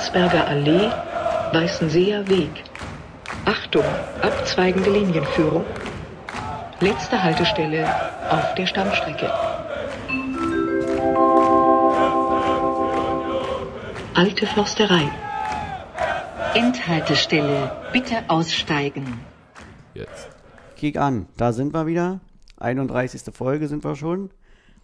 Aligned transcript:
Landsberger 0.00 0.46
Allee, 0.48 0.90
Weißenseer 1.52 2.26
Weg. 2.26 2.64
Achtung, 3.44 3.84
abzweigende 4.22 4.88
Linienführung. 4.88 5.62
Letzte 6.80 7.22
Haltestelle 7.22 7.86
auf 8.30 8.54
der 8.54 8.66
Stammstrecke. 8.66 9.30
Alte 14.14 14.46
Försterei. 14.46 15.10
Endhaltestelle, 16.54 17.70
bitte 17.92 18.24
aussteigen. 18.28 19.20
Jetzt. 19.92 20.30
Kick 20.76 20.96
an, 20.96 21.26
da 21.36 21.52
sind 21.52 21.74
wir 21.74 21.84
wieder. 21.86 22.20
31. 22.58 23.34
Folge 23.34 23.68
sind 23.68 23.84
wir 23.84 23.96
schon. 23.96 24.30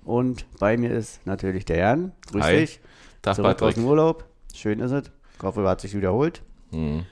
Und 0.04 0.44
bei 0.60 0.76
mir 0.76 0.90
ist 0.90 1.26
natürlich 1.26 1.64
der 1.64 1.78
Jan. 1.78 2.12
Grüß 2.30 2.44
Hi. 2.44 2.56
dich. 2.58 2.80
Tag, 3.22 3.36
Zurück 3.36 3.48
aus 3.48 3.56
Patrick. 3.60 3.74
dem 3.76 3.86
Urlaub. 3.86 4.24
Schön 4.56 4.80
ist 4.80 4.92
es. 4.92 5.10
Er 5.42 5.54
hat 5.64 5.80
sich 5.80 5.94
wiederholt. 5.94 6.42
Mhm. 6.72 7.04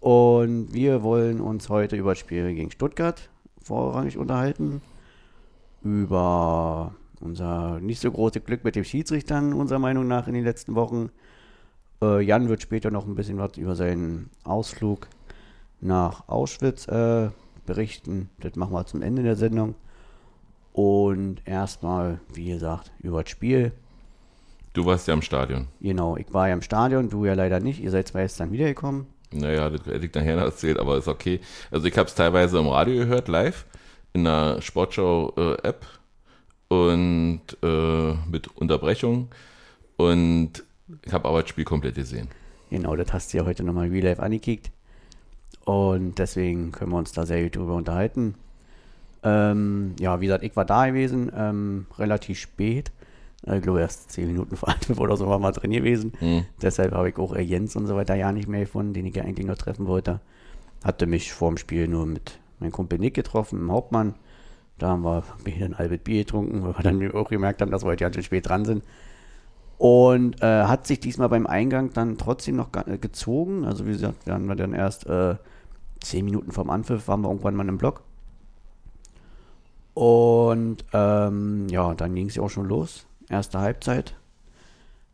Und 0.00 0.72
wir 0.72 1.02
wollen 1.02 1.40
uns 1.40 1.68
heute 1.68 1.96
über 1.96 2.12
das 2.12 2.18
Spiel 2.18 2.54
gegen 2.54 2.70
Stuttgart 2.70 3.30
vorrangig 3.62 4.18
unterhalten. 4.18 4.82
Über 5.82 6.94
unser 7.20 7.80
nicht 7.80 8.00
so 8.00 8.10
große 8.10 8.40
Glück 8.40 8.64
mit 8.64 8.76
dem 8.76 8.84
Schiedsrichtern, 8.84 9.52
unserer 9.52 9.78
Meinung 9.78 10.08
nach, 10.08 10.26
in 10.26 10.34
den 10.34 10.44
letzten 10.44 10.74
Wochen. 10.74 11.10
Äh, 12.02 12.22
Jan 12.22 12.48
wird 12.48 12.62
später 12.62 12.90
noch 12.90 13.06
ein 13.06 13.14
bisschen 13.14 13.38
was 13.38 13.56
über 13.56 13.76
seinen 13.76 14.30
Ausflug 14.44 15.08
nach 15.80 16.28
Auschwitz 16.28 16.88
äh, 16.88 17.30
berichten. 17.66 18.30
Das 18.40 18.56
machen 18.56 18.72
wir 18.72 18.86
zum 18.86 19.02
Ende 19.02 19.22
der 19.22 19.36
Sendung. 19.36 19.74
Und 20.72 21.42
erstmal, 21.44 22.20
wie 22.32 22.46
gesagt, 22.46 22.92
über 23.00 23.22
das 23.22 23.30
Spiel. 23.30 23.72
Du 24.80 24.86
warst 24.86 25.06
ja 25.08 25.12
im 25.12 25.20
Stadion. 25.20 25.66
Genau, 25.82 26.16
ich 26.16 26.32
war 26.32 26.48
ja 26.48 26.54
im 26.54 26.62
Stadion, 26.62 27.10
du 27.10 27.26
ja 27.26 27.34
leider 27.34 27.60
nicht. 27.60 27.82
Ihr 27.82 27.90
seid 27.90 28.08
zwar 28.08 28.22
jetzt 28.22 28.40
dann 28.40 28.50
wiedergekommen. 28.50 29.04
Naja, 29.30 29.68
das 29.68 29.84
hätte 29.84 30.06
ich 30.06 30.14
nachher 30.14 30.38
erzählt, 30.38 30.78
aber 30.78 30.96
ist 30.96 31.06
okay. 31.06 31.40
Also 31.70 31.86
ich 31.86 31.98
habe 31.98 32.08
es 32.08 32.14
teilweise 32.14 32.58
im 32.58 32.66
Radio 32.66 33.00
gehört, 33.00 33.28
live, 33.28 33.66
in 34.14 34.24
der 34.24 34.62
Sportschau-App 34.62 35.84
und 36.68 37.42
äh, 37.62 38.14
mit 38.30 38.48
Unterbrechung. 38.56 39.28
Und 39.98 40.64
ich 41.04 41.12
habe 41.12 41.28
aber 41.28 41.42
das 41.42 41.50
Spiel 41.50 41.64
komplett 41.64 41.96
gesehen. 41.96 42.28
Genau, 42.70 42.96
das 42.96 43.12
hast 43.12 43.34
du 43.34 43.36
ja 43.36 43.44
heute 43.44 43.62
nochmal 43.62 43.88
real 43.88 44.04
life 44.04 44.22
angekickt. 44.22 44.70
Und 45.66 46.18
deswegen 46.18 46.72
können 46.72 46.92
wir 46.92 46.96
uns 46.96 47.12
da 47.12 47.26
sehr 47.26 47.42
gut 47.42 47.56
drüber 47.56 47.74
unterhalten. 47.74 48.34
Ähm, 49.24 49.94
ja, 50.00 50.22
wie 50.22 50.24
gesagt, 50.24 50.42
ich 50.42 50.56
war 50.56 50.64
da 50.64 50.86
gewesen, 50.86 51.30
ähm, 51.36 51.84
relativ 51.98 52.38
spät. 52.38 52.90
Ich 53.46 53.62
glaube, 53.62 53.80
erst 53.80 54.12
10 54.12 54.26
Minuten 54.26 54.56
vor 54.56 54.68
Anpfiff 54.68 54.98
oder 54.98 55.16
so 55.16 55.26
war 55.26 55.38
mal 55.38 55.52
drin 55.52 55.70
gewesen. 55.70 56.12
Hm. 56.18 56.44
Deshalb 56.60 56.92
habe 56.92 57.08
ich 57.08 57.16
auch 57.16 57.34
Jens 57.36 57.74
und 57.74 57.86
so 57.86 57.96
weiter 57.96 58.14
ja 58.14 58.32
nicht 58.32 58.48
mehr 58.48 58.60
gefunden, 58.60 58.92
den 58.92 59.06
ich 59.06 59.16
ja 59.16 59.24
eigentlich 59.24 59.46
noch 59.46 59.56
treffen 59.56 59.86
wollte. 59.86 60.20
Hatte 60.84 61.06
mich 61.06 61.32
vor 61.32 61.50
dem 61.50 61.56
Spiel 61.56 61.88
nur 61.88 62.06
mit 62.06 62.38
meinem 62.58 62.72
Kumpel 62.72 62.98
Nick 62.98 63.14
getroffen, 63.14 63.58
im 63.60 63.72
Hauptmann. 63.72 64.14
Da 64.78 64.88
haben 64.88 65.04
wir 65.04 65.24
ein 65.46 65.78
halbes 65.78 66.00
Bier 66.00 66.24
getrunken, 66.24 66.62
weil 66.62 66.76
wir 66.76 66.82
dann 66.82 67.12
auch 67.14 67.28
gemerkt 67.28 67.62
haben, 67.62 67.70
dass 67.70 67.82
wir 67.84 67.88
heute 67.88 68.04
ganz 68.04 68.14
schön 68.14 68.24
spät 68.24 68.48
dran 68.48 68.64
sind. 68.64 68.82
Und 69.78 70.42
äh, 70.42 70.64
hat 70.64 70.86
sich 70.86 71.00
diesmal 71.00 71.30
beim 71.30 71.46
Eingang 71.46 71.92
dann 71.94 72.18
trotzdem 72.18 72.56
noch 72.56 72.68
äh, 72.86 72.98
gezogen. 72.98 73.64
Also 73.64 73.86
wie 73.86 73.92
gesagt, 73.92 74.26
wir 74.26 74.34
haben 74.34 74.46
wir 74.46 74.54
dann 74.54 74.74
erst 74.74 75.06
äh, 75.06 75.36
zehn 76.00 76.26
Minuten 76.26 76.52
vom 76.52 76.68
Anpfiff, 76.68 77.08
waren 77.08 77.22
wir 77.22 77.28
irgendwann 77.28 77.56
mal 77.56 77.68
im 77.68 77.78
Block. 77.78 78.02
Und 79.94 80.84
ähm, 80.92 81.66
ja, 81.70 81.94
dann 81.94 82.14
ging 82.14 82.28
es 82.28 82.36
ja 82.36 82.42
auch 82.42 82.50
schon 82.50 82.66
los. 82.66 83.06
Erste 83.30 83.60
Halbzeit 83.60 84.14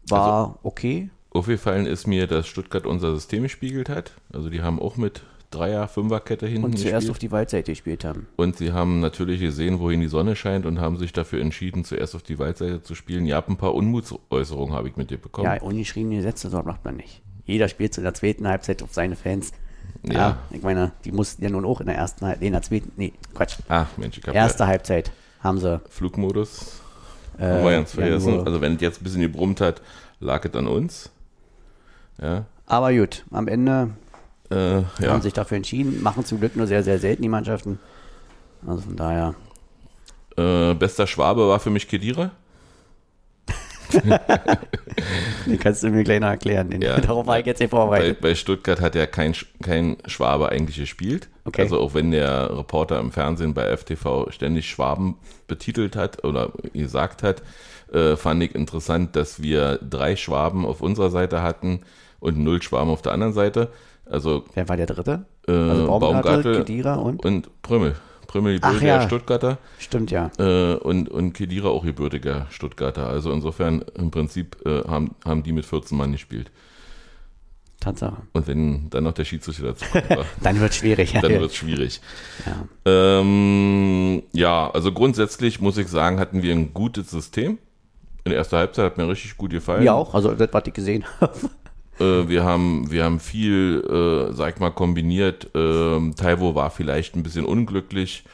war 0.09 0.59
okay. 0.63 1.11
Aufgefallen 1.31 1.87
ist 1.87 2.07
mir, 2.07 2.27
dass 2.27 2.47
Stuttgart 2.47 2.87
unser 2.87 3.15
System 3.15 3.43
gespiegelt 3.43 3.89
hat. 3.89 4.13
Also 4.33 4.49
die 4.49 4.63
haben 4.63 4.81
auch 4.81 4.97
mit 4.97 5.23
Dreier-, 5.51 5.87
Fünferkette 5.87 6.47
hinten 6.47 6.65
Und 6.65 6.79
zuerst 6.79 6.95
gespielt. 6.95 7.11
auf 7.11 7.19
die 7.19 7.31
Waldseite 7.31 7.73
gespielt 7.73 8.05
haben. 8.05 8.27
Und 8.37 8.57
sie 8.57 8.73
haben 8.73 9.01
natürlich 9.01 9.41
gesehen, 9.41 9.79
wohin 9.81 10.01
die 10.01 10.09
Sonne 10.09 10.35
scheint 10.35 10.65
und 10.65 10.81
haben 10.81 10.97
sich 10.97 11.13
dafür 11.13 11.41
entschieden, 11.43 11.85
zuerst 11.85 12.15
auf 12.15 12.23
die 12.23 12.39
Waldseite 12.39 12.83
zu 12.83 12.95
spielen. 12.95 13.27
Ihr 13.27 13.37
habt 13.37 13.51
ein 13.51 13.57
paar 13.57 13.75
Unmutsäußerungen, 13.75 14.75
habe 14.75 14.89
ich 14.89 14.97
mit 14.97 15.11
dir 15.11 15.19
bekommen. 15.19 15.47
Ja, 15.47 15.61
ungeschriebene 15.61 16.17
Gesetze, 16.17 16.49
so 16.49 16.63
macht 16.63 16.85
man 16.85 16.97
nicht. 16.97 17.21
Jeder 17.45 17.69
spielt 17.69 17.93
zu 17.95 18.01
der 18.01 18.15
zweiten 18.15 18.49
Halbzeit 18.49 18.83
auf 18.83 18.93
seine 18.95 19.15
Fans. 19.15 19.53
Ja. 20.03 20.13
Ja. 20.15 20.39
ich 20.51 20.63
meine, 20.63 20.93
die 21.05 21.13
mussten 21.13 21.43
ja 21.45 21.51
nun 21.51 21.65
auch 21.65 21.81
in 21.81 21.87
der 21.87 21.97
ersten 21.97 22.25
Halbzeit, 22.25 22.41
nee, 22.41 22.47
in 22.47 22.53
der 22.53 22.63
zweiten, 22.63 22.93
nee, 22.97 23.13
Quatsch. 23.35 23.57
Ach 23.69 23.89
Mensch, 23.99 24.19
ich 24.19 24.27
habe 24.27 24.37
Erste 24.37 24.67
Halbzeit 24.67 25.11
haben 25.41 25.59
sie. 25.59 25.81
Flugmodus. 25.91 26.81
Äh, 27.39 27.45
haben 27.45 27.65
wir 27.65 27.71
ganz 27.73 27.93
vergessen. 27.93 28.35
nur- 28.37 28.47
also 28.47 28.61
wenn 28.61 28.77
es 28.77 28.81
jetzt 28.81 29.01
ein 29.01 29.05
bisschen 29.05 29.21
gebrummt 29.23 29.61
hat, 29.61 29.83
lag 30.21 30.45
es 30.45 30.55
an 30.55 30.67
uns. 30.67 31.11
Ja. 32.21 32.47
aber 32.67 32.93
gut, 32.95 33.25
am 33.31 33.47
Ende 33.49 33.91
Äh, 34.51 34.77
ja. 34.77 34.85
haben 35.09 35.21
sich 35.23 35.33
dafür 35.35 35.57
entschieden. 35.57 36.03
Machen 36.03 36.25
zum 36.25 36.39
Glück 36.41 36.57
nur 36.57 36.67
sehr, 36.67 36.83
sehr 36.83 36.99
selten 36.99 37.23
die 37.23 37.29
Mannschaften. 37.29 37.79
Also 38.67 38.83
von 38.83 38.97
daher. 38.97 39.35
Äh, 40.37 40.75
bester 40.75 41.07
Schwabe 41.07 41.49
war 41.49 41.59
für 41.61 41.71
mich 41.71 41.89
Kedira. 41.89 42.31
Den 45.47 45.59
kannst 45.59 45.83
du 45.83 45.89
mir 45.91 46.05
gleich 46.05 46.21
noch 46.21 46.29
erklären. 46.29 46.71
Den, 46.71 46.83
Ja. 46.83 46.99
darauf 47.01 47.27
war 47.27 47.39
ich 47.39 47.47
jetzt 47.47 47.61
nicht 47.61 47.71
Bei, 47.71 47.77
vorbereitet. 47.77 48.21
bei 48.21 48.35
Stuttgart 48.35 48.81
hat 48.81 48.95
ja 48.95 49.07
kein, 49.07 49.35
kein 49.63 49.97
Schwabe 50.07 50.49
eigentlich 50.51 50.77
gespielt. 50.77 51.29
Okay. 51.47 51.63
Also 51.63 51.81
auch 51.81 51.95
wenn 51.95 52.11
der 52.11 52.57
Reporter 52.57 52.99
im 52.99 53.13
Fernsehen 53.13 53.55
bei 53.55 53.75
FTV 53.77 54.31
ständig 54.31 54.69
Schwaben 54.69 55.17
betitelt 55.47 55.95
hat 55.97 56.25
oder 56.25 56.51
gesagt 56.73 57.23
hat, 57.23 57.43
äh, 57.93 58.17
fand 58.17 58.43
ich 58.43 58.55
interessant, 58.55 59.15
dass 59.15 59.41
wir 59.41 59.79
drei 59.79 60.17
Schwaben 60.17 60.67
auf 60.67 60.81
unserer 60.81 61.11
Seite 61.11 61.43
hatten 61.43 61.81
und 62.19 62.39
null 62.39 62.61
Schwaben 62.63 62.91
auf 62.91 63.03
der 63.03 63.13
anderen 63.13 63.33
Seite. 63.33 63.71
Also 64.05 64.45
Wer 64.55 64.69
war 64.69 64.77
der 64.77 64.87
dritte? 64.87 65.25
äh, 65.49 65.53
Also 65.53 65.87
Baumgartel, 65.87 66.59
Kedira 66.59 66.95
und? 66.95 67.25
und. 67.25 67.63
Prömmel 67.63 68.59
Ach 68.61 68.73
gebürtiger 68.73 68.87
ja. 68.87 69.03
Stuttgarter 69.03 69.59
Stimmt 69.79 70.11
ja. 70.11 70.31
äh, 70.39 70.75
und, 70.75 71.09
und 71.09 71.33
Kedira 71.33 71.69
auch 71.69 71.85
gebürtiger 71.85 72.47
Stuttgarter. 72.51 73.07
Also 73.09 73.31
insofern 73.33 73.85
im 73.97 74.11
Prinzip 74.11 74.57
äh, 74.67 74.83
haben, 74.89 75.15
haben 75.25 75.43
die 75.43 75.53
mit 75.53 75.65
14 75.65 75.97
Mann 75.97 76.13
gespielt. 76.13 76.51
Tatsache. 77.81 78.17
Und 78.33 78.47
wenn 78.49 78.91
dann 78.91 79.05
noch 79.05 79.13
der 79.13 79.25
Schiedsrichter 79.25 79.65
dazu 79.65 79.85
war, 79.95 80.25
Dann 80.43 80.61
wird 80.61 80.75
schwierig. 80.75 81.13
dann 81.13 81.31
wird 81.31 81.51
es 81.51 81.55
schwierig. 81.57 82.01
ja. 82.47 83.21
Ähm, 83.21 84.23
ja, 84.33 84.71
also 84.71 84.93
grundsätzlich 84.93 85.61
muss 85.61 85.77
ich 85.79 85.89
sagen, 85.89 86.19
hatten 86.19 86.43
wir 86.43 86.53
ein 86.55 86.73
gutes 86.75 87.11
System. 87.11 87.59
In 88.25 88.31
der 88.31 88.39
ersten 88.39 88.57
Halbzeit 88.57 88.85
hat 88.87 88.99
mir 88.99 89.09
richtig 89.09 89.37
gut 89.37 89.51
gefallen. 89.53 89.85
Mir 89.85 89.95
auch, 89.95 90.15
also 90.15 90.35
das, 90.35 90.49
was 90.53 90.63
ich 90.67 90.73
gesehen 90.73 91.05
habe. 91.21 91.33
Äh, 92.01 92.29
wir, 92.29 92.45
haben, 92.45 92.91
wir 92.91 93.05
haben 93.05 93.21
viel, 93.21 93.83
äh, 93.89 94.33
sag 94.35 94.55
ich 94.55 94.61
mal, 94.61 94.71
kombiniert. 94.71 95.49
Ähm, 95.55 96.15
Taiwo 96.17 96.55
war 96.55 96.71
vielleicht 96.71 97.15
ein 97.15 97.23
bisschen 97.23 97.45
unglücklich, 97.45 98.25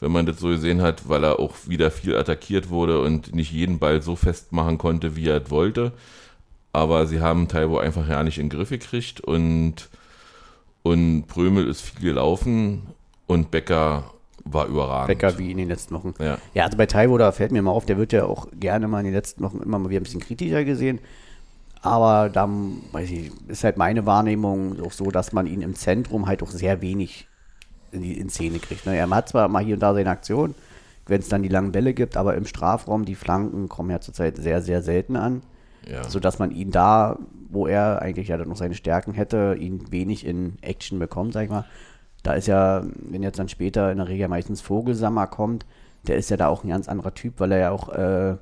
wenn 0.00 0.12
man 0.12 0.26
das 0.26 0.38
so 0.38 0.48
gesehen 0.48 0.82
hat, 0.82 1.08
weil 1.08 1.24
er 1.24 1.40
auch 1.40 1.54
wieder 1.66 1.90
viel 1.90 2.14
attackiert 2.16 2.68
wurde 2.68 3.00
und 3.00 3.34
nicht 3.34 3.50
jeden 3.52 3.78
Ball 3.78 4.02
so 4.02 4.16
festmachen 4.16 4.76
konnte, 4.78 5.16
wie 5.16 5.28
er 5.28 5.42
es 5.42 5.50
wollte. 5.50 5.92
Aber 6.72 7.06
sie 7.06 7.20
haben 7.20 7.48
Taiwo 7.48 7.78
einfach 7.78 8.08
ja 8.08 8.22
nicht 8.22 8.38
in 8.38 8.48
den 8.48 8.56
Griff 8.56 8.70
gekriegt 8.70 9.20
und, 9.20 9.88
und 10.82 11.26
Prömel 11.26 11.66
ist 11.66 11.80
viel 11.80 12.00
gelaufen 12.00 12.82
und 13.26 13.50
Becker 13.50 14.10
war 14.44 14.66
überragend. 14.66 15.08
Becker 15.08 15.38
wie 15.38 15.50
in 15.50 15.58
den 15.58 15.68
letzten 15.68 15.94
Wochen. 15.94 16.14
Ja. 16.18 16.38
Ja, 16.54 16.64
also 16.64 16.76
bei 16.76 16.86
Taiwo, 16.86 17.18
da 17.18 17.32
fällt 17.32 17.52
mir 17.52 17.62
mal 17.62 17.70
auf, 17.70 17.86
der 17.86 17.98
wird 17.98 18.12
ja 18.12 18.24
auch 18.24 18.48
gerne 18.58 18.88
mal 18.88 19.00
in 19.00 19.06
den 19.06 19.14
letzten 19.14 19.42
Wochen 19.42 19.60
immer 19.62 19.78
mal 19.78 19.90
wieder 19.90 20.00
ein 20.00 20.04
bisschen 20.04 20.20
kritischer 20.20 20.64
gesehen. 20.64 21.00
Aber 21.82 22.28
da, 22.28 22.48
weiß 22.92 23.10
ich, 23.10 23.30
ist 23.46 23.64
halt 23.64 23.76
meine 23.76 24.04
Wahrnehmung 24.04 24.80
auch 24.84 24.92
so, 24.92 25.10
dass 25.10 25.32
man 25.32 25.46
ihn 25.46 25.62
im 25.62 25.74
Zentrum 25.74 26.26
halt 26.26 26.42
auch 26.42 26.50
sehr 26.50 26.80
wenig 26.80 27.28
in 27.92 28.02
die 28.02 28.18
in 28.18 28.28
Szene 28.28 28.58
kriegt. 28.58 28.86
Ne? 28.86 28.96
Er 28.96 29.08
hat 29.08 29.28
zwar 29.28 29.48
mal 29.48 29.64
hier 29.64 29.74
und 29.74 29.80
da 29.80 29.94
seine 29.94 30.10
Aktion, 30.10 30.54
wenn 31.06 31.20
es 31.20 31.28
dann 31.28 31.42
die 31.42 31.48
langen 31.48 31.72
Bälle 31.72 31.94
gibt, 31.94 32.16
aber 32.16 32.34
im 32.34 32.46
Strafraum, 32.46 33.04
die 33.04 33.14
Flanken 33.14 33.68
kommen 33.68 33.90
ja 33.90 34.00
zurzeit 34.00 34.36
sehr, 34.36 34.60
sehr 34.60 34.82
selten 34.82 35.16
an. 35.16 35.42
Ja. 35.88 36.04
Sodass 36.08 36.38
man 36.38 36.50
ihn 36.50 36.70
da, 36.70 37.18
wo 37.48 37.66
er 37.66 38.02
eigentlich 38.02 38.28
ja 38.28 38.36
dann 38.36 38.48
noch 38.48 38.56
seine 38.56 38.74
Stärken 38.74 39.14
hätte, 39.14 39.56
ihn 39.58 39.90
wenig 39.90 40.26
in 40.26 40.58
Action 40.60 40.98
bekommt, 40.98 41.32
sag 41.32 41.44
ich 41.44 41.50
mal. 41.50 41.64
Da 42.22 42.34
ist 42.34 42.46
ja, 42.46 42.84
wenn 42.94 43.22
jetzt 43.22 43.38
dann 43.38 43.48
später 43.48 43.90
in 43.90 43.98
der 43.98 44.08
Regel 44.08 44.28
meistens 44.28 44.60
Vogelsammer 44.60 45.26
kommt, 45.26 45.64
der 46.06 46.16
ist 46.16 46.30
ja 46.30 46.36
da 46.36 46.48
auch 46.48 46.64
ein 46.64 46.68
ganz 46.68 46.88
anderer 46.88 47.14
Typ, 47.14 47.40
weil 47.40 47.52
er 47.52 47.58
ja 47.58 47.70
auch 47.70 47.88
äh, 47.88 48.36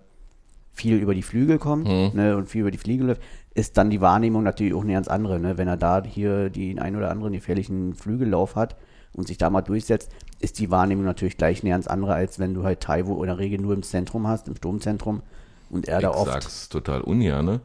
viel 0.73 0.97
über 0.97 1.15
die 1.15 1.23
Flügel 1.23 1.59
kommt 1.59 1.87
ne, 2.15 2.37
und 2.37 2.49
viel 2.49 2.63
über 2.63 2.71
die 2.71 2.79
Fliegel 2.79 3.07
läuft, 3.07 3.23
ist 3.55 3.79
dann 3.79 3.91
die 3.91 4.01
Wahrnehmung 4.01 4.43
natürlich 4.43 4.75
auch 4.75 4.83
eine 4.83 4.93
ganz 4.93 5.09
andere. 5.09 5.41
Ne? 5.41 5.57
Wenn 5.57 5.69
er 5.69 5.79
da 5.79 6.03
hier 6.05 6.51
den 6.51 6.79
ein 6.79 6.97
oder 6.97 7.11
anderen 7.11 7.33
gefährlichen 7.33 7.95
Flügellauf 7.95 8.57
hat 8.57 8.77
und 9.15 9.27
sich 9.27 9.39
da 9.39 9.49
mal 9.49 9.63
durchsetzt, 9.63 10.11
ist 10.41 10.59
die 10.59 10.71
Wahrnehmung 10.71 11.05
natürlich 11.05 11.39
gleich 11.39 11.63
eine 11.63 11.71
ganz 11.71 11.87
andere, 11.87 12.15
als 12.15 12.39
wenn 12.39 12.53
du 12.53 12.65
halt 12.65 12.81
Taiwo 12.81 13.23
in 13.23 13.29
der 13.29 13.39
Regel 13.39 13.59
nur 13.59 13.73
im 13.73 13.83
Zentrum 13.83 14.27
hast, 14.27 14.49
im 14.49 14.57
Sturmzentrum 14.57 15.23
und 15.71 15.89
er 15.89 16.01
da 16.01 16.11
ich 16.11 16.17
oft 16.17 16.31
sag's 16.31 16.69
total 16.69 17.01
ungerne. 17.01 17.61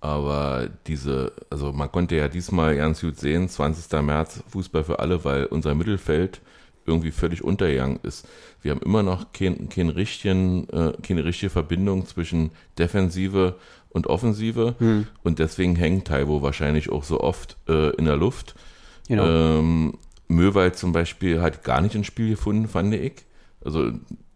Aber 0.00 0.68
diese, 0.86 1.32
also 1.50 1.72
man 1.72 1.90
konnte 1.90 2.16
ja 2.16 2.28
diesmal 2.28 2.76
ganz 2.76 3.00
gut 3.00 3.18
sehen, 3.18 3.48
20. 3.48 3.90
März 4.02 4.42
Fußball 4.48 4.84
für 4.84 4.98
alle, 4.98 5.24
weil 5.24 5.46
unser 5.46 5.74
Mittelfeld 5.74 6.40
irgendwie 6.84 7.10
völlig 7.10 7.42
untergegangen 7.42 7.98
ist. 8.02 8.28
Wir 8.62 8.70
haben 8.70 8.82
immer 8.82 9.02
noch 9.02 9.32
kein, 9.32 9.68
kein 9.68 9.88
richtigen, 9.88 10.68
äh, 10.68 10.92
keine 11.02 11.24
richtige 11.24 11.50
Verbindung 11.50 12.06
zwischen 12.06 12.52
Defensive 12.78 13.56
und 13.90 14.06
Offensive 14.06 14.76
Hm. 14.78 15.06
und 15.24 15.38
deswegen 15.38 15.74
hängt 15.74 16.06
Taiwo 16.08 16.42
wahrscheinlich 16.42 16.90
auch 16.90 17.02
so 17.02 17.20
oft 17.20 17.56
äh, 17.68 17.90
in 17.96 18.04
der 18.04 18.16
Luft. 18.16 18.54
Genau. 19.08 19.26
Ähm, 19.26 19.94
Möwald 20.28 20.76
zum 20.76 20.92
Beispiel 20.92 21.40
hat 21.40 21.64
gar 21.64 21.80
nicht 21.80 21.94
ins 21.94 22.06
Spiel 22.06 22.30
gefunden, 22.30 22.68
fand 22.68 22.94
ich. 22.94 23.24
Also 23.64 23.92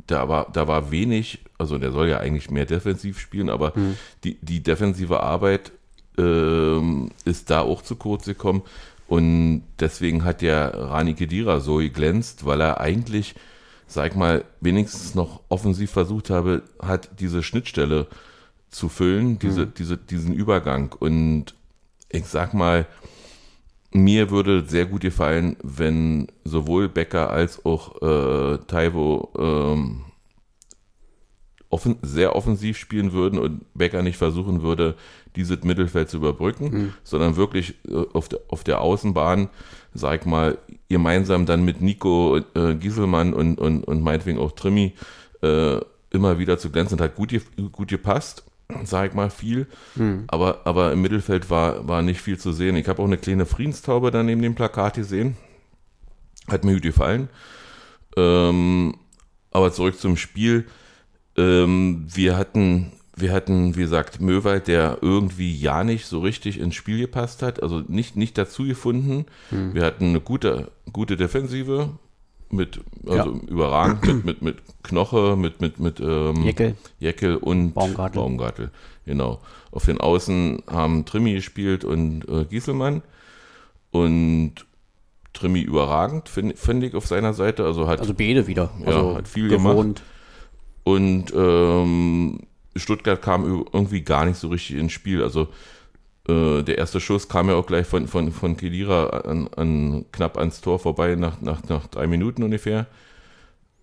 da 0.07 0.29
war, 0.29 0.51
da 0.53 0.67
war 0.67 0.91
wenig, 0.91 1.41
also 1.61 1.79
der 1.79 1.93
soll 1.93 2.09
ja 2.09 2.19
eigentlich 2.19 2.51
mehr 2.51 2.67
defensiv 2.67 3.21
spielen, 3.21 3.51
aber 3.51 3.75
Hm. 3.75 3.97
die, 4.25 4.39
die 4.43 4.63
defensive 4.63 5.21
Arbeit 5.23 5.73
ähm, 6.19 7.11
ist 7.25 7.51
da 7.51 7.61
auch 7.61 7.83
zu 7.83 7.97
kurz 7.97 8.25
gekommen. 8.25 8.63
Und 9.07 9.63
deswegen 9.79 10.25
hat 10.25 10.41
der 10.41 10.73
Rani 10.75 11.15
Kedira 11.15 11.61
so 11.61 11.77
geglänzt, 11.77 12.47
weil 12.47 12.61
er 12.61 12.81
eigentlich, 12.81 13.35
sag 13.87 14.17
mal, 14.17 14.45
wenigstens 14.61 15.15
noch 15.15 15.41
offensiv 15.49 15.91
versucht 15.91 16.31
habe, 16.31 16.63
hat 16.81 17.11
diese 17.19 17.43
Schnittstelle 17.43 18.07
zu 18.71 18.89
füllen, 18.89 19.39
diese, 19.41 19.67
diese, 19.67 19.97
diesen 19.97 20.33
Übergang. 20.33 20.95
Und 20.99 21.55
ich 22.09 22.27
sag 22.27 22.55
mal, 22.55 22.87
mir 23.93 24.31
würde 24.31 24.65
sehr 24.65 24.87
gut 24.87 25.01
gefallen, 25.01 25.57
wenn 25.65 26.29
sowohl 26.45 26.89
Becker 26.89 27.31
als 27.31 27.65
auch 27.67 28.01
äh, 28.03 28.59
Taiwo 28.69 29.31
ähm, 29.37 30.05
offen, 31.71 31.97
sehr 32.03 32.37
offensiv 32.37 32.77
spielen 32.77 33.13
würden 33.13 33.39
und 33.39 33.63
Becker 33.75 34.03
nicht 34.03 34.19
versuchen 34.19 34.61
würde, 34.63 34.97
dieses 35.37 35.63
Mittelfeld 35.63 36.11
zu 36.11 36.17
überbrücken, 36.17 36.93
sondern 37.05 37.37
wirklich 37.37 37.77
äh, 37.89 38.05
auf, 38.13 38.29
der, 38.29 38.41
auf 38.49 38.65
der 38.65 38.81
Außenbahn, 38.81 39.49
sag 39.95 40.21
ich 40.21 40.27
mal, 40.27 40.59
gemeinsam 40.89 41.47
dann 41.47 41.65
mit 41.65 41.81
Nico 41.81 42.39
äh, 42.55 42.75
Gieselmann 42.75 43.33
und, 43.33 43.59
und, 43.59 43.85
und 43.85 44.03
meinetwegen 44.03 44.39
auch 44.39 44.53
Trimmi 44.53 44.95
äh, 45.43 45.79
immer 46.11 46.39
wieder 46.41 46.59
zu 46.59 46.71
glänzen 46.71 47.01
hat 47.01 47.15
gut, 47.15 47.29
ge- 47.29 47.41
gut 47.71 47.89
gepasst, 47.89 48.43
sag 48.83 49.11
ich 49.11 49.15
mal, 49.15 49.31
viel. 49.31 49.69
Aber, 50.29 50.63
aber 50.65 50.93
im 50.93 51.01
Mittelfeld 51.03 51.51
war, 51.51 51.87
war 51.87 52.03
nicht 52.03 52.21
viel 52.21 52.39
zu 52.39 52.51
sehen. 52.53 52.75
Ich 52.75 52.89
habe 52.89 53.01
auch 53.01 53.07
eine 53.07 53.19
kleine 53.19 53.47
Friedenstaube 53.47 54.11
da 54.11 54.25
neben 54.25 54.43
dem 54.43 54.57
Plakat 54.57 54.95
gesehen. 54.95 55.37
Hat 56.49 56.65
mir 56.65 56.75
gut 56.75 56.83
gefallen. 56.83 57.29
Ähm, 58.17 58.97
aber 59.53 59.73
zurück 59.73 59.99
zum 59.99 60.17
Spiel. 60.17 60.67
Ähm, 61.41 62.07
wir 62.13 62.37
hatten, 62.37 62.93
wir 63.17 63.33
hatten, 63.33 63.77
wie 63.77 63.81
gesagt, 63.83 64.21
Möwald, 64.21 64.69
der 64.69 64.99
irgendwie 65.01 65.55
ja 65.57 65.85
nicht 65.85 66.07
so 66.07 66.21
richtig 66.21 66.59
ins 66.61 66.75
Spiel 66.75 66.99
gepasst 66.99 67.43
hat, 67.43 67.63
also 67.63 67.83
nicht, 67.89 68.17
nicht 68.17 68.37
dazu 68.39 68.65
gefunden. 68.65 69.27
Wir 69.51 69.85
hatten 69.85 70.07
eine 70.07 70.21
gute, 70.21 70.71
gute 70.93 71.17
Defensive 71.17 71.91
mit, 72.51 72.81
also 73.07 73.41
überragend, 73.49 74.05
mit, 74.07 74.25
mit, 74.25 74.43
mit 74.43 74.57
Knoche, 74.83 75.37
mit, 75.37 75.61
mit, 75.61 75.79
mit 75.79 76.01
ähm, 76.01 76.43
Jeckel. 76.43 76.75
Jeckel 76.99 77.37
und 77.37 77.73
Baumgartel. 77.73 78.21
Baumgartel. 78.21 78.71
Genau. 79.07 79.41
Auf 79.71 79.85
den 79.87 80.01
Außen 80.01 80.63
haben 80.69 81.05
Trimmi 81.05 81.35
gespielt 81.35 81.85
und 81.85 82.29
äh, 82.29 82.45
Gieselmann. 82.45 83.03
Und 83.93 84.67
Trimmi 85.33 85.61
überragend, 85.61 86.29
finde 86.29 86.57
find 86.57 86.83
ich 86.85 86.95
auf 86.95 87.07
seiner 87.07 87.35
Seite. 87.35 87.65
Also 87.65 87.87
hat 87.87 88.01
Also 88.01 88.15
beide 88.15 88.47
wieder. 88.47 88.71
Ja, 88.81 88.87
Also 88.87 89.17
hat 89.17 89.29
viel 89.29 89.49
gewohnt. 89.49 90.03
Und 90.85 91.27
ähm, 91.35 92.41
Stuttgart 92.77 93.21
kam 93.23 93.65
irgendwie 93.73 94.03
gar 94.03 94.25
nicht 94.25 94.39
so 94.39 94.49
richtig 94.49 94.77
ins 94.77 94.93
Spiel. 94.93 95.23
Also 95.23 95.49
äh, 96.29 96.63
der 96.63 96.79
erste 96.79 97.01
Schuss 97.01 97.29
kam 97.29 97.49
ja 97.49 97.55
auch 97.57 97.67
gleich 97.67 97.87
von, 97.87 98.07
von, 98.09 98.33
von 98.33 98.57
Kedira 98.57 99.09
an, 99.09 99.49
an, 99.57 100.05
knapp 100.13 100.39
ans 100.39 100.61
Tor 100.61 100.79
vorbei, 100.79 101.15
nach, 101.17 101.41
nach, 101.41 101.63
nach 101.69 101.87
drei 101.89 102.07
Minuten 102.07 102.43
ungefähr. 102.43 102.87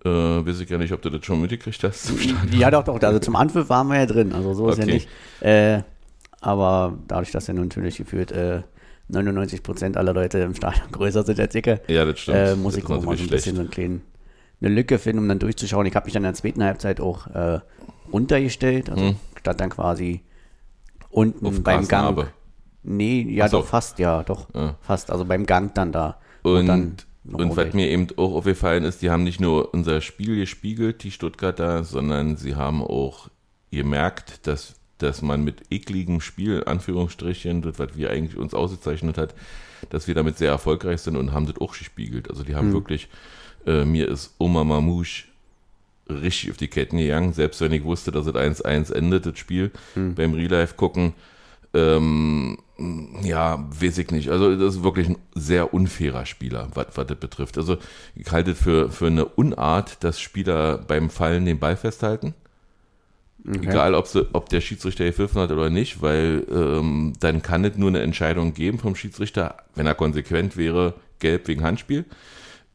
Äh, 0.05 0.09
weiß 0.09 0.59
ich 0.61 0.69
ja 0.69 0.77
nicht, 0.77 0.93
ob 0.93 1.01
du 1.01 1.09
das 1.09 1.25
schon 1.25 1.41
mitgekriegt 1.41 1.83
hast 1.83 2.05
zum 2.05 2.17
Stadion. 2.19 2.59
Ja, 2.59 2.71
doch, 2.71 2.83
doch. 2.83 3.01
Also 3.01 3.19
zum 3.19 3.35
Anpfiff 3.35 3.69
waren 3.69 3.87
wir 3.87 3.97
ja 3.97 4.05
drin. 4.05 4.31
Also 4.33 4.53
so 4.53 4.69
ist 4.69 4.77
ja 4.77 4.83
Okay. 4.83 4.93
nicht. 4.93 5.09
Äh, 5.41 5.81
aber 6.39 6.97
dadurch, 7.07 7.31
dass 7.31 7.47
ja 7.47 7.53
nun 7.53 7.67
natürlich 7.67 7.97
gefühlt 7.97 8.31
äh, 8.31 8.61
99 9.09 9.63
Prozent 9.63 9.97
aller 9.97 10.13
Leute 10.13 10.37
im 10.39 10.53
Stadion 10.53 10.85
größer 10.91 11.23
sind 11.23 11.39
als 11.39 11.55
ich, 11.55 11.65
Ja, 11.87 12.05
das 12.05 12.19
stimmt. 12.19 12.37
äh, 12.37 12.55
muss 12.55 12.77
ich 12.77 12.85
auch 12.85 13.01
mal 13.03 13.17
so 13.17 13.23
ein 13.23 13.29
bisschen 13.29 13.55
so 13.55 13.61
einen 13.61 13.71
kleinen, 13.71 14.01
eine 14.61 14.73
Lücke 14.73 14.99
finden, 14.99 15.23
um 15.23 15.27
dann 15.27 15.39
durchzuschauen. 15.39 15.85
Ich 15.85 15.95
habe 15.95 16.05
mich 16.05 16.13
dann 16.13 16.23
in 16.23 16.31
der 16.31 16.33
zweiten 16.33 16.63
Halbzeit 16.63 16.99
auch 16.99 17.27
äh, 17.27 17.59
runtergestellt, 18.11 18.89
also 18.89 19.15
statt 19.39 19.59
dann 19.59 19.69
quasi 19.69 20.21
unten 21.09 21.39
Hm. 21.39 21.47
Auf 21.47 21.63
beim 21.63 21.87
Gang. 21.87 21.89
Grasnarbe. 21.89 22.27
Nee, 22.83 23.21
ja 23.29 23.47
so. 23.47 23.59
doch, 23.59 23.67
fast, 23.67 23.99
ja, 23.99 24.23
doch. 24.23 24.47
Ja. 24.53 24.75
Fast, 24.81 25.11
also 25.11 25.25
beim 25.25 25.45
Gang 25.45 25.73
dann 25.73 25.91
da. 25.91 26.19
Und, 26.43 26.67
dann 26.67 26.95
noch 27.23 27.39
und 27.39 27.57
was 27.57 27.73
mir 27.73 27.89
eben 27.89 28.07
auch 28.15 28.35
aufgefallen 28.35 28.83
ist, 28.85 29.01
die 29.01 29.09
haben 29.09 29.23
nicht 29.23 29.41
nur 29.41 29.73
unser 29.73 29.99
Spiel 29.99 30.37
gespiegelt, 30.37 31.03
die 31.03 31.11
Stuttgarter, 31.11 31.83
sondern 31.83 32.37
sie 32.37 32.55
haben 32.55 32.81
auch 32.81 33.29
gemerkt, 33.71 34.47
dass, 34.47 34.75
dass 34.97 35.21
man 35.21 35.43
mit 35.43 35.63
ekligem 35.69 36.21
Spiel, 36.21 36.63
Anführungsstrichen, 36.65 37.61
das, 37.61 37.79
was 37.79 37.97
wir 37.97 38.11
eigentlich 38.11 38.37
uns 38.37 38.53
ausgezeichnet 38.53 39.17
hat, 39.17 39.35
dass 39.89 40.07
wir 40.07 40.15
damit 40.15 40.37
sehr 40.37 40.51
erfolgreich 40.51 41.01
sind 41.01 41.17
und 41.17 41.33
haben 41.33 41.45
das 41.45 41.59
auch 41.59 41.77
gespiegelt. 41.77 42.29
Also 42.29 42.43
die 42.43 42.55
haben 42.55 42.71
wirklich, 42.71 43.09
äh, 43.67 43.85
mir 43.85 44.07
ist 44.07 44.33
Oma 44.39 44.63
Mamouche 44.63 45.25
richtig 46.09 46.51
auf 46.51 46.57
die 46.57 46.69
Ketten 46.69 46.97
gegangen, 46.97 47.33
selbst 47.33 47.61
wenn 47.61 47.73
ich 47.73 47.83
wusste, 47.83 48.11
dass 48.11 48.25
es 48.25 48.33
1-1 48.33 48.93
endet, 48.93 49.25
das 49.25 49.37
Spiel, 49.37 49.71
beim 50.15 50.33
Relive 50.33 50.73
gucken, 50.75 51.13
ähm, 51.73 52.57
ja, 53.23 53.67
weiß 53.69 53.97
ich 53.97 54.11
nicht. 54.11 54.29
Also 54.29 54.55
das 54.55 54.75
ist 54.75 54.83
wirklich 54.83 55.09
ein 55.09 55.17
sehr 55.35 55.73
unfairer 55.73 56.25
Spieler, 56.25 56.69
was, 56.73 56.87
das 56.93 57.17
betrifft. 57.17 57.57
Also 57.57 57.77
ich 58.15 58.31
halte 58.31 58.51
es 58.51 58.61
für, 58.61 58.89
für 58.89 59.07
eine 59.07 59.25
Unart, 59.25 60.03
dass 60.03 60.19
Spieler 60.19 60.77
beim 60.77 61.09
Fallen 61.09 61.45
den 61.45 61.59
Ball 61.59 61.75
festhalten. 61.75 62.33
Egal, 63.45 63.95
ob, 63.95 64.07
sie, 64.07 64.27
ob 64.33 64.49
der 64.49 64.59
Schiedsrichter 64.59 65.05
gepfiffen 65.05 65.41
hat 65.41 65.51
oder 65.51 65.69
nicht, 65.69 66.01
weil 66.01 66.45
ähm, 66.51 67.13
dann 67.19 67.41
kann 67.41 67.63
es 67.63 67.77
nur 67.77 67.89
eine 67.89 68.01
Entscheidung 68.01 68.53
geben 68.53 68.77
vom 68.77 68.95
Schiedsrichter, 68.95 69.55
wenn 69.75 69.87
er 69.87 69.95
konsequent 69.95 70.57
wäre, 70.57 70.95
gelb 71.19 71.47
wegen 71.47 71.63
Handspiel. 71.63 72.03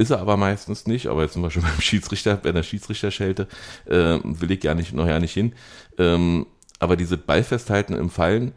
Ist 0.03 0.11
er 0.11 0.19
aber 0.19 0.37
meistens 0.37 0.89
nicht, 0.89 1.07
aber 1.07 1.23
jetzt 1.23 1.35
zum 1.35 1.43
Beispiel 1.43 1.63
beim 1.71 1.81
Schiedsrichter, 1.81 2.35
bei 2.37 2.51
der 2.51 2.65
Schiedsrichterschelte, 2.65 3.47
äh, 3.87 4.19
will 4.25 4.51
ich 4.51 4.65
ja 4.65 4.75
nicht, 4.75 4.93
noch 4.93 5.07
ja 5.07 5.21
nicht 5.21 5.33
hin. 5.33 5.53
Ähm, 5.97 6.47
aber 6.81 6.97
diese 6.97 7.17
Ballfesthalten 7.17 7.95
im 7.95 8.11
Fallen 8.11 8.51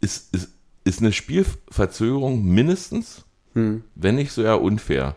ist, 0.00 0.34
ist, 0.34 0.48
ist 0.84 1.00
eine 1.00 1.12
Spielverzögerung 1.12 2.42
mindestens, 2.42 3.26
wenn 3.52 4.14
nicht 4.14 4.32
sogar 4.32 4.62
unfair. 4.62 5.14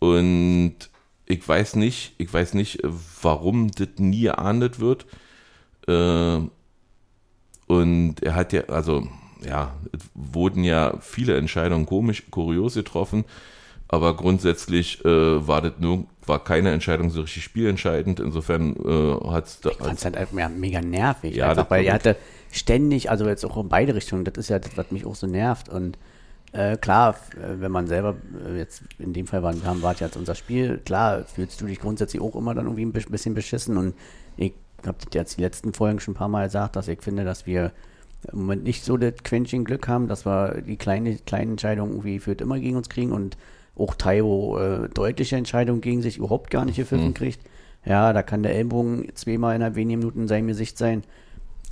Und 0.00 0.74
ich 1.24 1.48
weiß 1.48 1.76
nicht, 1.76 2.12
ich 2.18 2.30
weiß 2.30 2.52
nicht, 2.52 2.80
warum 3.22 3.70
das 3.70 3.88
nie 3.96 4.20
geahndet 4.20 4.80
wird. 4.80 5.06
Äh, 5.88 6.42
und 7.68 8.22
er 8.22 8.34
hat 8.34 8.52
ja, 8.52 8.64
also, 8.64 9.08
ja, 9.42 9.74
es 9.92 10.02
wurden 10.12 10.62
ja 10.62 10.98
viele 11.00 11.38
Entscheidungen 11.38 11.86
komisch, 11.86 12.24
kurios 12.30 12.74
getroffen, 12.74 13.24
aber 13.92 14.14
grundsätzlich 14.14 15.04
äh, 15.04 15.48
war 15.48 15.62
das 15.62 15.72
nur, 15.80 16.04
war 16.24 16.44
keine 16.44 16.70
Entscheidung 16.70 17.10
so 17.10 17.22
richtig 17.22 17.42
spielentscheidend. 17.42 18.20
Insofern 18.20 18.76
äh, 18.76 19.28
hat 19.30 19.46
es 19.46 19.60
da. 19.60 19.70
Ich 19.70 19.76
fand 19.78 19.98
es 19.98 20.04
halt 20.04 20.16
einfach 20.16 20.38
ja, 20.38 20.48
mega 20.48 20.80
nervig. 20.80 21.34
Ja, 21.34 21.50
einfach, 21.50 21.68
weil 21.70 21.84
er 21.84 21.94
hatte 21.94 22.16
ständig, 22.52 23.10
also 23.10 23.26
jetzt 23.26 23.44
auch 23.44 23.56
in 23.56 23.68
beide 23.68 23.96
Richtungen, 23.96 24.24
das 24.24 24.34
ist 24.36 24.48
ja 24.48 24.60
das, 24.60 24.76
was 24.76 24.92
mich 24.92 25.04
auch 25.04 25.16
so 25.16 25.26
nervt. 25.26 25.68
Und 25.68 25.98
äh, 26.52 26.76
klar, 26.76 27.16
äh, 27.32 27.60
wenn 27.60 27.72
man 27.72 27.88
selber, 27.88 28.14
äh, 28.46 28.58
jetzt 28.58 28.84
in 29.00 29.12
dem 29.12 29.26
Fall 29.26 29.42
waren, 29.42 29.64
haben, 29.64 29.82
war 29.82 29.96
jetzt 29.96 30.16
unser 30.16 30.36
Spiel, 30.36 30.78
klar, 30.78 31.24
fühlst 31.24 31.60
du 31.60 31.66
dich 31.66 31.80
grundsätzlich 31.80 32.22
auch 32.22 32.36
immer 32.36 32.54
dann 32.54 32.66
irgendwie 32.66 32.84
ein 32.84 32.92
bisschen 32.92 33.34
beschissen. 33.34 33.76
Und 33.76 33.94
ich 34.36 34.52
habe 34.86 34.98
das 35.04 35.12
jetzt 35.12 35.36
die 35.36 35.42
letzten 35.42 35.72
Folgen 35.72 35.98
schon 35.98 36.12
ein 36.12 36.16
paar 36.16 36.28
Mal 36.28 36.44
gesagt, 36.44 36.76
dass 36.76 36.86
ich 36.86 37.02
finde, 37.02 37.24
dass 37.24 37.44
wir 37.44 37.72
im 38.30 38.38
Moment 38.38 38.62
nicht 38.62 38.84
so 38.84 38.96
das 38.96 39.14
Quäntchen 39.24 39.64
Glück 39.64 39.88
haben, 39.88 40.06
dass 40.06 40.24
wir 40.24 40.60
die 40.60 40.76
kleine, 40.76 41.16
kleinen 41.16 41.52
Entscheidungen 41.52 41.90
irgendwie 41.90 42.20
führt 42.20 42.40
immer 42.40 42.60
gegen 42.60 42.76
uns 42.76 42.88
kriegen 42.88 43.10
und 43.10 43.36
auch 43.76 43.94
Taiwo 43.94 44.58
äh, 44.58 44.88
deutliche 44.88 45.36
Entscheidungen 45.36 45.80
gegen 45.80 46.02
sich 46.02 46.18
überhaupt 46.18 46.50
gar 46.50 46.64
nicht 46.64 46.76
gepfiffen 46.76 47.08
Mhm. 47.08 47.14
kriegt. 47.14 47.40
Ja, 47.84 48.12
da 48.12 48.22
kann 48.22 48.42
der 48.42 48.54
Ellbogen 48.54 49.08
zweimal 49.14 49.56
innerhalb 49.56 49.74
weniger 49.74 49.98
Minuten 49.98 50.22
in 50.22 50.28
seinem 50.28 50.48
Gesicht 50.48 50.76
sein. 50.76 51.02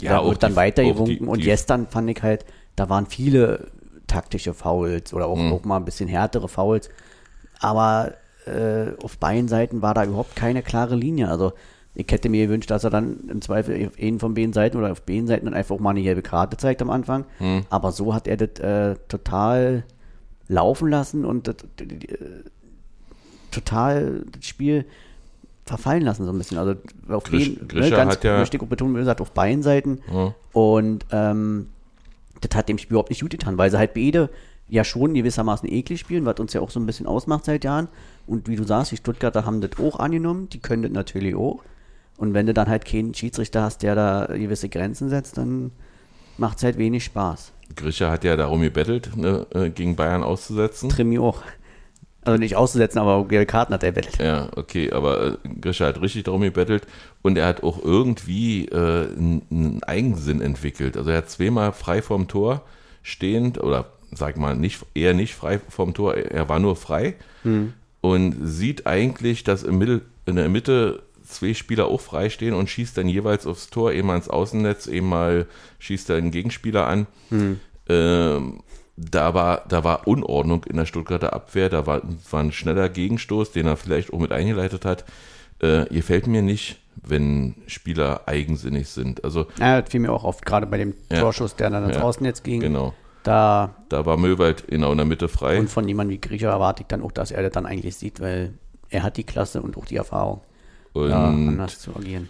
Ja, 0.00 0.12
da 0.12 0.18
auch 0.20 0.30
wird 0.30 0.42
dann 0.42 0.56
weitergewunken. 0.56 1.28
und 1.28 1.42
gestern 1.42 1.86
fand 1.88 2.08
ich 2.08 2.22
halt, 2.22 2.46
da 2.76 2.88
waren 2.88 3.06
viele 3.06 3.66
taktische 4.06 4.54
Fouls 4.54 5.12
oder 5.12 5.26
auch, 5.26 5.36
Mhm. 5.36 5.52
auch 5.52 5.64
mal 5.64 5.76
ein 5.76 5.84
bisschen 5.84 6.08
härtere 6.08 6.48
Fouls. 6.48 6.88
Aber 7.60 8.14
äh, 8.46 8.92
auf 9.02 9.18
beiden 9.18 9.48
Seiten 9.48 9.82
war 9.82 9.92
da 9.94 10.04
überhaupt 10.04 10.34
keine 10.36 10.62
klare 10.62 10.94
Linie. 10.96 11.28
Also 11.28 11.52
ich 11.94 12.06
hätte 12.10 12.28
mir 12.28 12.46
gewünscht, 12.46 12.70
dass 12.70 12.84
er 12.84 12.90
dann 12.90 13.28
im 13.28 13.42
Zweifel 13.42 13.86
auf 13.88 13.92
einen 14.00 14.20
von 14.20 14.32
beiden 14.34 14.52
Seiten 14.52 14.78
oder 14.78 14.92
auf 14.92 15.02
beiden 15.02 15.26
Seiten 15.26 15.46
dann 15.46 15.54
einfach 15.54 15.74
auch 15.74 15.80
mal 15.80 15.90
eine 15.90 16.02
gelbe 16.02 16.22
Karte 16.22 16.56
zeigt 16.56 16.80
am 16.80 16.90
Anfang. 16.90 17.24
Mhm. 17.40 17.66
Aber 17.68 17.92
so 17.92 18.14
hat 18.14 18.28
er 18.28 18.36
das 18.38 18.60
äh, 18.60 18.94
total 19.08 19.84
laufen 20.48 20.88
lassen 20.88 21.24
und 21.24 21.46
das, 21.48 21.56
äh, 21.80 21.86
total 23.50 24.24
das 24.32 24.44
Spiel 24.46 24.84
verfallen 25.64 26.02
lassen 26.02 26.24
so 26.24 26.32
ein 26.32 26.38
bisschen. 26.38 26.58
Also 26.58 26.74
auf 27.08 27.24
Grisch- 27.24 27.56
den, 27.58 27.68
Grischer 27.68 27.96
ganz 27.96 28.18
ja- 28.22 28.38
möchte 28.38 28.56
ich 28.56 28.62
betonen, 28.62 28.94
wie 28.94 29.00
gesagt, 29.00 29.20
auf 29.20 29.32
beiden 29.32 29.62
Seiten. 29.62 30.00
Ja. 30.12 30.34
Und 30.52 31.04
ähm, 31.12 31.68
das 32.40 32.56
hat 32.56 32.68
dem 32.68 32.78
Spiel 32.78 32.92
überhaupt 32.94 33.10
nicht 33.10 33.20
gut 33.20 33.30
getan, 33.30 33.58
weil 33.58 33.70
sie 33.70 33.78
halt 33.78 33.94
beide 33.94 34.30
ja 34.70 34.84
schon 34.84 35.14
gewissermaßen 35.14 35.68
eklig 35.70 36.00
spielen, 36.00 36.24
was 36.26 36.38
uns 36.40 36.52
ja 36.52 36.60
auch 36.60 36.70
so 36.70 36.78
ein 36.80 36.86
bisschen 36.86 37.06
ausmacht 37.06 37.44
seit 37.44 37.64
Jahren. 37.64 37.88
Und 38.26 38.48
wie 38.48 38.56
du 38.56 38.64
sagst, 38.64 38.92
die 38.92 38.96
Stuttgarter 38.96 39.44
haben 39.44 39.60
das 39.60 39.72
auch 39.78 39.98
angenommen, 39.98 40.48
die 40.50 40.58
können 40.58 40.82
das 40.82 40.92
natürlich 40.92 41.34
auch. 41.34 41.62
Und 42.16 42.34
wenn 42.34 42.46
du 42.46 42.54
dann 42.54 42.68
halt 42.68 42.84
keinen 42.84 43.14
Schiedsrichter 43.14 43.62
hast, 43.62 43.82
der 43.82 43.94
da 43.94 44.26
gewisse 44.26 44.68
Grenzen 44.68 45.08
setzt, 45.08 45.38
dann 45.38 45.70
macht 46.36 46.58
es 46.58 46.64
halt 46.64 46.76
wenig 46.78 47.04
Spaß. 47.04 47.52
Grischer 47.76 48.10
hat 48.10 48.24
ja 48.24 48.36
darum 48.36 48.60
gebettelt, 48.62 49.16
ne, 49.16 49.46
äh, 49.54 49.70
gegen 49.70 49.96
Bayern 49.96 50.22
auszusetzen. 50.22 50.88
Trimi 50.88 51.18
auch. 51.18 51.42
Also 52.24 52.38
nicht 52.38 52.56
auszusetzen, 52.56 52.98
aber 52.98 53.26
gelbe 53.26 53.46
Karten 53.46 53.72
hat 53.72 53.82
er 53.82 53.92
bettelt. 53.92 54.18
Ja, 54.18 54.48
okay, 54.56 54.92
aber 54.92 55.38
äh, 55.44 55.48
Grischer 55.60 55.86
hat 55.86 56.00
richtig 56.00 56.24
darum 56.24 56.42
gebettelt 56.42 56.86
und 57.22 57.38
er 57.38 57.46
hat 57.46 57.62
auch 57.62 57.82
irgendwie 57.82 58.66
äh, 58.66 59.08
einen 59.08 59.80
Eigensinn 59.86 60.40
entwickelt. 60.40 60.96
Also 60.96 61.10
er 61.10 61.18
hat 61.18 61.30
zweimal 61.30 61.72
frei 61.72 62.02
vorm 62.02 62.28
Tor 62.28 62.62
stehend 63.02 63.62
oder 63.62 63.86
sag 64.10 64.36
mal 64.36 64.56
nicht 64.56 64.84
eher 64.94 65.14
nicht 65.14 65.34
frei 65.34 65.60
vorm 65.68 65.94
Tor, 65.94 66.14
er 66.16 66.48
war 66.48 66.58
nur 66.58 66.76
frei 66.76 67.14
Hm. 67.44 67.72
und 68.00 68.34
sieht 68.42 68.86
eigentlich, 68.86 69.44
dass 69.44 69.62
im 69.62 69.78
Mittel, 69.78 70.02
in 70.26 70.36
der 70.36 70.48
Mitte 70.48 71.02
zwei 71.28 71.54
Spieler 71.54 71.86
auch 71.86 72.00
frei 72.00 72.30
stehen 72.30 72.54
und 72.54 72.68
schießt 72.70 72.96
dann 72.98 73.08
jeweils 73.08 73.46
aufs 73.46 73.68
Tor, 73.70 73.92
eben 73.92 74.10
ins 74.10 74.28
Außennetz, 74.28 74.86
eben 74.86 75.08
mal 75.08 75.46
schießt 75.78 76.10
er 76.10 76.16
einen 76.16 76.30
Gegenspieler 76.30 76.86
an. 76.86 77.06
Ähm, 77.88 78.60
da 78.96 79.32
war, 79.34 79.64
da 79.68 79.84
war 79.84 80.06
Unordnung 80.08 80.64
in 80.64 80.76
der 80.76 80.86
Stuttgarter 80.86 81.32
Abwehr, 81.32 81.68
da 81.68 81.86
war, 81.86 82.02
war 82.30 82.40
ein 82.40 82.52
schneller 82.52 82.88
Gegenstoß, 82.88 83.52
den 83.52 83.66
er 83.66 83.76
vielleicht 83.76 84.12
auch 84.12 84.18
mit 84.18 84.32
eingeleitet 84.32 84.84
hat. 84.84 85.04
Äh, 85.60 85.86
gefällt 85.86 86.26
mir 86.26 86.42
nicht, 86.42 86.80
wenn 86.96 87.54
Spieler 87.66 88.22
eigensinnig 88.26 88.88
sind. 88.88 89.24
Also, 89.24 89.46
Ja, 89.58 89.80
das 89.80 89.90
fiel 89.90 90.00
mir 90.00 90.12
auch 90.12 90.24
auf, 90.24 90.40
gerade 90.40 90.66
bei 90.66 90.78
dem 90.78 90.94
Ja. 91.10 91.20
Torschuss, 91.20 91.54
der 91.56 91.70
dann 91.70 91.84
ins 91.84 91.96
Ja. 91.96 92.02
Außennetz 92.02 92.42
ging. 92.42 92.60
genau. 92.60 92.92
Da 93.24 93.74
Da 93.88 94.06
war 94.06 94.16
Möwald 94.16 94.68
genau 94.68 94.90
in 94.92 94.98
der 94.98 95.06
Mitte 95.06 95.28
frei. 95.28 95.58
und 95.58 95.68
von 95.68 95.86
jemandem 95.86 96.14
wie 96.14 96.20
Griecher 96.20 96.50
erwarte 96.50 96.82
ich 96.82 96.86
dann 96.86 97.02
auch, 97.02 97.12
dass 97.12 97.30
er 97.30 97.42
das 97.42 97.52
dann 97.52 97.66
eigentlich 97.66 97.96
sieht, 97.96 98.20
weil 98.20 98.54
er 98.90 99.02
hat 99.02 99.16
die 99.16 99.24
Klasse 99.24 99.60
und 99.60 99.76
auch 99.76 99.84
die 99.84 99.96
Erfahrung, 99.96 100.40
Und, 100.92 101.10
da 101.10 101.28
anders 101.28 101.80
zu 101.80 101.94
agieren. 101.94 102.28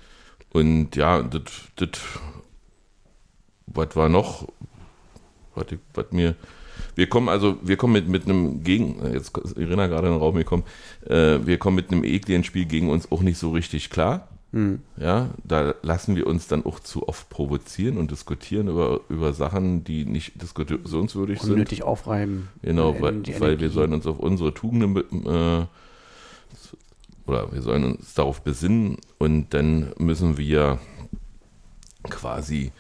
und 0.53 0.97
ja, 0.97 1.23
das, 1.23 2.01
was 3.67 3.97
war 3.97 4.09
noch? 4.09 4.49
Was, 5.55 6.13
mir, 6.13 6.35
wir 6.95 7.09
kommen 7.09 7.29
also, 7.29 7.59
wir 7.63 7.77
kommen 7.77 7.93
mit, 7.93 8.09
mit 8.09 8.25
einem 8.25 8.63
Gegen, 8.63 8.97
jetzt 9.13 9.37
ist 9.39 9.57
Irina 9.57 9.87
gerade 9.87 10.09
in 10.09 10.15
den 10.15 10.21
Raum 10.21 10.37
gekommen, 10.37 10.65
äh, 11.07 11.39
wir 11.45 11.59
kommen 11.59 11.77
mit 11.77 11.91
einem 11.91 12.05
ekligen 12.05 12.45
Spiel 12.45 12.65
gegen 12.65 12.91
uns 12.91 13.11
auch 13.11 13.23
nicht 13.23 13.39
so 13.39 13.51
richtig 13.51 13.91
klar. 13.91 14.29
Hm. 14.53 14.81
Ja, 14.97 15.29
da 15.45 15.75
lassen 15.83 16.17
wir 16.17 16.27
uns 16.27 16.49
dann 16.49 16.65
auch 16.65 16.81
zu 16.81 17.07
oft 17.07 17.29
provozieren 17.29 17.99
und 17.99 18.11
diskutieren 18.11 18.69
über, 18.69 19.01
über 19.11 19.35
Sachen, 19.35 19.85
die 19.85 20.07
nicht 20.07 20.41
diskussionswürdig 20.41 21.41
sind. 21.41 21.53
Unnötig 21.53 21.83
aufreiben. 21.83 22.49
Genau, 22.63 22.95
äh, 22.95 23.03
weil, 23.03 23.23
weil 23.41 23.61
wir 23.61 23.69
sollen 23.69 23.93
uns 23.93 24.07
auf 24.07 24.19
unsere 24.19 24.55
Tugenden 24.55 24.97
äh, 25.27 25.67
oder 27.29 27.53
wir 27.53 27.63
sollen 27.63 27.85
uns 27.85 28.15
darauf 28.15 28.43
besinnen 28.43 28.97
und 29.19 29.53
dann 29.55 29.93
müssen 29.99 30.39
wir 30.39 30.79
quasi 32.05 32.73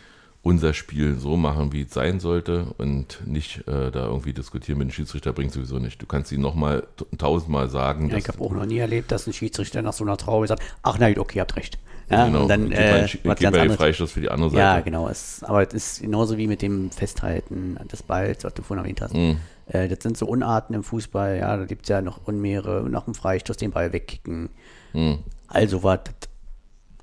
unser 0.42 0.72
Spiel 0.72 1.16
so 1.16 1.36
machen, 1.36 1.72
wie 1.72 1.82
es 1.82 1.92
sein 1.92 2.20
sollte 2.20 2.66
und 2.78 3.26
nicht 3.26 3.68
äh, 3.68 3.90
da 3.90 4.06
irgendwie 4.06 4.32
diskutieren 4.32 4.78
mit 4.78 4.88
dem 4.88 4.92
Schiedsrichter 4.92 5.32
bringt 5.32 5.52
sowieso 5.52 5.78
nicht. 5.78 6.00
Du 6.00 6.06
kannst 6.06 6.32
ihn 6.32 6.40
nochmal 6.40 6.86
tausendmal 7.18 7.68
sagen. 7.68 8.08
Ja, 8.08 8.16
ich 8.16 8.28
habe 8.28 8.40
auch 8.40 8.52
noch 8.52 8.64
nie 8.64 8.78
erlebt, 8.78 9.12
dass 9.12 9.26
ein 9.26 9.32
Schiedsrichter 9.32 9.82
nach 9.82 9.92
so 9.92 10.04
einer 10.04 10.16
Traube 10.16 10.46
sagt, 10.46 10.62
ach 10.82 10.98
nein, 10.98 11.18
okay, 11.18 11.40
habt 11.40 11.56
recht. 11.56 11.78
Ja, 12.10 12.26
genau, 12.26 12.42
und 12.42 12.48
dann 12.48 12.72
äh, 12.72 13.00
ganz 13.00 13.24
mal 13.24 13.34
den 13.34 13.46
anderes. 13.54 13.76
Freistoß 13.76 14.12
für 14.12 14.20
die 14.20 14.30
andere 14.30 14.50
Seite. 14.50 14.60
Ja, 14.60 14.80
genau. 14.80 15.08
Es, 15.08 15.42
aber 15.44 15.66
es 15.66 15.74
ist 15.74 16.02
genauso 16.02 16.38
wie 16.38 16.46
mit 16.46 16.62
dem 16.62 16.90
Festhalten 16.90 17.78
des 17.90 18.02
Balls, 18.02 18.44
was 18.44 18.54
du 18.54 18.62
vorhin 18.62 18.84
erwähnt 18.84 19.02
hast. 19.02 19.14
Mhm. 19.14 19.38
Äh, 19.66 19.88
das 19.88 19.98
sind 20.02 20.16
so 20.16 20.26
Unarten 20.26 20.74
im 20.74 20.82
Fußball. 20.82 21.36
Ja, 21.38 21.56
da 21.56 21.64
gibt 21.66 21.82
es 21.82 21.88
ja 21.90 22.00
noch 22.00 22.26
Unmeere, 22.26 22.88
nach 22.88 23.04
dem 23.04 23.14
Freistoß 23.14 23.58
den 23.58 23.72
Ball 23.72 23.92
wegkicken. 23.92 24.48
Mhm. 24.94 25.18
Also 25.48 25.82
was 25.82 26.00
das 26.04 26.28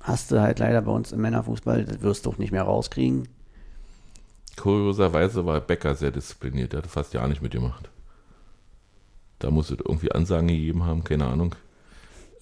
hast 0.06 0.30
du 0.30 0.40
halt 0.40 0.60
leider 0.60 0.82
bei 0.82 0.92
uns 0.92 1.12
im 1.12 1.20
Männerfußball, 1.20 1.84
das 1.84 2.00
wirst 2.00 2.26
du 2.26 2.30
auch 2.30 2.38
nicht 2.38 2.52
mehr 2.52 2.62
rauskriegen. 2.62 3.28
Kurioserweise 4.56 5.44
war 5.44 5.60
Becker 5.60 5.94
sehr 5.94 6.12
diszipliniert, 6.12 6.72
der 6.72 6.82
hat 6.82 6.86
fast 6.86 7.12
ja 7.12 7.26
nicht 7.26 7.42
mitgemacht. 7.42 7.90
Da 9.38 9.50
muss 9.50 9.70
es 9.70 9.78
irgendwie 9.78 10.12
Ansagen 10.12 10.48
gegeben 10.48 10.84
haben, 10.84 11.04
keine 11.04 11.26
Ahnung. 11.26 11.56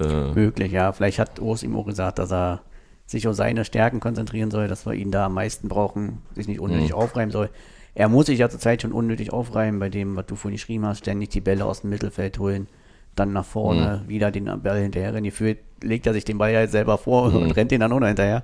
Äh, 0.01 0.33
Möglich, 0.35 0.73
ja. 0.73 0.93
Vielleicht 0.93 1.19
hat 1.19 1.41
Urs 1.41 1.63
ihm 1.63 1.77
auch 1.77 1.87
gesagt, 1.87 2.19
dass 2.19 2.33
er 2.33 2.63
sich 3.07 3.29
auf 3.29 3.35
seine 3.35 3.65
Stärken 3.65 4.01
konzentrieren 4.01 4.51
soll, 4.51 4.67
dass 4.69 4.87
wir 4.87 4.95
ihn 4.95 5.11
da 5.11 5.27
am 5.27 5.35
meisten 5.35 5.69
brauchen, 5.69 6.23
sich 6.35 6.49
nicht 6.49 6.61
unnötig 6.61 6.91
Mhm. 6.91 6.97
aufreiben 6.97 7.31
soll. 7.31 7.51
Er 7.95 8.09
muss 8.09 8.27
sich 8.27 8.39
ja 8.41 8.49
zurzeit 8.49 8.83
schon 8.83 8.93
unnötig 8.93 9.33
aufreiben, 9.33 9.79
bei 9.79 9.89
dem, 9.91 10.17
was 10.17 10.27
du 10.27 10.35
vorhin 10.37 10.57
geschrieben 10.57 10.87
hast, 10.87 10.99
ständig 11.01 11.29
die 11.29 11.41
Bälle 11.41 11.65
aus 11.65 11.83
dem 11.83 11.91
Mittelfeld 11.91 12.39
holen, 12.39 12.67
dann 13.15 13.33
nach 13.33 13.45
vorne, 13.45 14.03
Mhm. 14.05 14.09
wieder 14.09 14.31
den 14.33 14.47
Ball 14.63 14.81
hinterher 14.81 15.13
rennen. 15.15 15.25
Gefühlt 15.25 15.59
legt 15.83 16.07
er 16.07 16.13
sich 16.15 16.25
den 16.25 16.39
Ball 16.39 16.53
ja 16.53 16.67
selber 16.67 16.99
vor 16.99 17.29
Mhm. 17.31 17.37
und 17.37 17.51
rennt 17.53 17.71
den 17.71 17.81
dann 17.81 17.93
auch 17.93 18.01
noch 18.01 18.09
hinterher. 18.09 18.43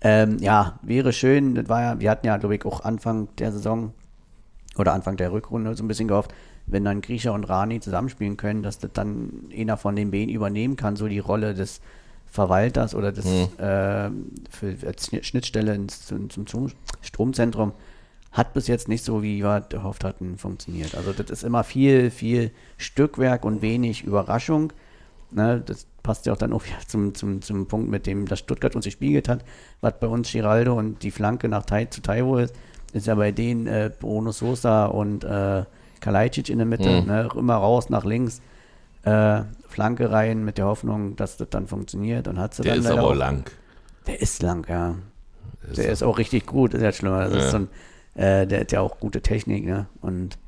Ähm, 0.00 0.36
ja, 0.38 0.78
wäre 0.82 1.12
schön, 1.12 1.56
das 1.56 1.68
war 1.68 1.82
ja, 1.82 1.98
wir 2.00 2.08
hatten 2.10 2.26
ja, 2.26 2.36
glaube 2.36 2.54
ich, 2.54 2.64
auch 2.64 2.84
Anfang 2.84 3.26
der 3.38 3.50
Saison 3.50 3.92
oder 4.78 4.92
Anfang 4.92 5.16
der 5.16 5.32
Rückrunde 5.32 5.74
so 5.74 5.82
ein 5.82 5.88
bisschen 5.88 6.06
gehofft, 6.06 6.32
wenn 6.70 6.84
dann 6.84 7.00
Griecher 7.00 7.32
und 7.32 7.44
Rani 7.44 7.80
zusammenspielen 7.80 8.36
können, 8.36 8.62
dass 8.62 8.78
das 8.78 8.90
dann 8.92 9.30
einer 9.56 9.76
von 9.76 9.96
den 9.96 10.10
beiden 10.10 10.28
übernehmen 10.28 10.76
kann, 10.76 10.96
so 10.96 11.08
die 11.08 11.18
Rolle 11.18 11.54
des 11.54 11.80
Verwalters 12.26 12.94
oder 12.94 13.10
des 13.12 13.24
Mhm. 13.24 13.48
äh, 13.58 14.10
für, 14.50 14.76
als 14.86 15.06
Schnitt- 15.06 15.24
Schnittstelle 15.26 15.74
ins, 15.74 16.06
zum, 16.06 16.28
zum, 16.46 16.68
Stromzentrum. 17.00 17.72
Hat 18.32 18.52
bis 18.52 18.66
jetzt 18.66 18.88
nicht 18.88 19.02
so, 19.04 19.22
wie 19.22 19.42
wir 19.42 19.64
gehofft 19.68 20.04
hatten, 20.04 20.36
funktioniert. 20.36 20.94
Also 20.94 21.12
das 21.14 21.30
ist 21.30 21.42
immer 21.42 21.64
viel, 21.64 22.10
viel 22.10 22.50
Stückwerk 22.76 23.44
und 23.46 23.62
wenig 23.62 24.04
Überraschung. 24.04 24.72
Ne, 25.30 25.62
das 25.64 25.86
passt 26.02 26.26
ja 26.26 26.34
auch 26.34 26.36
dann 26.38 26.52
auch 26.52 26.62
zum, 26.86 27.14
zum, 27.14 27.40
zum 27.42 27.66
Punkt, 27.66 27.88
mit 27.90 28.06
dem 28.06 28.26
das 28.26 28.38
Stuttgart 28.40 28.76
uns 28.76 28.84
gespiegelt 28.84 29.28
hat, 29.28 29.44
was 29.80 29.94
bei 29.98 30.06
uns 30.06 30.30
Giraldo 30.30 30.74
und 30.78 31.02
die 31.02 31.10
Flanke 31.10 31.48
nach 31.48 31.64
Tai 31.64 31.86
zu 31.86 32.00
Taiwo 32.02 32.36
ist, 32.38 32.54
ist 32.92 33.06
ja 33.06 33.14
bei 33.14 33.32
denen 33.32 33.66
äh, 33.66 33.90
Bruno 33.98 34.32
Sosa 34.32 34.86
und 34.86 35.24
äh, 35.24 35.64
Kalajdzic 36.00 36.48
in 36.50 36.58
der 36.58 36.66
Mitte, 36.66 37.00
Mhm. 37.02 37.06
ne, 37.06 37.28
immer 37.36 37.56
raus 37.56 37.90
nach 37.90 38.04
links, 38.04 38.40
äh, 39.02 39.42
Flanke 39.68 40.10
rein 40.10 40.44
mit 40.44 40.58
der 40.58 40.66
Hoffnung, 40.66 41.16
dass 41.16 41.36
das 41.36 41.48
dann 41.50 41.66
funktioniert 41.66 42.26
und 42.28 42.38
hat 42.38 42.54
sie 42.54 42.62
der 42.62 42.72
dann 42.72 42.80
ist 42.80 42.88
leider 42.88 43.00
aber 43.00 43.10
auch. 43.10 43.14
lang. 43.14 43.50
Der 44.06 44.20
ist 44.20 44.42
lang, 44.42 44.66
ja. 44.68 44.94
Der 45.66 45.74
Der 45.84 45.92
ist 45.92 46.02
auch 46.02 46.18
richtig 46.18 46.46
gut, 46.46 46.74
ist 46.74 46.82
ja 46.82 46.92
schlimmer. 46.92 47.24
Das 47.24 47.32
ist 47.34 47.42
Ja. 47.44 47.50
so 47.50 47.56
ein, 47.58 47.68
äh, 48.14 48.46
der 48.46 48.60
hat 48.60 48.72
ja 48.72 48.80
auch 48.80 48.98
gute 49.00 49.20
Technik, 49.20 49.64
ne? 49.66 49.86
Und 50.00 50.38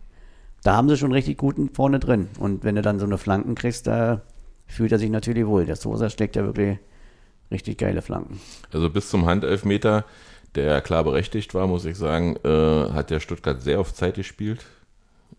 da 0.63 0.77
haben 0.77 0.89
sie 0.89 0.97
schon 0.97 1.13
richtig 1.13 1.37
guten 1.39 1.71
vorne 1.75 1.99
drin. 2.01 2.29
Und 2.39 2.65
wenn 2.65 2.75
du 2.77 2.83
dann 2.83 2.99
so 2.99 3.07
eine 3.07 3.19
Flanken 3.19 3.55
kriegst, 3.55 3.87
da 3.87 4.23
fühlt 4.67 4.93
er 4.93 4.99
sich 4.99 5.11
natürlich 5.11 5.47
wohl. 5.47 5.65
Der 5.67 5.77
Sosa 5.77 6.09
schlägt 6.11 6.37
ja 6.37 6.45
wirklich 6.45 6.79
richtig 7.51 7.79
geile 7.79 8.03
Flanken. 8.03 8.41
Also 8.73 8.89
bis 8.91 9.11
zum 9.11 9.27
Handelfmeter, 9.27 10.05
der 10.55 10.81
klar 10.81 11.05
berechtigt 11.05 11.55
war, 11.55 11.67
muss 11.67 11.85
ich 11.85 11.97
sagen, 11.97 12.37
äh, 12.45 12.91
hat 12.93 13.11
der 13.11 13.21
Stuttgart 13.21 13.61
sehr 13.63 13.81
auf 13.81 13.93
Zeit 13.95 14.15
gespielt. 14.15 14.65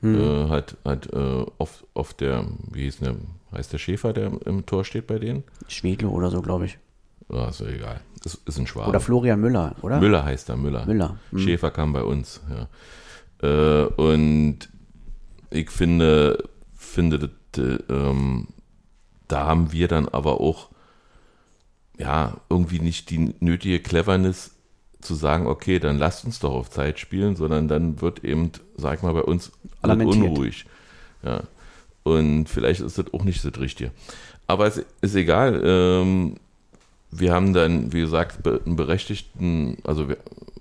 Äh, 0.04 0.50
hat 0.50 0.78
hat 0.84 1.14
äh, 1.14 1.46
oft, 1.58 1.86
oft 1.94 2.22
der, 2.22 2.46
wie 2.72 2.84
hieß 2.84 3.00
der, 3.00 3.16
heißt 3.52 3.72
der 3.72 3.78
Schäfer, 3.78 4.14
der 4.14 4.32
im 4.46 4.66
Tor 4.66 4.84
steht 4.84 5.08
bei 5.08 5.20
denen? 5.20 5.44
Schwedlo 5.68 6.10
oder 6.10 6.32
so, 6.32 6.42
glaube 6.42 6.66
ich. 6.66 6.80
Ja 7.32 7.50
egal. 7.68 8.02
Ist, 8.24 8.42
ist 8.48 8.58
ein 8.58 8.68
Schwabe. 8.68 8.90
Oder 8.90 9.00
Florian 9.00 9.40
Müller, 9.40 9.76
oder? 9.82 10.00
Müller 10.00 10.24
heißt 10.24 10.50
er, 10.50 10.58
Müller. 10.58 10.86
Müller. 10.86 11.18
Hm. 11.32 11.40
Schäfer 11.40 11.72
kam 11.72 11.94
bei 11.94 12.04
uns, 12.04 12.42
ja. 12.50 12.68
Äh, 13.42 13.86
und 13.86 14.70
ich 15.50 15.70
finde, 15.70 16.50
finde, 16.74 17.32
äh, 17.58 17.78
ähm, 17.90 18.48
da 19.28 19.46
haben 19.46 19.72
wir 19.72 19.88
dann 19.88 20.08
aber 20.08 20.42
auch, 20.42 20.70
ja, 21.98 22.38
irgendwie 22.50 22.80
nicht 22.80 23.10
die 23.10 23.34
nötige 23.40 23.80
Cleverness 23.80 24.56
zu 25.02 25.16
sagen, 25.16 25.48
okay, 25.48 25.80
dann 25.80 25.98
lasst 25.98 26.26
uns 26.26 26.40
doch 26.40 26.52
auf 26.52 26.70
Zeit 26.70 27.00
spielen, 27.00 27.36
sondern 27.36 27.68
dann 27.68 28.02
wird 28.02 28.24
eben, 28.24 28.52
sag 28.76 28.98
ich 28.98 29.04
mal, 29.04 29.14
bei 29.14 29.24
uns 29.24 29.52
alles 29.82 29.98
Lamentiert. 29.98 30.30
unruhig. 30.30 30.66
Ja. 31.24 31.44
Und 32.04 32.48
vielleicht 32.48 32.82
ist 32.82 32.98
das 32.98 33.14
auch 33.14 33.24
nicht 33.24 33.44
das 33.44 33.60
Richtige. 33.60 33.92
Aber 34.48 34.68
es 34.68 34.84
ist 35.02 35.16
egal. 35.16 35.62
Ähm, 35.64 36.36
wir 37.12 37.34
haben 37.34 37.54
dann, 37.54 37.94
wie 37.94 38.02
gesagt, 38.02 38.48
einen 38.48 38.76
berechtigten, 38.76 39.78
also 39.84 40.08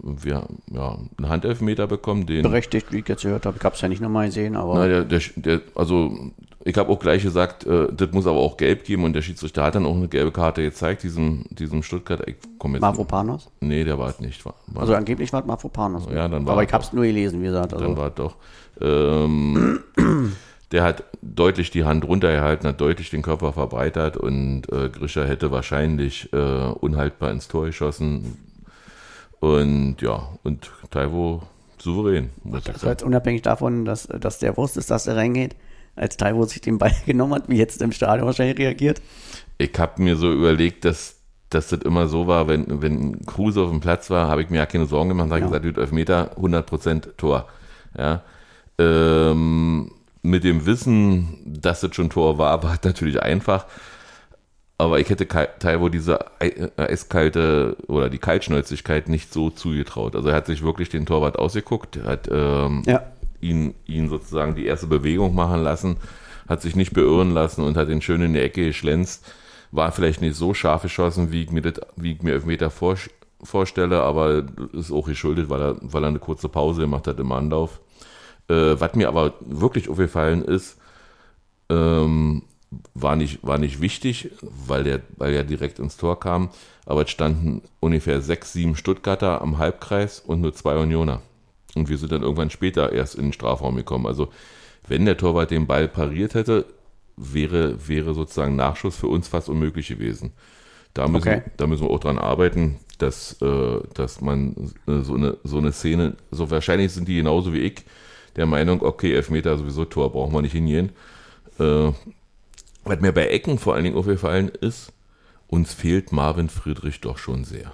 wir, 0.02 0.46
ja, 0.72 0.98
einen 1.18 1.28
Handelfmeter 1.28 1.86
bekommen, 1.86 2.26
den. 2.26 2.42
Berechtigt, 2.42 2.92
wie 2.92 2.98
ich 2.98 3.08
jetzt 3.08 3.22
gehört 3.22 3.46
habe. 3.46 3.56
Ich 3.58 3.64
habe 3.64 3.74
es 3.74 3.80
ja 3.80 3.88
nicht 3.88 4.00
nochmal 4.00 4.26
gesehen, 4.26 4.56
aber 4.56 4.74
Na, 4.74 4.86
der, 4.88 5.04
der, 5.04 5.20
der, 5.36 5.60
also 5.74 6.32
ich 6.64 6.76
habe 6.76 6.90
auch 6.90 6.98
gleich 6.98 7.22
gesagt, 7.22 7.66
äh, 7.66 7.88
das 7.90 8.12
muss 8.12 8.26
aber 8.26 8.38
auch 8.38 8.56
gelb 8.56 8.84
geben 8.84 9.04
und 9.04 9.14
der 9.14 9.22
Schiedsrichter 9.22 9.64
hat 9.64 9.74
dann 9.74 9.86
auch 9.86 9.94
eine 9.94 10.08
gelbe 10.08 10.30
Karte 10.30 10.62
gezeigt, 10.62 11.02
diesem, 11.02 11.44
diesem 11.50 11.82
Stuttgart. 11.82 12.22
Ich 12.26 12.36
komm 12.58 12.74
jetzt, 12.74 12.82
Mavropanos. 12.82 13.50
nee, 13.60 13.82
der 13.82 13.98
war 13.98 14.10
es 14.10 14.20
nicht. 14.20 14.44
War, 14.44 14.54
war, 14.66 14.82
Also 14.82 14.94
angeblich 14.94 15.32
war 15.32 15.40
es 15.40 15.46
Mavropanos. 15.46 16.06
Ja, 16.12 16.28
dann 16.28 16.44
war 16.44 16.52
aber 16.52 16.62
er 16.62 16.68
ich 16.68 16.72
habe 16.72 16.84
es 16.84 16.92
nur 16.92 17.04
gelesen, 17.04 17.40
wie 17.40 17.46
gesagt. 17.46 17.72
Also, 17.72 17.86
dann 17.86 17.96
war 17.96 18.08
es 18.08 18.14
doch. 18.14 18.36
Ähm, 18.80 19.80
der 20.72 20.84
hat 20.84 21.04
deutlich 21.22 21.70
die 21.70 21.84
Hand 21.84 22.06
runtergehalten, 22.06 22.68
hat 22.68 22.80
deutlich 22.80 23.08
den 23.08 23.22
Körper 23.22 23.54
verbreitert 23.54 24.18
und 24.18 24.70
äh, 24.70 24.90
Grischer 24.90 25.26
hätte 25.26 25.50
wahrscheinlich 25.50 26.30
äh, 26.32 26.36
unhaltbar 26.36 27.30
ins 27.30 27.48
Tor 27.48 27.66
geschossen. 27.66 28.36
Und 29.40 29.96
ja, 30.02 30.28
und 30.42 30.70
Taiwo 30.90 31.42
souverän, 31.78 32.30
muss 32.44 32.60
ich 32.60 32.68
Also 32.68 32.80
sagen. 32.80 32.90
jetzt 32.90 33.02
unabhängig 33.02 33.42
davon, 33.42 33.84
dass, 33.84 34.06
dass 34.06 34.38
der 34.38 34.56
wusste, 34.56 34.80
dass 34.80 35.06
er 35.06 35.16
reingeht, 35.16 35.56
als 35.96 36.16
Taiwo 36.18 36.44
sich 36.44 36.60
den 36.60 36.78
Ball 36.78 36.92
genommen 37.06 37.34
hat, 37.34 37.48
wie 37.48 37.56
jetzt 37.56 37.80
im 37.82 37.92
Stadion 37.92 38.26
wahrscheinlich 38.26 38.58
reagiert. 38.58 39.00
Ich 39.58 39.72
habe 39.78 40.02
mir 40.02 40.16
so 40.16 40.30
überlegt, 40.32 40.84
dass, 40.84 41.16
dass 41.48 41.68
das 41.68 41.80
immer 41.80 42.06
so 42.08 42.26
war, 42.26 42.48
wenn, 42.48 42.82
wenn 42.82 43.24
Kruse 43.24 43.62
auf 43.62 43.70
dem 43.70 43.80
Platz 43.80 44.10
war, 44.10 44.28
habe 44.28 44.42
ich 44.42 44.50
mir 44.50 44.58
ja 44.58 44.66
keine 44.66 44.86
Sorgen 44.86 45.08
gemacht, 45.08 45.30
habe 45.30 45.40
Ja. 45.40 45.46
gesagt, 45.46 45.64
gut, 45.64 45.78
Elfmeter, 45.78 46.36
100% 46.38 47.16
Tor. 47.16 47.48
Ja. 47.96 48.22
Ähm, 48.78 49.90
mit 50.22 50.44
dem 50.44 50.66
Wissen, 50.66 51.38
dass 51.46 51.80
das 51.80 51.94
schon 51.94 52.10
Tor 52.10 52.36
war, 52.38 52.62
war 52.62 52.74
es 52.74 52.82
natürlich 52.82 53.22
einfach. 53.22 53.66
Aber 54.80 54.98
ich 54.98 55.10
hätte 55.10 55.28
Taiwo 55.28 55.90
diese 55.90 56.18
äh, 56.38 56.68
eiskalte 56.78 57.76
oder 57.86 58.08
die 58.08 58.16
Kaltschnäuzigkeit 58.16 59.10
nicht 59.10 59.30
so 59.30 59.50
zugetraut. 59.50 60.16
Also 60.16 60.30
er 60.30 60.34
hat 60.34 60.46
sich 60.46 60.62
wirklich 60.62 60.88
den 60.88 61.04
Torwart 61.04 61.38
ausgeguckt, 61.38 61.98
hat 62.02 62.28
ähm, 62.32 62.82
Ja. 62.86 63.02
ihn, 63.42 63.74
ihn 63.86 64.08
sozusagen 64.08 64.54
die 64.54 64.64
erste 64.64 64.86
Bewegung 64.86 65.34
machen 65.34 65.62
lassen, 65.62 65.98
hat 66.48 66.62
sich 66.62 66.76
nicht 66.76 66.94
beirren 66.94 67.32
lassen 67.32 67.62
und 67.62 67.76
hat 67.76 67.90
ihn 67.90 68.00
schön 68.00 68.22
in 68.22 68.32
die 68.32 68.40
Ecke 68.40 68.64
geschlänzt. 68.64 69.30
War 69.70 69.92
vielleicht 69.92 70.22
nicht 70.22 70.34
so 70.34 70.54
scharf 70.54 70.80
geschossen, 70.82 71.30
wie 71.30 71.42
ich 71.42 71.50
mir, 71.50 71.60
das, 71.60 71.74
wie 71.96 72.12
ich 72.12 72.22
mir 72.22 72.32
Elfmeter 72.32 72.70
vor, 72.70 72.96
vorstelle, 73.42 74.02
aber 74.02 74.44
ist 74.72 74.90
auch 74.90 75.06
geschuldet, 75.06 75.50
weil 75.50 75.60
er, 75.60 75.76
weil 75.82 76.04
er 76.04 76.08
eine 76.08 76.18
kurze 76.20 76.48
Pause 76.48 76.80
gemacht 76.80 77.06
hat 77.06 77.20
im 77.20 77.32
Anlauf. 77.32 77.80
Äh, 78.48 78.80
was 78.80 78.94
mir 78.94 79.08
aber 79.08 79.34
wirklich 79.40 79.90
aufgefallen 79.90 80.42
ist, 80.42 80.78
ähm, 81.68 82.42
war 82.94 83.16
nicht, 83.16 83.40
war 83.42 83.58
nicht 83.58 83.80
wichtig, 83.80 84.30
weil 84.42 84.84
der, 84.84 85.00
weil 85.16 85.34
er 85.34 85.44
direkt 85.44 85.78
ins 85.78 85.96
Tor 85.96 86.20
kam, 86.20 86.50
aber 86.86 87.02
es 87.02 87.10
standen 87.10 87.62
ungefähr 87.80 88.20
sechs, 88.20 88.52
sieben 88.52 88.76
Stuttgarter 88.76 89.42
am 89.42 89.58
Halbkreis 89.58 90.20
und 90.20 90.40
nur 90.40 90.54
zwei 90.54 90.76
Unioner. 90.76 91.22
Und 91.74 91.88
wir 91.88 91.98
sind 91.98 92.12
dann 92.12 92.22
irgendwann 92.22 92.50
später 92.50 92.92
erst 92.92 93.14
in 93.16 93.24
den 93.26 93.32
Strafraum 93.32 93.76
gekommen. 93.76 94.06
Also 94.06 94.28
wenn 94.86 95.04
der 95.04 95.16
Torwart 95.16 95.50
den 95.50 95.66
Ball 95.66 95.88
pariert 95.88 96.34
hätte, 96.34 96.66
wäre, 97.16 97.88
wäre 97.88 98.14
sozusagen 98.14 98.56
Nachschuss 98.56 98.96
für 98.96 99.08
uns 99.08 99.28
fast 99.28 99.48
unmöglich 99.48 99.88
gewesen. 99.88 100.32
Da 100.94 101.06
müssen, 101.06 101.28
Okay. 101.28 101.42
da 101.56 101.66
müssen 101.66 101.84
wir 101.84 101.90
auch 101.90 102.00
dran 102.00 102.18
arbeiten, 102.18 102.78
dass, 102.98 103.40
äh, 103.40 103.80
dass 103.94 104.20
man 104.20 104.72
äh, 104.86 105.00
so, 105.02 105.14
eine, 105.14 105.36
so 105.44 105.58
eine 105.58 105.72
Szene, 105.72 106.16
so 106.30 106.50
wahrscheinlich 106.50 106.92
sind 106.92 107.06
die 107.08 107.16
genauso 107.16 107.52
wie 107.52 107.60
ich, 107.60 107.84
der 108.36 108.46
Meinung, 108.46 108.82
okay, 108.82 109.14
Elfmeter 109.14 109.56
sowieso 109.58 109.84
Tor, 109.84 110.12
brauchen 110.12 110.32
wir 110.32 110.42
nicht 110.42 110.52
hingehen. 110.52 110.90
Was 112.84 113.00
mir 113.00 113.12
bei 113.12 113.28
Ecken 113.28 113.58
vor 113.58 113.74
allen 113.74 113.84
Dingen 113.84 113.96
aufgefallen 113.96 114.48
ist, 114.48 114.92
uns 115.46 115.74
fehlt 115.74 116.12
Marvin 116.12 116.48
Friedrich 116.48 117.00
doch 117.00 117.18
schon 117.18 117.44
sehr. 117.44 117.72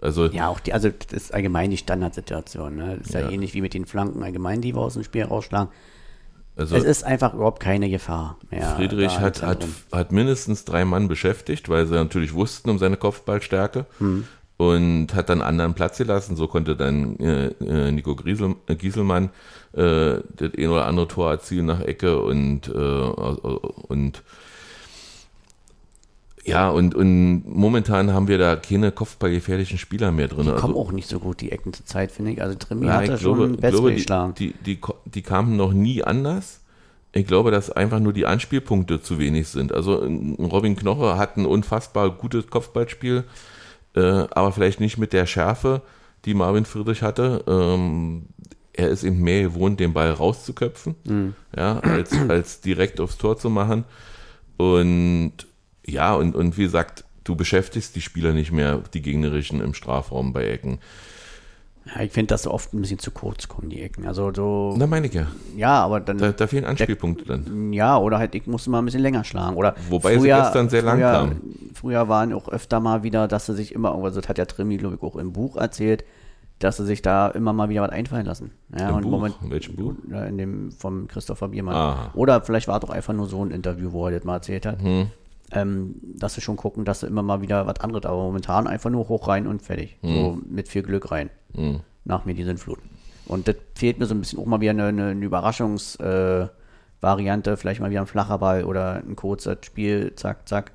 Also 0.00 0.26
Ja, 0.26 0.48
auch 0.48 0.60
die, 0.60 0.72
also 0.72 0.90
das 0.90 1.12
ist 1.12 1.34
allgemein 1.34 1.70
die 1.70 1.76
Standardsituation. 1.76 2.76
Ne? 2.76 2.96
Das 2.98 3.08
ist 3.08 3.14
ja. 3.14 3.20
Ja. 3.20 3.30
ähnlich 3.30 3.54
wie 3.54 3.60
mit 3.60 3.72
den 3.72 3.86
Flanken 3.86 4.22
allgemein, 4.22 4.60
die 4.60 4.74
wir 4.74 4.80
aus 4.80 4.94
dem 4.94 5.04
Spiel 5.04 5.22
rausschlagen. 5.24 5.72
also 6.56 6.76
es 6.76 6.84
ist 6.84 7.04
einfach 7.04 7.34
überhaupt 7.34 7.60
keine 7.60 7.88
Gefahr 7.88 8.36
mehr. 8.50 8.74
Friedrich 8.76 9.20
hat, 9.20 9.42
hat, 9.42 9.64
hat 9.92 10.10
mindestens 10.10 10.64
drei 10.64 10.84
Mann 10.84 11.06
beschäftigt, 11.06 11.68
weil 11.68 11.86
sie 11.86 11.94
natürlich 11.94 12.34
wussten 12.34 12.70
um 12.70 12.78
seine 12.78 12.96
Kopfballstärke 12.96 13.86
Hm. 13.98 14.24
Und 14.70 15.14
hat 15.14 15.28
dann 15.28 15.42
anderen 15.42 15.74
Platz 15.74 15.98
gelassen. 15.98 16.36
So 16.36 16.46
konnte 16.48 16.76
dann 16.76 17.16
äh, 17.18 17.46
äh, 17.64 17.90
Nico 17.92 18.14
Griesel, 18.14 18.56
äh, 18.66 18.74
Gieselmann 18.74 19.30
äh, 19.74 20.20
das 20.36 20.50
ein 20.56 20.68
oder 20.68 20.86
andere 20.86 21.08
Tor 21.08 21.30
erzielen 21.30 21.66
nach 21.66 21.80
Ecke 21.80 22.20
und, 22.20 22.68
äh, 22.68 22.72
und 22.72 24.22
ja, 26.44 26.70
und, 26.70 26.94
und 26.96 27.44
momentan 27.46 28.12
haben 28.12 28.26
wir 28.26 28.36
da 28.36 28.56
keine 28.56 28.90
kopfballgefährlichen 28.90 29.78
Spieler 29.78 30.10
mehr 30.10 30.26
drin. 30.26 30.46
Die 30.46 30.52
kommen 30.60 30.74
auch 30.74 30.90
nicht 30.90 31.08
so 31.08 31.20
gut, 31.20 31.40
die 31.40 31.52
Ecken 31.52 31.72
zur 31.72 31.86
Zeit, 31.86 32.10
finde 32.10 32.32
ich. 32.32 32.42
Also 32.42 32.56
Trimi 32.56 32.86
Ja, 32.86 32.94
hat 32.94 33.08
da 33.08 33.16
glaube, 33.16 33.42
schon 33.44 33.56
bessere 33.56 33.70
glaube 33.70 33.90
die, 33.90 33.96
geschlagen. 33.96 34.34
die, 34.34 34.54
die, 34.66 34.76
ko- 34.80 34.96
die 35.04 35.22
kamen 35.22 35.56
noch 35.56 35.72
nie 35.72 36.02
anders. 36.02 36.58
Ich 37.12 37.26
glaube, 37.28 37.52
dass 37.52 37.70
einfach 37.70 38.00
nur 38.00 38.12
die 38.12 38.26
Anspielpunkte 38.26 39.00
zu 39.00 39.20
wenig 39.20 39.48
sind. 39.48 39.72
Also 39.72 40.00
ein 40.02 40.34
Robin 40.40 40.74
Knoche 40.74 41.16
hat 41.16 41.36
ein 41.36 41.46
unfassbar 41.46 42.10
gutes 42.10 42.48
Kopfballspiel, 42.48 43.22
äh, 43.94 44.00
aber 44.30 44.52
vielleicht 44.52 44.80
nicht 44.80 44.98
mit 44.98 45.12
der 45.12 45.26
Schärfe, 45.26 45.82
die 46.24 46.34
Marvin 46.34 46.64
Friedrich 46.64 47.02
hatte. 47.02 47.44
Ähm, 47.46 48.26
er 48.74 48.88
ist 48.88 49.04
eben 49.04 49.18
mehr 49.18 49.42
gewohnt, 49.42 49.80
den 49.80 49.92
Ball 49.92 50.10
rauszuköpfen, 50.10 50.94
Mhm. 51.04 51.34
ja, 51.56 51.78
als, 51.80 52.12
als 52.28 52.60
direkt 52.60 53.00
aufs 53.00 53.18
Tor 53.18 53.36
zu 53.36 53.50
machen. 53.50 53.84
Und 54.56 55.32
ja, 55.84 56.14
und, 56.14 56.34
und 56.34 56.56
wie 56.56 56.62
gesagt, 56.64 57.04
du 57.24 57.34
beschäftigst 57.36 57.94
die 57.96 58.00
Spieler 58.00 58.32
nicht 58.32 58.52
mehr, 58.52 58.82
die 58.94 59.02
gegnerischen 59.02 59.60
im 59.60 59.74
Strafraum 59.74 60.32
bei 60.32 60.46
Ecken. 60.46 60.78
Ja, 61.84 62.02
ich 62.02 62.12
finde, 62.12 62.28
dass 62.28 62.46
oft 62.46 62.72
ein 62.72 62.80
bisschen 62.80 62.98
zu 63.00 63.10
kurz 63.10 63.48
kommen, 63.48 63.68
die 63.68 63.82
Ecken. 63.82 64.06
Also 64.06 64.32
so, 64.32 64.76
Da 64.78 64.86
meine 64.86 65.08
ich 65.08 65.14
ja. 65.14 65.26
ja, 65.56 65.82
aber 65.84 66.00
dann, 66.00 66.18
Da, 66.18 66.30
da 66.30 66.46
fehlen 66.46 66.64
Anspielpunkte 66.64 67.24
dann. 67.24 67.72
ja, 67.72 67.98
oder 67.98 68.18
halt, 68.18 68.34
ich 68.34 68.46
musste 68.46 68.70
mal 68.70 68.78
ein 68.78 68.84
bisschen 68.84 69.02
länger 69.02 69.24
schlagen. 69.24 69.56
Oder 69.56 69.74
Wobei 69.90 70.16
sie 70.18 70.28
gestern 70.28 70.68
sehr 70.68 70.82
lang 70.82 70.98
früher, 70.98 71.12
kamen. 71.12 71.70
Früher 71.74 72.08
waren 72.08 72.32
auch 72.32 72.48
öfter 72.48 72.78
mal 72.80 73.02
wieder, 73.02 73.26
dass 73.26 73.46
sie 73.46 73.54
sich 73.54 73.74
immer, 73.74 73.94
also 73.94 74.20
das 74.20 74.28
hat 74.28 74.38
ja 74.38 74.44
Trimi, 74.44 74.76
glaube 74.76 74.94
ich, 74.94 75.02
auch 75.02 75.16
im 75.16 75.32
Buch 75.32 75.56
erzählt, 75.56 76.04
dass 76.60 76.76
sie 76.76 76.86
sich 76.86 77.02
da 77.02 77.26
immer 77.28 77.52
mal 77.52 77.68
wieder 77.68 77.82
was 77.82 77.90
einfallen 77.90 78.26
lassen. 78.26 78.52
Ja, 78.78 78.90
Im 78.90 79.00
Buch? 79.02 79.10
Moment, 79.10 79.34
In 79.42 79.50
welchem 79.50 79.74
Buch? 79.74 79.94
In 80.28 80.38
dem 80.38 80.70
vom 80.70 81.08
Christopher 81.08 81.48
Biermann. 81.48 81.74
Aha. 81.74 82.10
Oder 82.14 82.40
vielleicht 82.42 82.68
war 82.68 82.76
es 82.76 82.80
doch 82.82 82.90
einfach 82.90 83.12
nur 83.12 83.26
so 83.26 83.44
ein 83.44 83.50
Interview, 83.50 83.90
wo 83.90 84.06
er 84.06 84.12
das 84.12 84.22
mal 84.24 84.34
erzählt 84.36 84.66
hat. 84.66 84.80
Hm. 84.80 85.08
Ähm, 85.54 85.96
dass 86.16 86.34
sie 86.34 86.40
schon 86.40 86.56
gucken, 86.56 86.84
dass 86.86 87.00
sie 87.00 87.06
immer 87.06 87.22
mal 87.22 87.42
wieder 87.42 87.66
was 87.66 87.80
anderes, 87.80 88.06
aber 88.06 88.16
momentan 88.22 88.66
einfach 88.66 88.88
nur 88.90 89.08
hoch 89.08 89.28
rein 89.28 89.46
und 89.46 89.60
fertig. 89.62 89.98
So 90.02 90.08
Hm. 90.32 90.42
mit 90.48 90.68
viel 90.68 90.82
Glück 90.82 91.10
rein. 91.10 91.28
Nach 92.04 92.24
mir 92.24 92.34
die 92.34 92.44
Sintflut. 92.44 92.78
Und 93.26 93.48
das 93.48 93.56
fehlt 93.74 93.98
mir 93.98 94.06
so 94.06 94.14
ein 94.14 94.20
bisschen 94.20 94.38
auch 94.38 94.46
mal 94.46 94.60
wieder 94.60 94.70
eine, 94.70 94.86
eine, 94.86 95.06
eine 95.08 95.24
Überraschungsvariante, 95.24 97.50
äh, 97.50 97.56
vielleicht 97.56 97.80
mal 97.80 97.90
wieder 97.90 98.00
ein 98.00 98.06
flacher 98.06 98.38
Ball 98.38 98.64
oder 98.64 98.94
ein 98.96 99.14
kurzes 99.14 99.58
Spiel, 99.62 100.14
zack, 100.16 100.48
zack. 100.48 100.72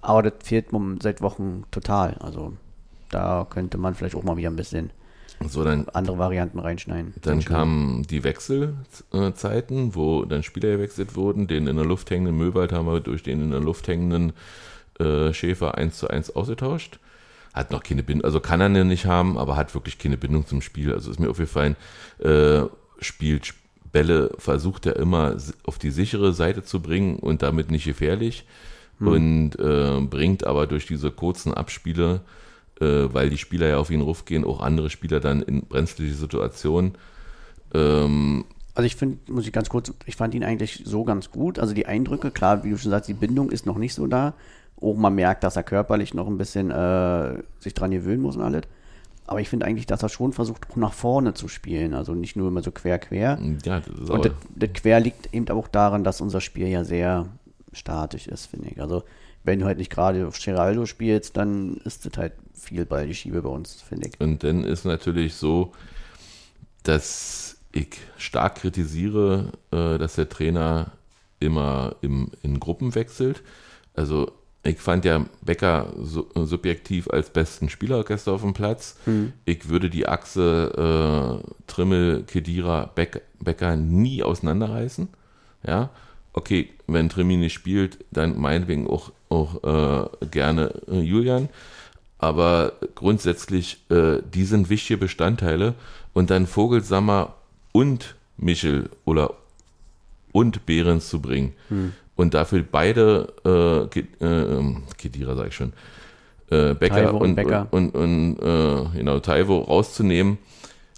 Aber 0.00 0.22
das 0.22 0.32
fehlt 0.42 0.66
seit 1.02 1.20
Wochen 1.22 1.64
total. 1.70 2.14
Also 2.20 2.54
da 3.10 3.46
könnte 3.48 3.78
man 3.78 3.94
vielleicht 3.94 4.14
auch 4.14 4.22
mal 4.22 4.36
wieder 4.36 4.50
ein 4.50 4.56
bisschen 4.56 4.90
So, 5.46 5.62
dann, 5.62 5.88
andere 5.90 6.18
Varianten 6.18 6.58
reinschneiden. 6.58 7.14
dann 7.22 7.44
kamen 7.44 8.02
die 8.02 8.24
Wechselzeiten, 8.24 9.94
wo 9.94 10.24
dann 10.24 10.42
Spieler 10.42 10.70
gewechselt 10.72 11.14
wurden. 11.14 11.46
Den 11.46 11.66
in 11.66 11.76
der 11.76 11.84
Luft 11.84 12.10
hängenden 12.10 12.36
Möwald 12.36 12.72
haben 12.72 12.86
wir 12.86 13.00
durch 13.00 13.22
den 13.22 13.42
in 13.42 13.50
der 13.50 13.60
Luft 13.60 13.86
hängenden 13.86 14.32
äh, 14.98 15.32
Schäfer 15.32 15.78
1 15.78 15.96
zu 15.96 16.08
1 16.08 16.34
ausgetauscht. 16.34 16.98
Hat 17.54 17.70
noch 17.70 17.82
keine 17.82 18.02
Bindung, 18.02 18.24
also 18.24 18.40
kann 18.40 18.60
er 18.60 18.68
nicht 18.68 19.06
haben, 19.06 19.38
aber 19.38 19.56
hat 19.56 19.74
wirklich 19.74 19.98
keine 19.98 20.16
Bindung 20.16 20.46
zum 20.46 20.60
Spiel. 20.60 20.92
Also 20.92 21.10
ist 21.10 21.20
mir 21.20 21.30
aufgefallen, 21.30 21.76
äh, 22.18 22.62
spielt 23.00 23.54
Bälle, 23.92 24.30
versucht 24.38 24.86
er 24.86 24.96
immer 24.96 25.36
auf 25.64 25.78
die 25.78 25.90
sichere 25.90 26.32
Seite 26.32 26.62
zu 26.62 26.80
bringen 26.80 27.16
und 27.16 27.42
damit 27.42 27.70
nicht 27.70 27.84
gefährlich. 27.84 28.44
Und 29.00 29.52
äh, 29.60 30.00
bringt 30.00 30.44
aber 30.44 30.66
durch 30.66 30.86
diese 30.86 31.12
kurzen 31.12 31.54
Abspiele, 31.54 32.20
weil 32.86 33.30
die 33.30 33.38
Spieler 33.38 33.68
ja 33.68 33.78
auf 33.78 33.90
ihn 33.90 34.02
raufgehen, 34.02 34.44
auch 34.44 34.60
andere 34.60 34.90
Spieler 34.90 35.20
dann 35.20 35.42
in 35.42 35.62
brenzliche 35.62 36.14
Situationen. 36.14 36.92
Ähm, 37.74 38.44
Also 38.74 38.86
ich 38.86 38.96
finde, 38.96 39.18
muss 39.32 39.46
ich 39.46 39.52
ganz 39.52 39.68
kurz, 39.68 39.92
ich 40.06 40.16
fand 40.16 40.34
ihn 40.34 40.44
eigentlich 40.44 40.82
so 40.84 41.04
ganz 41.04 41.30
gut. 41.30 41.58
Also 41.58 41.74
die 41.74 41.86
Eindrücke, 41.86 42.30
klar, 42.30 42.62
wie 42.64 42.70
du 42.70 42.78
schon 42.78 42.90
sagst, 42.90 43.08
die 43.08 43.14
Bindung 43.14 43.50
ist 43.50 43.66
noch 43.66 43.78
nicht 43.78 43.94
so 43.94 44.06
da. 44.06 44.34
Auch 44.80 44.94
man 44.94 45.14
merkt, 45.14 45.42
dass 45.42 45.56
er 45.56 45.64
körperlich 45.64 46.14
noch 46.14 46.28
ein 46.28 46.38
bisschen 46.38 46.70
äh, 46.70 47.42
sich 47.58 47.74
dran 47.74 47.90
gewöhnen 47.90 48.22
muss 48.22 48.36
und 48.36 48.42
alles. 48.42 48.62
Aber 49.26 49.40
ich 49.40 49.48
finde 49.48 49.66
eigentlich, 49.66 49.86
dass 49.86 50.02
er 50.02 50.08
schon 50.08 50.32
versucht, 50.32 50.70
auch 50.70 50.76
nach 50.76 50.94
vorne 50.94 51.34
zu 51.34 51.48
spielen. 51.48 51.92
Also 51.92 52.14
nicht 52.14 52.36
nur 52.36 52.48
immer 52.48 52.62
so 52.62 52.70
quer, 52.70 52.98
quer. 52.98 53.38
ja, 53.64 53.80
das 53.80 53.88
ist 54.00 54.08
Und 54.10 54.24
das, 54.24 54.32
das 54.54 54.72
Quer 54.72 55.00
liegt 55.00 55.34
eben 55.34 55.48
auch 55.50 55.68
daran, 55.68 56.04
dass 56.04 56.20
unser 56.20 56.40
Spiel 56.40 56.68
ja 56.68 56.84
sehr 56.84 57.26
statisch 57.72 58.26
ist, 58.28 58.46
finde 58.46 58.68
ich. 58.70 58.80
Also 58.80 59.02
wenn 59.44 59.58
du 59.58 59.66
halt 59.66 59.78
nicht 59.78 59.90
gerade 59.90 60.26
auf 60.26 60.38
Geraldo 60.42 60.86
spielst, 60.86 61.36
dann 61.36 61.76
ist 61.84 62.06
das 62.06 62.12
halt 62.16 62.32
viel 62.58 62.84
Ball 62.84 63.06
die 63.06 63.14
Schiebe 63.14 63.42
bei 63.42 63.48
uns, 63.48 63.80
finde 63.82 64.08
ich. 64.08 64.20
Und 64.20 64.44
dann 64.44 64.64
ist 64.64 64.84
natürlich 64.84 65.34
so, 65.34 65.72
dass 66.82 67.56
ich 67.72 67.96
stark 68.16 68.56
kritisiere, 68.56 69.52
äh, 69.70 69.98
dass 69.98 70.16
der 70.16 70.28
Trainer 70.28 70.92
immer 71.40 71.96
im, 72.00 72.30
in 72.42 72.58
Gruppen 72.60 72.94
wechselt. 72.94 73.42
Also 73.94 74.32
ich 74.64 74.78
fand 74.78 75.04
ja 75.04 75.24
Becker 75.42 75.92
su 76.02 76.26
subjektiv 76.34 77.08
als 77.08 77.30
besten 77.30 77.68
Spieler 77.68 78.04
gestern 78.04 78.34
auf 78.34 78.42
dem 78.42 78.54
Platz. 78.54 78.96
Ich 79.44 79.68
würde 79.68 79.88
die 79.88 80.06
Achse 80.06 81.42
äh, 81.44 81.52
Trimmel, 81.66 82.24
Kedira, 82.24 82.90
Beck, 82.94 83.22
Becker 83.40 83.76
nie 83.76 84.22
auseinanderreißen. 84.22 85.08
Ja, 85.66 85.90
okay, 86.32 86.70
wenn 86.86 87.08
Trimi 87.08 87.36
nicht 87.36 87.52
spielt, 87.52 88.04
dann 88.10 88.38
meinetwegen 88.38 88.88
auch, 88.88 89.12
auch 89.28 89.62
äh, 90.22 90.26
gerne 90.26 90.74
äh, 90.88 91.00
Julian. 91.00 91.48
Aber 92.18 92.72
grundsätzlich, 92.94 93.84
äh, 93.90 94.18
die 94.34 94.44
sind 94.44 94.70
wichtige 94.70 94.98
Bestandteile. 94.98 95.74
Und 96.14 96.30
dann 96.30 96.46
Vogelsammer 96.46 97.34
und 97.72 98.16
Michel 98.36 98.90
oder 99.04 99.34
und 100.32 100.66
Behrens 100.66 101.08
zu 101.08 101.20
bringen. 101.20 101.54
Und 102.16 102.34
dafür 102.34 102.64
beide, 102.70 103.32
äh, 103.44 103.98
äh, 104.24 104.74
Kedira 104.96 105.36
sag 105.36 105.48
ich 105.48 105.54
schon, 105.54 105.72
äh, 106.50 106.74
Becker 106.74 107.14
und 107.14 107.22
und, 107.22 107.34
Becker. 107.36 107.66
und, 107.70 107.94
und, 107.94 108.38
äh, 108.40 108.96
genau, 108.98 109.20
Taiwo 109.20 109.58
rauszunehmen, 109.60 110.38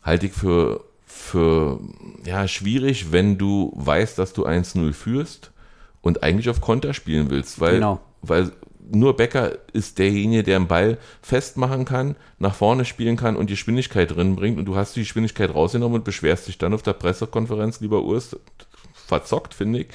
halte 0.03 0.27
ich 0.27 0.33
für, 0.33 0.83
für 1.07 1.81
ja, 2.25 2.49
schwierig, 2.49 3.13
wenn 3.13 3.37
du 3.37 3.73
weißt, 3.77 4.19
dass 4.19 4.33
du 4.33 4.47
1-0 4.47 4.93
führst 4.93 5.51
und 6.03 6.23
eigentlich 6.23 6.49
auf 6.49 6.61
Konter 6.61 6.95
spielen 6.95 7.31
willst, 7.31 7.61
weil, 7.61 7.75
Genau. 7.75 8.01
weil 8.23 8.53
nur 8.93 9.17
Becker 9.17 9.59
ist 9.73 9.99
derjenige, 9.99 10.43
der 10.43 10.59
den 10.59 10.69
Ball 10.69 10.99
festmachen 11.23 11.85
kann, 11.85 12.17
nach 12.39 12.55
vorne 12.55 12.85
spielen 12.85 13.17
kann 13.17 13.37
und 13.37 13.49
die 13.49 13.55
Geschwindigkeit 13.55 14.15
drin 14.15 14.37
bringt 14.37 14.59
und 14.59 14.65
du 14.65 14.77
hast 14.77 14.97
die 14.97 15.01
Geschwindigkeit 15.01 15.55
rausgenommen 15.55 15.97
und 15.97 16.05
beschwerst 16.05 16.49
dich 16.49 16.59
dann 16.59 16.75
auf 16.75 16.83
der 16.83 16.93
Pressekonferenz, 16.93 17.81
lieber 17.81 18.03
Urs, 18.03 18.37
verzockt, 19.07 19.55
finde 19.55 19.81
ich, 19.81 19.87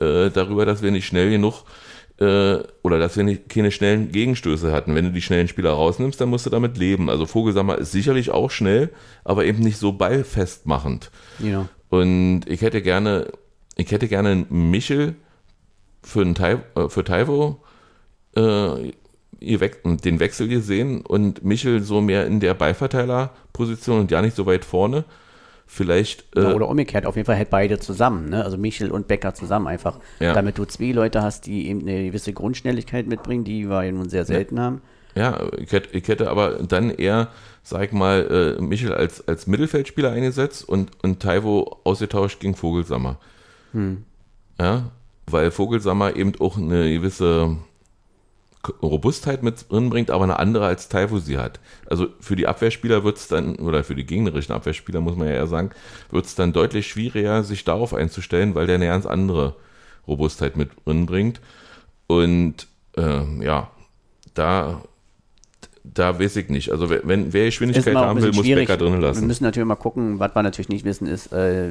äh, 0.00 0.30
darüber, 0.30 0.66
dass 0.66 0.82
wir 0.82 0.90
nicht 0.90 1.06
schnell 1.06 1.30
genug 1.30 1.64
äh, 2.18 2.58
oder 2.82 2.98
dass 2.98 3.16
wir 3.16 3.24
nicht, 3.24 3.48
keine 3.48 3.70
schnellen 3.70 4.12
Gegenstöße 4.12 4.72
hatten. 4.72 4.94
Wenn 4.94 5.06
du 5.06 5.12
die 5.12 5.22
schnellen 5.22 5.48
Spieler 5.48 5.70
rausnimmst, 5.70 6.20
dann 6.20 6.28
musst 6.28 6.46
du 6.46 6.50
damit 6.50 6.76
leben. 6.76 7.08
Also 7.08 7.26
Vogelsammer 7.26 7.78
ist 7.78 7.92
sicherlich 7.92 8.30
auch 8.30 8.50
schnell, 8.50 8.90
aber 9.24 9.44
eben 9.44 9.62
nicht 9.62 9.78
so 9.78 9.92
ballfestmachend. 9.92 11.10
Genau. 11.38 11.68
Und 11.88 12.42
ich 12.46 12.62
hätte 12.62 12.82
gerne, 12.82 13.32
ich 13.76 13.90
hätte 13.90 14.08
gerne 14.08 14.30
einen 14.30 14.70
Michel 14.70 15.14
für, 16.02 16.20
einen 16.20 16.36
äh, 16.36 16.88
für 16.88 17.04
Taiwo 17.04 17.62
äh, 18.36 18.92
den 19.40 20.20
Wechsel 20.20 20.48
gesehen 20.48 21.02
und 21.02 21.44
Michel 21.44 21.82
so 21.82 22.00
mehr 22.00 22.26
in 22.26 22.40
der 22.40 22.54
Beiverteilerposition 22.54 24.00
und 24.00 24.10
ja 24.10 24.20
nicht 24.22 24.34
so 24.36 24.46
weit 24.46 24.64
vorne. 24.64 25.04
Vielleicht 25.70 26.24
äh, 26.34 26.42
Ja, 26.44 26.54
oder 26.54 26.68
umgekehrt, 26.68 27.04
auf 27.04 27.14
jeden 27.16 27.26
Fall 27.26 27.36
halt 27.36 27.50
beide 27.50 27.78
zusammen, 27.78 28.30
ne? 28.30 28.42
also 28.42 28.56
Michel 28.56 28.90
und 28.90 29.06
Becker 29.06 29.34
zusammen 29.34 29.66
einfach, 29.66 30.00
Ja. 30.18 30.32
damit 30.32 30.56
du 30.56 30.64
zwei 30.64 30.92
Leute 30.92 31.22
hast, 31.22 31.46
die 31.46 31.68
eben 31.68 31.82
eine 31.82 32.06
gewisse 32.06 32.32
Grundschnelligkeit 32.32 33.06
mitbringen, 33.06 33.44
die 33.44 33.68
wir 33.68 33.84
ja 33.84 33.92
nun 33.92 34.08
sehr 34.08 34.24
selten 34.24 34.58
haben. 34.58 34.80
Ja, 35.14 35.40
ich 35.58 35.70
hätte, 35.72 35.96
ich 35.96 36.08
hätte 36.08 36.30
aber 36.30 36.62
dann 36.62 36.90
eher, 36.90 37.28
sag 37.62 37.84
ich 37.84 37.92
mal, 37.92 38.56
äh, 38.58 38.62
Michel 38.62 38.94
als, 38.94 39.26
als 39.28 39.46
Mittelfeldspieler 39.46 40.10
eingesetzt 40.10 40.66
und, 40.66 40.90
und 41.02 41.20
Taiwo 41.20 41.76
ausgetauscht 41.84 42.40
gegen 42.40 42.54
Vogelsammer. 42.54 43.18
Ja, 44.58 44.90
weil 45.26 45.50
Vogelsammer 45.50 46.16
eben 46.16 46.32
auch 46.40 46.56
eine 46.56 46.90
gewisse 46.90 47.58
Robustheit 48.82 49.42
mit 49.42 49.70
drin 49.70 49.90
bringt, 49.90 50.10
aber 50.10 50.24
eine 50.24 50.38
andere 50.38 50.66
als 50.66 50.88
Taiwo 50.88 51.18
sie 51.18 51.38
hat. 51.38 51.60
Also 51.86 52.08
für 52.20 52.36
die 52.36 52.46
Abwehrspieler 52.46 53.04
wird 53.04 53.16
es 53.16 53.28
dann, 53.28 53.56
oder 53.56 53.84
für 53.84 53.94
die 53.94 54.04
gegnerischen 54.04 54.54
Abwehrspieler 54.54 55.00
muss 55.00 55.16
man 55.16 55.28
ja 55.28 55.34
eher 55.34 55.46
sagen, 55.46 55.70
wird 56.10 56.26
es 56.26 56.34
dann 56.34 56.52
deutlich 56.52 56.88
schwieriger, 56.88 57.44
sich 57.44 57.64
darauf 57.64 57.94
einzustellen, 57.94 58.54
weil 58.54 58.66
der 58.66 58.76
eine 58.76 58.86
ganz 58.86 59.06
andere 59.06 59.54
Robustheit 60.06 60.56
mit 60.56 60.70
drin 60.84 61.06
bringt. 61.06 61.40
Und 62.06 62.66
äh, 62.96 63.44
ja, 63.44 63.70
da, 64.34 64.82
da 65.84 66.18
weiß 66.18 66.36
ich 66.36 66.48
nicht. 66.48 66.72
Also 66.72 66.90
wenn 66.90 67.32
wer 67.32 67.46
Geschwindigkeit 67.46 67.94
haben 67.94 68.20
will, 68.20 68.32
muss. 68.32 68.44
Becker 68.44 68.76
drin 68.76 68.94
Wir 68.94 69.00
lassen. 69.00 69.26
müssen 69.26 69.44
natürlich 69.44 69.68
mal 69.68 69.76
gucken, 69.76 70.18
was 70.18 70.34
wir 70.34 70.42
natürlich 70.42 70.68
nicht 70.68 70.84
wissen, 70.84 71.06
ist, 71.06 71.32
äh, 71.32 71.70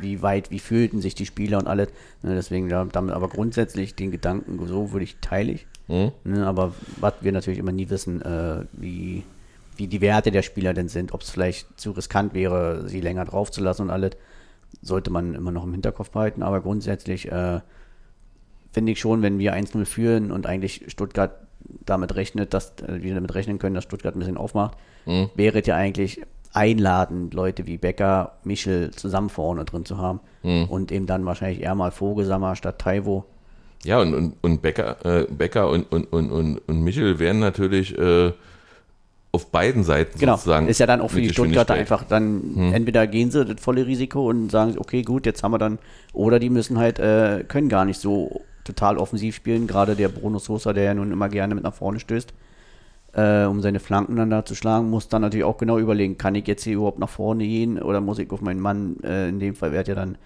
wie 0.00 0.22
weit, 0.22 0.50
wie 0.50 0.60
fühlten 0.60 1.00
sich 1.00 1.14
die 1.14 1.26
Spieler 1.26 1.58
und 1.58 1.66
alles. 1.66 1.88
Ne, 2.22 2.34
deswegen, 2.34 2.68
damit, 2.68 2.94
aber 2.96 3.28
grundsätzlich 3.28 3.94
den 3.94 4.10
Gedanken, 4.10 4.66
so 4.66 4.92
würde 4.92 5.04
ich 5.04 5.16
teile 5.20 5.52
ich. 5.52 5.66
Hm? 5.88 6.10
Ne, 6.24 6.46
aber 6.46 6.72
was 7.00 7.14
wir 7.20 7.32
natürlich 7.32 7.58
immer 7.58 7.72
nie 7.72 7.88
wissen, 7.90 8.20
äh, 8.22 8.64
wie, 8.72 9.22
wie 9.76 9.86
die 9.86 10.00
Werte 10.00 10.30
der 10.30 10.42
Spieler 10.42 10.74
denn 10.74 10.88
sind, 10.88 11.12
ob 11.14 11.22
es 11.22 11.30
vielleicht 11.30 11.78
zu 11.78 11.92
riskant 11.92 12.34
wäre, 12.34 12.88
sie 12.88 13.00
länger 13.00 13.24
drauf 13.24 13.50
zu 13.50 13.62
lassen 13.62 13.82
und 13.82 13.90
alles, 13.90 14.12
sollte 14.82 15.10
man 15.10 15.34
immer 15.34 15.52
noch 15.52 15.64
im 15.64 15.72
Hinterkopf 15.72 16.10
behalten. 16.10 16.42
Aber 16.42 16.60
grundsätzlich 16.60 17.30
äh, 17.30 17.60
finde 18.72 18.92
ich 18.92 19.00
schon, 19.00 19.22
wenn 19.22 19.38
wir 19.38 19.54
1-0 19.54 19.84
führen 19.84 20.32
und 20.32 20.46
eigentlich 20.46 20.84
Stuttgart 20.88 21.32
damit 21.84 22.14
rechnet, 22.16 22.52
dass 22.52 22.72
äh, 22.80 23.02
wir 23.02 23.14
damit 23.14 23.34
rechnen 23.34 23.58
können, 23.58 23.74
dass 23.74 23.84
Stuttgart 23.84 24.14
ein 24.14 24.18
bisschen 24.20 24.36
aufmacht, 24.36 24.76
Mhm. 25.06 25.30
wäre 25.36 25.60
es 25.60 25.66
ja 25.68 25.76
eigentlich 25.76 26.20
einladend, 26.52 27.32
Leute 27.32 27.66
wie 27.66 27.78
Becker, 27.78 28.32
Michel 28.42 28.90
zusammen 28.90 29.28
vorne 29.28 29.64
drin 29.64 29.84
zu 29.84 29.98
haben 29.98 30.18
Mhm. 30.42 30.64
und 30.64 30.90
eben 30.90 31.06
dann 31.06 31.24
wahrscheinlich 31.26 31.60
eher 31.62 31.74
mal 31.76 31.92
Vogelsammer 31.92 32.56
statt 32.56 32.80
Taiwo. 32.80 33.24
Ja, 33.86 34.00
und, 34.00 34.14
und, 34.14 34.34
und 34.42 34.62
Becker, 34.62 34.96
äh, 35.04 35.26
Becker 35.32 35.70
und, 35.70 35.90
und, 35.92 36.12
und, 36.12 36.30
und, 36.30 36.58
und 36.66 36.80
Michel 36.82 37.18
werden 37.18 37.40
natürlich 37.40 37.96
äh, 37.96 38.32
auf 39.32 39.50
beiden 39.50 39.84
Seiten 39.84 40.18
Genau, 40.18 40.36
sozusagen. 40.36 40.66
ist 40.68 40.80
ja 40.80 40.86
dann 40.86 41.00
auch 41.00 41.10
für 41.10 41.20
die 41.20 41.30
Stuttgarter 41.30 41.74
einfach 41.74 42.04
dann, 42.04 42.42
Hm. 42.54 42.72
entweder 42.74 43.06
gehen 43.06 43.30
sie 43.30 43.44
das 43.44 43.60
volle 43.60 43.86
Risiko 43.86 44.28
und 44.28 44.50
sagen, 44.50 44.74
okay, 44.78 45.02
gut, 45.02 45.26
jetzt 45.26 45.42
haben 45.42 45.52
wir 45.52 45.58
dann, 45.58 45.78
oder 46.12 46.38
die 46.38 46.50
müssen 46.50 46.78
halt, 46.78 46.98
äh, 46.98 47.44
können 47.46 47.68
gar 47.68 47.84
nicht 47.84 48.00
so 48.00 48.40
total 48.64 48.98
offensiv 48.98 49.36
spielen, 49.36 49.66
gerade 49.66 49.94
der 49.94 50.08
Bruno 50.08 50.38
Sosa, 50.38 50.72
der 50.72 50.84
ja 50.84 50.94
nun 50.94 51.12
immer 51.12 51.28
gerne 51.28 51.54
mit 51.54 51.62
nach 51.64 51.74
vorne 51.74 52.00
stößt, 52.00 52.32
äh, 53.12 53.44
um 53.44 53.60
seine 53.60 53.78
Flanken 53.78 54.16
dann 54.16 54.30
da 54.30 54.44
zu 54.44 54.54
schlagen, 54.54 54.90
muss 54.90 55.08
dann 55.08 55.22
natürlich 55.22 55.44
auch 55.44 55.58
genau 55.58 55.78
überlegen, 55.78 56.18
kann 56.18 56.34
ich 56.34 56.46
jetzt 56.48 56.64
hier 56.64 56.74
überhaupt 56.74 56.98
nach 56.98 57.08
vorne 57.10 57.44
gehen 57.46 57.80
oder 57.80 58.00
muss 58.00 58.18
ich 58.18 58.30
auf 58.30 58.40
meinen 58.40 58.60
Mann, 58.60 58.96
äh, 59.04 59.28
in 59.28 59.38
dem 59.38 59.54
Fall 59.54 59.70
wäre 59.72 59.84
ja 59.86 59.94
dann 59.94 60.16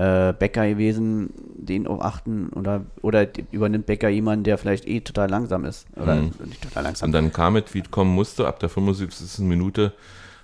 äh, 0.00 0.32
Becker 0.32 0.66
gewesen, 0.68 1.30
den 1.56 1.86
auf 1.86 2.00
achten 2.02 2.48
oder, 2.54 2.82
oder 3.02 3.26
übernimmt 3.52 3.86
Becker 3.86 4.08
jemanden, 4.08 4.44
der 4.44 4.56
vielleicht 4.56 4.86
eh 4.88 5.00
total 5.00 5.28
langsam 5.28 5.64
ist 5.64 5.86
oder 6.00 6.14
Mhm. 6.14 6.30
nicht 6.46 6.62
total 6.62 6.84
langsam, 6.84 7.08
Und 7.08 7.12
dann 7.12 7.32
kam 7.32 7.56
es, 7.56 7.74
wie 7.74 7.80
es 7.80 7.90
kommen 7.90 8.14
musste, 8.14 8.46
ab 8.46 8.60
der 8.60 8.68
75. 8.70 9.40
Minute 9.46 9.92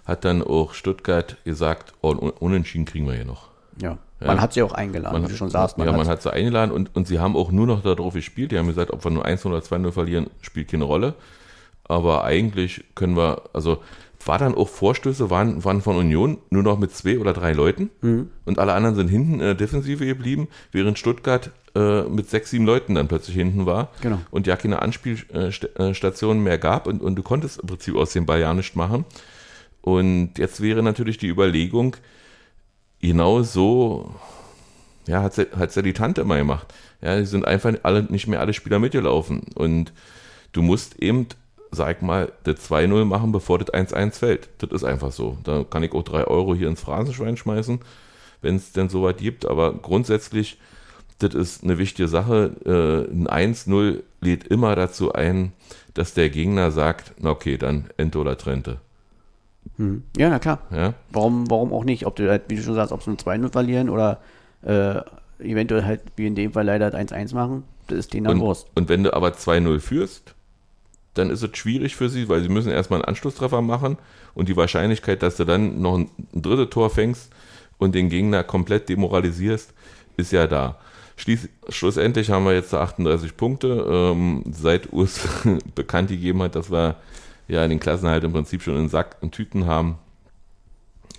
hat 0.05 0.25
dann 0.25 0.43
auch 0.43 0.75
Stuttgart 0.75 1.37
gesagt, 1.45 1.95
oh, 2.03 2.11
un- 2.11 2.31
unentschieden 2.31 2.85
kriegen 2.85 3.07
wir 3.07 3.15
hier 3.15 3.25
noch. 3.25 3.49
ja. 3.81 3.97
Ja. 4.19 4.29
Man 4.29 4.41
hat 4.41 4.55
sie 4.55 4.63
auch 4.63 4.73
eingeladen, 4.73 5.13
Man 5.13 5.23
wie 5.23 5.27
hat, 5.27 5.33
du 5.33 5.37
schon 5.37 5.51
sagst. 5.51 5.77
ja, 5.77 5.85
hat- 5.85 5.95
man 5.95 6.09
hat 6.09 6.23
sie 6.23 6.33
eingeladen 6.33 6.71
und, 6.71 6.97
und 6.97 7.07
sie 7.07 7.19
haben 7.19 7.37
auch 7.37 7.53
nur 7.53 7.67
noch 7.67 7.83
darauf 7.83 8.15
gespielt. 8.15 8.51
Die 8.51 8.57
haben 8.59 8.67
gesagt, 8.67 8.91
ob 8.91 9.05
wir 9.05 9.11
nur 9.11 9.27
1 9.27 9.45
oder 9.45 9.59
2-0 9.59 9.93
verlieren, 9.93 10.29
spielt 10.41 10.71
keine 10.71 10.85
Rolle. 10.85 11.13
Aber 11.85 12.25
eigentlich 12.25 12.83
können 12.95 13.15
wir, 13.15 13.43
also 13.53 13.77
war 14.27 14.39
dann 14.39 14.55
auch 14.55 14.69
Vorstöße, 14.69 15.31
waren, 15.31 15.65
waren 15.65 15.81
von 15.83 15.97
Union 15.97 16.39
nur 16.51 16.63
noch 16.63 16.79
mit 16.79 16.93
zwei 16.95 17.19
oder 17.19 17.33
drei 17.33 17.53
Leuten 17.53 17.91
Mhm. 18.03 18.29
und 18.45 18.59
alle 18.59 18.73
anderen 18.75 18.97
sind 18.97 19.09
hinten 19.09 19.35
in 19.35 19.39
der 19.41 19.55
Defensive 19.55 20.05
geblieben, 20.05 20.49
während 20.73 20.99
Stuttgart 20.99 21.51
äh, 21.75 22.03
mit 22.03 22.29
sechs, 22.29 22.51
sieben 22.51 22.67
Leuten 22.67 22.95
dann 22.95 23.09
plötzlich 23.09 23.37
hinten 23.37 23.67
war 23.67 23.91
Genau. 24.03 24.19
und 24.31 24.47
ja 24.47 24.57
keine 24.57 24.83
Anspielstationen 24.83 26.43
mehr 26.43 26.59
gab 26.59 26.87
und, 26.87 27.03
und 27.03 27.17
du 27.17 27.23
konntest 27.23 27.61
im 27.61 27.67
Prinzip 27.69 27.95
aus 27.97 28.13
dem 28.13 28.27
Ball 28.27 28.41
ja 28.41 28.53
nichts 28.55 28.75
machen. 28.77 29.05
Und 29.83 30.39
jetzt 30.39 30.61
wäre 30.61 30.83
natürlich 30.83 31.19
die 31.19 31.29
Überlegung, 31.29 31.97
genau 33.01 33.43
so 33.43 34.15
ja, 35.07 35.23
hat 35.23 35.39
hat's 35.57 35.77
ja 35.77 35.83
die 35.83 35.93
Tante 35.93 36.23
immer 36.23 36.37
gemacht. 36.37 36.75
Ja, 37.01 37.17
die 37.19 37.27
sind 37.27 37.45
einfach 37.47 37.73
alle, 37.85 38.03
nicht 38.05 38.27
mehr 38.27 38.41
alle 38.41 38.53
Spieler 38.53 38.81
mitgelaufen. 38.81 39.43
Und 39.55 39.93
du 40.53 40.63
musst 40.63 40.97
eben, 41.01 41.29
sag 41.71 42.03
mal, 42.03 42.33
das 42.45 42.71
2-0 42.71 43.05
machen, 43.05 43.33
bevor 43.33 43.59
das 43.59 43.73
1-1 43.73 44.13
fällt. 44.19 44.49
Das 44.59 44.71
ist 44.71 44.85
einfach 44.85 45.13
so. 45.13 45.39
Da 45.45 45.65
kann 45.65 45.83
ich 45.83 45.93
auch 45.93 46.03
drei 46.03 46.25
Euro 46.25 46.55
hier 46.55 46.69
ins 46.69 46.81
Phrasenschwein 46.81 47.37
schmeißen, 47.37 47.81
wenn 48.43 48.57
es 48.57 48.73
denn 48.73 48.89
soweit 48.89 49.19
gibt. 49.19 49.47
Aber 49.47 49.75
grundsätzlich, 49.75 50.59
das 51.19 51.35
ist 51.35 51.65
eine 51.65 51.79
wichtige 51.79 52.09
Sache. 52.09 52.53
Äh, 52.65 53.13
ein 53.13 53.55
1-0 53.55 54.03
lädt 54.21 54.47
immer 54.47 54.75
dazu 54.77 55.13
ein, 55.13 55.53
dass 55.95 56.15
der 56.15 56.31
Gegner 56.31 56.71
sagt, 56.71 57.15
na 57.19 57.31
okay, 57.31 57.57
dann 57.57 57.87
Ente 57.97 58.19
oder 58.19 58.37
Trente. 58.37 58.79
Mhm. 59.77 60.05
Ja, 60.17 60.29
na 60.29 60.39
klar. 60.39 60.61
Ja? 60.71 60.95
Warum, 61.11 61.51
warum 61.51 61.73
auch 61.73 61.85
nicht? 61.85 62.07
Ob 62.07 62.17
du 62.17 62.29
halt, 62.29 62.45
wie 62.49 62.57
du 62.57 62.63
schon 62.63 62.75
sagst, 62.75 62.93
ob 62.93 63.03
sie 63.03 63.11
nur 63.11 63.19
2-0 63.19 63.51
verlieren 63.51 63.91
oder 63.91 64.21
äh, 64.63 65.01
eventuell 65.39 65.85
halt, 65.85 66.03
wie 66.17 66.27
in 66.27 66.35
dem 66.35 66.53
Fall 66.53 66.65
leider 66.65 66.89
1-1 66.95 67.35
machen, 67.35 67.65
das 67.89 67.99
ist 67.99 68.15
denen 68.15 68.27
dann 68.27 68.41
Wurst. 68.41 68.69
und 68.75 68.89
wenn 68.89 69.03
du 69.05 69.15
aber 69.15 69.29
2-0 69.31 69.81
führst, 69.81 70.36
dann 71.19 71.31
ist 71.31 71.43
es 71.43 71.57
schwierig 71.57 71.97
für 71.97 72.09
sie, 72.09 72.29
weil 72.29 72.43
sie 72.43 72.49
müssen 72.49 72.71
erstmal 72.71 73.01
einen 73.01 73.09
Anschlusstreffer 73.09 73.63
machen 73.63 73.99
und 74.35 74.49
die 74.49 74.57
Wahrscheinlichkeit, 74.57 75.23
dass 75.23 75.37
du 75.37 75.45
dann 75.45 75.81
noch 75.81 75.99
ein, 75.99 76.11
ein 76.35 76.43
drittes 76.43 76.71
Tor 76.71 76.91
fängst 76.91 77.31
und 77.79 77.95
den 77.95 78.09
Gegner 78.09 78.45
komplett 78.45 78.89
demoralisierst, 78.89 79.73
ist 80.17 80.33
ja 80.33 80.47
da. 80.47 80.79
Schließ, 81.17 81.49
schlussendlich 81.71 82.31
haben 82.31 82.45
wir 82.45 82.53
jetzt 82.53 82.75
38 82.75 83.37
Punkte, 83.37 83.87
ähm, 83.89 84.45
seit 84.51 84.93
Urs 84.93 85.21
bekannt 85.75 86.11
gegeben 86.11 86.43
hat, 86.43 86.55
dass 86.55 86.71
wir 86.71 86.97
ja 87.49 87.67
den 87.67 87.81
Klassenhalt 87.81 88.25
im 88.25 88.33
Prinzip 88.33 88.63
schon 88.63 88.77
in 88.77 88.89
Sack 88.89 89.17
und 89.21 89.33
Tüten 89.33 89.67
haben. 89.67 89.97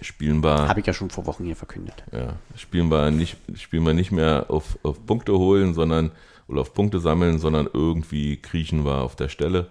Spielen 0.01 0.43
wir 0.43 0.67
Habe 0.67 0.81
ich 0.81 0.85
ja 0.85 0.93
schon 0.93 1.09
vor 1.09 1.25
Wochen 1.25 1.45
hier 1.45 1.55
verkündet. 1.55 2.03
ja, 2.11 2.35
spielen 2.55 2.91
wir 2.91 3.09
nicht, 3.09 3.37
spielen 3.55 3.83
wir 3.83 3.95
nicht 3.95 4.11
mehr 4.11 4.45
auf, 4.49 4.77
auf 4.83 5.03
Punkte 5.07 5.33
holen, 5.33 5.73
sondern 5.73 6.11
oder 6.47 6.61
auf 6.61 6.73
Punkte 6.73 6.99
sammeln, 6.99 7.39
sondern 7.39 7.67
irgendwie 7.71 8.37
kriechen 8.37 8.85
wir 8.85 9.01
auf 9.01 9.15
der 9.15 9.29
Stelle. 9.29 9.67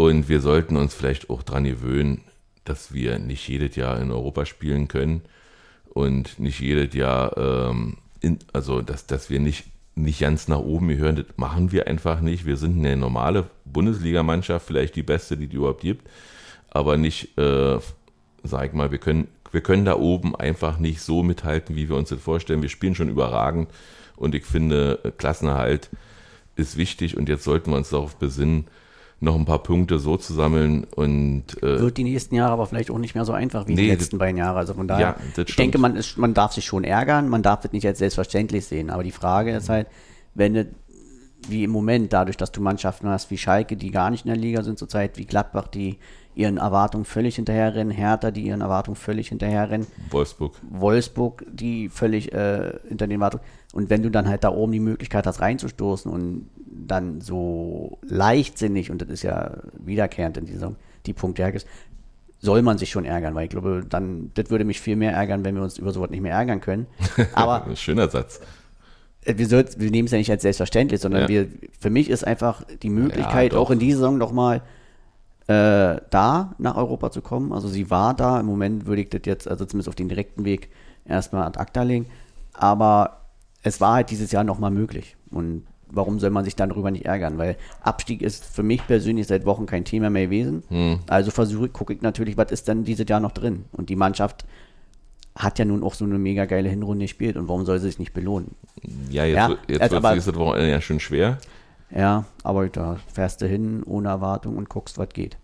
Und 0.00 0.30
wir 0.30 0.40
sollten 0.40 0.78
uns 0.78 0.94
vielleicht 0.94 1.28
auch 1.28 1.42
dran 1.42 1.64
gewöhnen, 1.64 2.22
dass 2.64 2.94
wir 2.94 3.18
nicht 3.18 3.46
jedes 3.46 3.76
Jahr 3.76 4.00
in 4.00 4.10
Europa 4.10 4.46
spielen 4.46 4.88
können 4.88 5.20
und 5.90 6.38
nicht 6.38 6.58
jedes 6.58 6.94
Jahr, 6.94 7.36
ähm, 7.36 7.98
in, 8.22 8.38
also 8.54 8.80
dass, 8.80 9.06
dass 9.06 9.28
wir 9.28 9.40
nicht, 9.40 9.66
nicht 9.96 10.20
ganz 10.20 10.48
nach 10.48 10.60
oben 10.60 10.88
gehören, 10.88 11.16
das 11.16 11.26
machen 11.36 11.70
wir 11.70 11.86
einfach 11.86 12.22
nicht. 12.22 12.46
Wir 12.46 12.56
sind 12.56 12.78
eine 12.78 12.96
normale 12.96 13.50
Bundesligamannschaft, 13.66 14.66
vielleicht 14.66 14.96
die 14.96 15.02
beste, 15.02 15.36
die 15.36 15.44
es 15.44 15.52
überhaupt 15.52 15.82
gibt, 15.82 16.08
aber 16.70 16.96
nicht, 16.96 17.36
äh, 17.36 17.78
sag 18.42 18.68
ich 18.68 18.72
mal, 18.72 18.90
wir 18.90 18.98
können, 19.00 19.28
wir 19.52 19.60
können 19.60 19.84
da 19.84 19.98
oben 19.98 20.34
einfach 20.34 20.78
nicht 20.78 21.02
so 21.02 21.22
mithalten, 21.22 21.76
wie 21.76 21.90
wir 21.90 21.96
uns 21.96 22.08
das 22.08 22.22
vorstellen. 22.22 22.62
Wir 22.62 22.70
spielen 22.70 22.94
schon 22.94 23.10
überragend 23.10 23.68
und 24.16 24.34
ich 24.34 24.46
finde, 24.46 25.12
Klassenerhalt 25.18 25.90
ist 26.56 26.78
wichtig 26.78 27.18
und 27.18 27.28
jetzt 27.28 27.44
sollten 27.44 27.70
wir 27.70 27.76
uns 27.76 27.90
darauf 27.90 28.16
besinnen, 28.16 28.64
noch 29.22 29.36
ein 29.36 29.44
paar 29.44 29.62
Punkte 29.62 29.98
so 29.98 30.16
zu 30.16 30.32
sammeln 30.32 30.84
und 30.96 31.44
äh, 31.62 31.78
Wird 31.80 31.98
die 31.98 32.04
nächsten 32.04 32.34
Jahre 32.34 32.52
aber 32.52 32.66
vielleicht 32.66 32.90
auch 32.90 32.98
nicht 32.98 33.14
mehr 33.14 33.24
so 33.26 33.32
einfach 33.32 33.66
wie 33.68 33.74
Nee, 33.74 33.82
die 33.82 33.88
das- 33.90 33.98
letzten 33.98 34.18
beiden 34.18 34.38
Jahre. 34.38 34.58
Also 34.58 34.74
von 34.74 34.88
daher, 34.88 35.06
Ja, 35.08 35.16
das 35.36 35.46
ich 35.48 35.56
denke, 35.56 35.78
man, 35.78 35.94
ist, 35.96 36.16
man 36.16 36.32
darf 36.34 36.52
sich 36.52 36.64
schon 36.64 36.84
ärgern, 36.84 37.28
man 37.28 37.42
darf 37.42 37.60
das 37.60 37.72
nicht 37.72 37.86
als 37.86 37.98
selbstverständlich 37.98 38.64
sehen. 38.64 38.88
Aber 38.90 39.02
die 39.02 39.10
Frage 39.10 39.52
ist 39.54 39.68
halt, 39.68 39.88
wenn 40.34 40.54
du, 40.54 40.66
wie 41.48 41.64
im 41.64 41.70
Moment, 41.70 42.12
dadurch, 42.12 42.36
dass 42.38 42.50
du 42.52 42.60
Mannschaften 42.62 43.08
hast 43.08 43.30
wie 43.30 43.38
Schalke, 43.38 43.76
die 43.76 43.90
gar 43.90 44.10
nicht 44.10 44.24
in 44.24 44.30
der 44.30 44.40
Liga 44.40 44.62
sind 44.62 44.78
zurzeit, 44.78 45.18
wie 45.18 45.26
Gladbach, 45.26 45.68
die 45.68 45.98
ihren 46.34 46.56
Erwartungen 46.58 47.04
völlig 47.04 47.36
hinterherrennen, 47.36 47.90
Hertha, 47.92 48.30
die 48.30 48.42
ihren 48.42 48.60
Erwartungen 48.60 48.96
völlig 48.96 49.28
hinterherrennen, 49.28 49.86
Wolfsburg. 50.10 50.54
Wolfsburg, 50.70 51.44
die 51.52 51.88
völlig 51.88 52.32
äh, 52.32 52.72
hinter 52.88 53.06
den 53.06 53.16
Erwartungen. 53.20 53.42
Und 53.72 53.90
wenn 53.90 54.02
du 54.02 54.10
dann 54.10 54.28
halt 54.28 54.44
da 54.44 54.50
oben 54.50 54.72
die 54.72 54.80
Möglichkeit 54.80 55.26
hast, 55.26 55.40
reinzustoßen 55.40 56.10
und 56.10 56.48
dann 56.70 57.20
so 57.20 57.98
leichtsinnig, 58.02 58.90
und 58.90 59.02
das 59.02 59.08
ist 59.08 59.22
ja 59.22 59.58
wiederkehrend 59.78 60.36
in 60.36 60.46
dieser 60.46 60.58
Saison, 60.60 60.76
die 61.06 61.12
Punkte 61.12 61.42
hergibst, 61.42 61.66
soll 62.38 62.62
man 62.62 62.78
sich 62.78 62.90
schon 62.90 63.04
ärgern, 63.04 63.34
weil 63.34 63.44
ich 63.44 63.50
glaube, 63.50 63.84
dann, 63.88 64.30
das 64.34 64.50
würde 64.50 64.64
mich 64.64 64.80
viel 64.80 64.96
mehr 64.96 65.12
ärgern, 65.12 65.44
wenn 65.44 65.54
wir 65.56 65.62
uns 65.62 65.78
über 65.78 65.92
sowas 65.92 66.10
nicht 66.10 66.22
mehr 66.22 66.32
ärgern 66.32 66.60
können. 66.60 66.86
Aber 67.34 67.66
Schöner 67.76 68.08
Satz. 68.08 68.40
äh, 69.24 69.34
wir, 69.36 69.46
soll, 69.46 69.66
wir 69.76 69.90
nehmen 69.90 70.06
es 70.06 70.12
ja 70.12 70.18
nicht 70.18 70.30
als 70.30 70.42
selbstverständlich, 70.42 71.00
sondern 71.00 71.22
Ja. 71.22 71.28
wir, 71.28 71.48
für 71.78 71.90
mich 71.90 72.08
ist 72.08 72.26
einfach 72.26 72.62
die 72.82 72.88
Möglichkeit, 72.90 73.52
Ja, 73.52 73.58
auch 73.58 73.70
in 73.70 73.78
dieser 73.78 73.98
Saison 73.98 74.16
nochmal 74.16 74.62
äh, 75.48 76.00
da 76.10 76.54
nach 76.58 76.76
Europa 76.76 77.10
zu 77.10 77.20
kommen. 77.20 77.52
Also 77.52 77.68
sie 77.68 77.90
war 77.90 78.14
da, 78.14 78.40
im 78.40 78.46
Moment 78.46 78.86
würde 78.86 79.02
ich 79.02 79.10
das 79.10 79.22
jetzt, 79.24 79.48
also 79.48 79.64
zumindest 79.66 79.88
auf 79.88 79.94
den 79.96 80.08
direkten 80.08 80.44
Weg, 80.44 80.70
erstmal 81.04 81.42
ad 81.46 81.58
acta 81.58 81.82
legen. 81.82 82.06
Aber 82.54 83.20
es 83.62 83.80
war 83.82 83.94
halt 83.94 84.10
dieses 84.10 84.32
Jahr 84.32 84.44
nochmal 84.44 84.70
möglich. 84.70 85.16
Und 85.30 85.64
warum 85.90 86.18
soll 86.20 86.30
man 86.30 86.44
sich 86.44 86.56
dann 86.56 86.70
darüber 86.70 86.90
nicht 86.90 87.04
ärgern? 87.04 87.38
Weil 87.38 87.56
Abstieg 87.82 88.22
ist 88.22 88.44
für 88.44 88.62
mich 88.62 88.86
persönlich 88.86 89.26
seit 89.26 89.44
Wochen 89.46 89.66
kein 89.66 89.84
Thema 89.84 90.10
mehr 90.10 90.24
gewesen. 90.26 90.62
Hm. 90.68 91.00
Also 91.08 91.30
versuche, 91.30 91.68
gucke 91.68 91.92
ich 91.92 92.02
natürlich, 92.02 92.36
was 92.36 92.50
ist 92.50 92.68
denn 92.68 92.84
dieses 92.84 93.08
Jahr 93.08 93.20
noch 93.20 93.32
drin? 93.32 93.64
Und 93.72 93.88
die 93.90 93.96
Mannschaft 93.96 94.44
hat 95.36 95.58
ja 95.58 95.64
nun 95.64 95.82
auch 95.84 95.94
so 95.94 96.04
eine 96.04 96.18
mega 96.18 96.44
geile 96.44 96.68
Hinrunde 96.68 97.04
gespielt 97.04 97.36
und 97.36 97.48
warum 97.48 97.64
soll 97.64 97.78
sie 97.78 97.86
sich 97.86 97.98
nicht 97.98 98.12
belohnen? 98.12 98.54
Ja, 99.10 99.24
jetzt, 99.24 99.36
Ja, 99.36 99.48
wird- 99.48 99.60
jetzt 99.68 99.80
also 99.82 99.94
wird 99.96 100.04
es 100.04 100.10
nächste 100.26 100.34
Woche 100.36 100.66
ja 100.68 100.80
schon 100.80 101.00
schwer. 101.00 101.38
Ja, 101.90 102.24
aber 102.44 102.68
da 102.68 102.96
fährst 103.12 103.40
du 103.42 103.46
hin 103.46 103.82
ohne 103.84 104.08
Erwartung 104.08 104.56
und 104.56 104.68
guckst, 104.68 104.98
was 104.98 105.08
geht. 105.10 105.36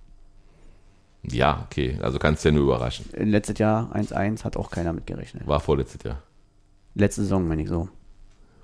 Ja, 1.28 1.64
okay. 1.66 1.98
Also 2.02 2.18
kannst 2.18 2.44
du 2.44 2.48
ja 2.50 2.54
nur 2.54 2.64
überraschen. 2.64 3.06
Letztes 3.16 3.58
Jahr 3.58 3.90
1-1 3.94 4.44
hat 4.44 4.56
auch 4.56 4.70
keiner 4.70 4.92
mitgerechnet. 4.92 5.46
War 5.46 5.58
vorletztes 5.60 6.02
Jahr. 6.04 6.22
Letzte 6.94 7.22
Saison, 7.22 7.46
meine 7.48 7.62
ich 7.62 7.68
so. 7.68 7.88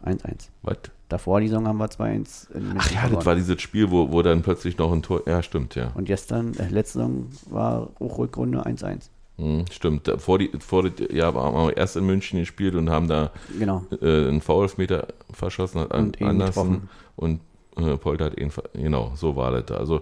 1-1. 0.05 0.49
Was? 0.63 0.77
Davor 1.13 1.41
die 1.41 1.49
Saison 1.49 1.69
haben 1.69 1.77
wir 1.77 1.91
2-1 1.91 2.53
in 2.55 2.63
München 2.63 2.79
Ach 2.79 2.91
ja, 2.91 2.95
das 2.95 3.01
verloren. 3.03 3.27
war 3.27 3.35
dieses 3.35 3.61
Spiel, 3.61 3.91
wo, 3.91 4.11
wo 4.11 4.23
dann 4.23 4.41
plötzlich 4.41 4.79
noch 4.79 4.91
ein 4.91 5.03
Tor. 5.03 5.21
Ja, 5.27 5.43
stimmt, 5.43 5.75
ja. 5.75 5.91
Und 5.95 6.07
gestern, 6.07 6.55
äh, 6.59 6.69
letzte 6.71 7.01
Saison 7.01 7.27
war 7.51 7.91
auch 8.01 8.17
Rückrunde 8.19 8.65
1-1. 8.65 9.11
Hm, 9.37 9.67
stimmt. 9.71 10.11
Vor, 10.17 10.39
die, 10.39 10.51
vor 10.59 10.89
das 10.89 11.11
Jahr 11.13 11.35
haben 11.35 11.67
wir 11.69 11.77
erst 11.77 11.97
in 11.97 12.07
München 12.07 12.39
gespielt 12.39 12.75
und 12.77 12.89
haben 12.89 13.09
da 13.09 13.31
Genau. 13.59 13.85
äh, 14.01 14.29
einen 14.29 14.41
Foulmeter 14.41 15.09
verschossen, 15.33 15.83
hat 15.83 15.93
Und 15.93 16.23
Andersen 16.23 16.89
und 17.17 17.41
äh, 17.77 17.99
Polter 17.99 18.25
hat 18.27 18.41
ihn, 18.41 18.51
genau, 18.73 19.13
so 19.15 19.37
war 19.37 19.51
das. 19.53 19.67
da. 19.67 19.75
Also 19.77 20.01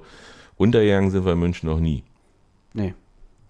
untergegangen 0.58 1.10
sind 1.10 1.24
wir 1.24 1.32
in 1.32 1.40
München 1.40 1.68
noch 1.68 1.80
nie. 1.80 2.04
Nee. 2.72 2.94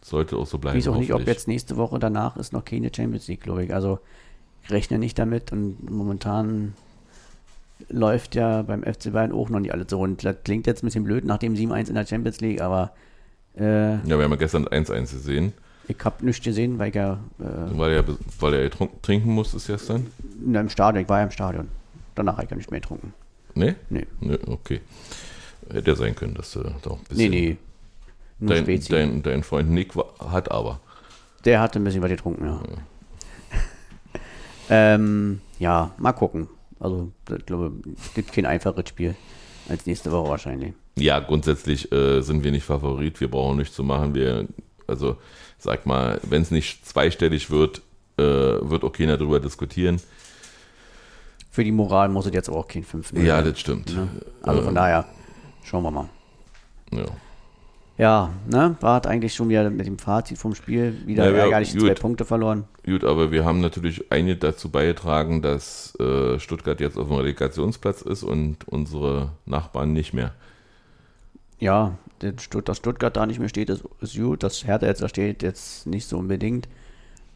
Sollte 0.02 0.38
auch 0.38 0.46
so 0.46 0.56
bleiben. 0.56 0.78
Ich 0.78 0.86
weiß 0.86 0.94
auch 0.94 0.98
nicht, 0.98 1.12
ob 1.12 1.26
jetzt 1.26 1.46
nächste 1.46 1.76
Woche 1.76 1.98
danach 1.98 2.38
ist 2.38 2.54
noch 2.54 2.64
keine 2.64 2.90
Champions 2.94 3.28
League, 3.28 3.42
glaube 3.42 3.64
ich. 3.64 3.74
Also 3.74 3.98
ich 4.64 4.70
rechne 4.70 4.98
nicht 4.98 5.18
damit 5.18 5.52
und 5.52 5.90
momentan 5.90 6.72
läuft 7.88 8.34
ja 8.34 8.62
beim 8.62 8.82
FC 8.82 9.12
Bayern 9.12 9.32
auch 9.32 9.48
noch 9.48 9.60
nicht 9.60 9.72
alles 9.72 9.86
so. 9.90 10.00
Und 10.00 10.24
das 10.24 10.36
klingt 10.44 10.66
jetzt 10.66 10.82
ein 10.82 10.86
bisschen 10.86 11.04
blöd 11.04 11.24
nach 11.24 11.38
dem 11.38 11.54
7-1 11.54 11.88
in 11.88 11.94
der 11.94 12.06
Champions 12.06 12.40
League, 12.40 12.60
aber 12.60 12.92
äh, 13.58 13.94
Ja, 13.96 14.06
wir 14.18 14.22
haben 14.24 14.30
ja 14.30 14.36
gestern 14.36 14.66
1-1 14.66 15.00
gesehen, 15.12 15.52
ich 15.88 15.96
habe 16.04 16.24
nichts 16.24 16.44
gesehen, 16.44 16.78
weil 16.78 16.90
ich 16.90 16.94
ja 16.94 17.14
äh, 17.40 17.44
weil 17.78 17.92
er, 17.92 18.04
weil 18.38 18.54
er 18.54 18.70
trinken 19.02 19.30
musste 19.32 19.56
gestern. 19.58 20.06
in 20.44 20.56
einem 20.56 20.68
Stadion, 20.68 21.02
ich 21.02 21.08
war 21.08 21.18
ja 21.18 21.24
im 21.24 21.30
Stadion. 21.32 21.68
Danach 22.14 22.34
habe 22.34 22.44
ich 22.44 22.50
ja 22.50 22.56
nicht 22.56 22.70
mehr 22.70 22.80
getrunken. 22.80 23.12
Nee? 23.54 23.74
Nee, 23.88 24.06
Nee, 24.20 24.38
okay. 24.46 24.80
Hätte 25.72 25.90
ja 25.90 25.96
sein 25.96 26.14
können, 26.14 26.34
dass 26.34 26.52
du 26.52 26.60
doch 26.82 26.92
ein 26.98 27.00
nee, 27.10 27.28
bisschen. 27.28 27.30
nee. 27.30 27.56
Nur 28.38 28.54
Dein, 28.54 28.64
Spezi. 28.64 28.88
dein, 28.90 29.22
dein 29.22 29.42
Freund 29.42 29.70
Nick 29.70 29.96
wa- 29.96 30.06
hat 30.30 30.50
aber. 30.50 30.80
Der 31.44 31.60
hatte 31.60 31.78
ein 31.80 31.84
bisschen 31.84 32.02
was 32.02 32.10
getrunken, 32.10 32.44
ja. 32.46 32.60
ähm, 34.70 35.40
ja, 35.58 35.90
mal 35.98 36.12
gucken. 36.12 36.48
Also, 36.80 37.12
ich 37.36 37.46
glaube, 37.46 37.72
es 37.96 38.14
gibt 38.14 38.32
kein 38.32 38.46
einfaches 38.46 38.88
Spiel 38.88 39.14
als 39.68 39.86
nächste 39.86 40.10
Woche 40.10 40.30
wahrscheinlich. 40.30 40.72
Ja, 40.98 41.20
grundsätzlich 41.20 41.92
äh, 41.92 42.20
sind 42.22 42.42
wir 42.42 42.50
nicht 42.50 42.64
Favorit. 42.64 43.20
Wir 43.20 43.30
brauchen 43.30 43.58
nichts 43.58 43.74
zu 43.76 43.84
machen. 43.84 44.14
Wir, 44.14 44.48
also, 44.86 45.16
sag 45.58 45.86
mal, 45.86 46.20
wenn 46.24 46.42
es 46.42 46.50
nicht 46.50 46.84
zweistellig 46.86 47.50
wird, 47.50 47.82
äh, 48.18 48.22
wird 48.22 48.82
auch 48.82 48.92
keiner 48.92 49.16
darüber 49.16 49.38
diskutieren. 49.40 50.00
Für 51.50 51.64
die 51.64 51.72
Moral 51.72 52.08
muss 52.08 52.26
es 52.26 52.32
jetzt 52.32 52.48
auch 52.48 52.66
kein 52.66 52.82
5 52.84 53.12
Ja, 53.12 53.42
das 53.42 53.58
stimmt. 53.60 53.94
ne? 53.94 54.08
Also 54.42 54.60
von 54.62 54.68
Ähm, 54.70 54.74
daher, 54.76 55.04
schauen 55.64 55.82
wir 55.82 55.90
mal. 55.90 56.08
Ja. 56.92 57.04
Ja, 58.00 58.30
ne, 58.50 58.76
war 58.80 58.94
hat 58.94 59.06
eigentlich 59.06 59.34
schon 59.34 59.50
wieder 59.50 59.68
mit 59.68 59.86
dem 59.86 59.98
Fazit 59.98 60.38
vom 60.38 60.54
Spiel 60.54 61.06
wieder 61.06 61.30
Ja, 61.30 61.36
ärgerlich 61.36 61.74
gut. 61.74 61.82
zwei 61.82 61.92
Punkte 61.92 62.24
verloren. 62.24 62.64
Gut, 62.86 63.04
aber 63.04 63.30
wir 63.30 63.44
haben 63.44 63.60
natürlich 63.60 64.10
einige 64.10 64.36
dazu 64.36 64.70
beigetragen, 64.70 65.42
dass 65.42 65.94
äh, 66.00 66.38
Stuttgart 66.38 66.80
jetzt 66.80 66.96
auf 66.96 67.08
dem 67.08 67.18
Relegationsplatz 67.18 68.00
ist 68.00 68.22
und 68.22 68.66
unsere 68.66 69.32
Nachbarn 69.44 69.92
nicht 69.92 70.14
mehr. 70.14 70.32
Ja, 71.58 71.98
dass 72.20 72.78
Stuttgart 72.78 73.14
da 73.14 73.26
nicht 73.26 73.38
mehr 73.38 73.50
steht, 73.50 73.68
ist, 73.68 73.84
ist 74.00 74.16
gut. 74.16 74.44
Dass 74.44 74.66
Hertha 74.66 74.86
jetzt 74.86 75.02
da 75.02 75.08
steht, 75.10 75.42
jetzt 75.42 75.86
nicht 75.86 76.06
so 76.06 76.16
unbedingt. 76.16 76.68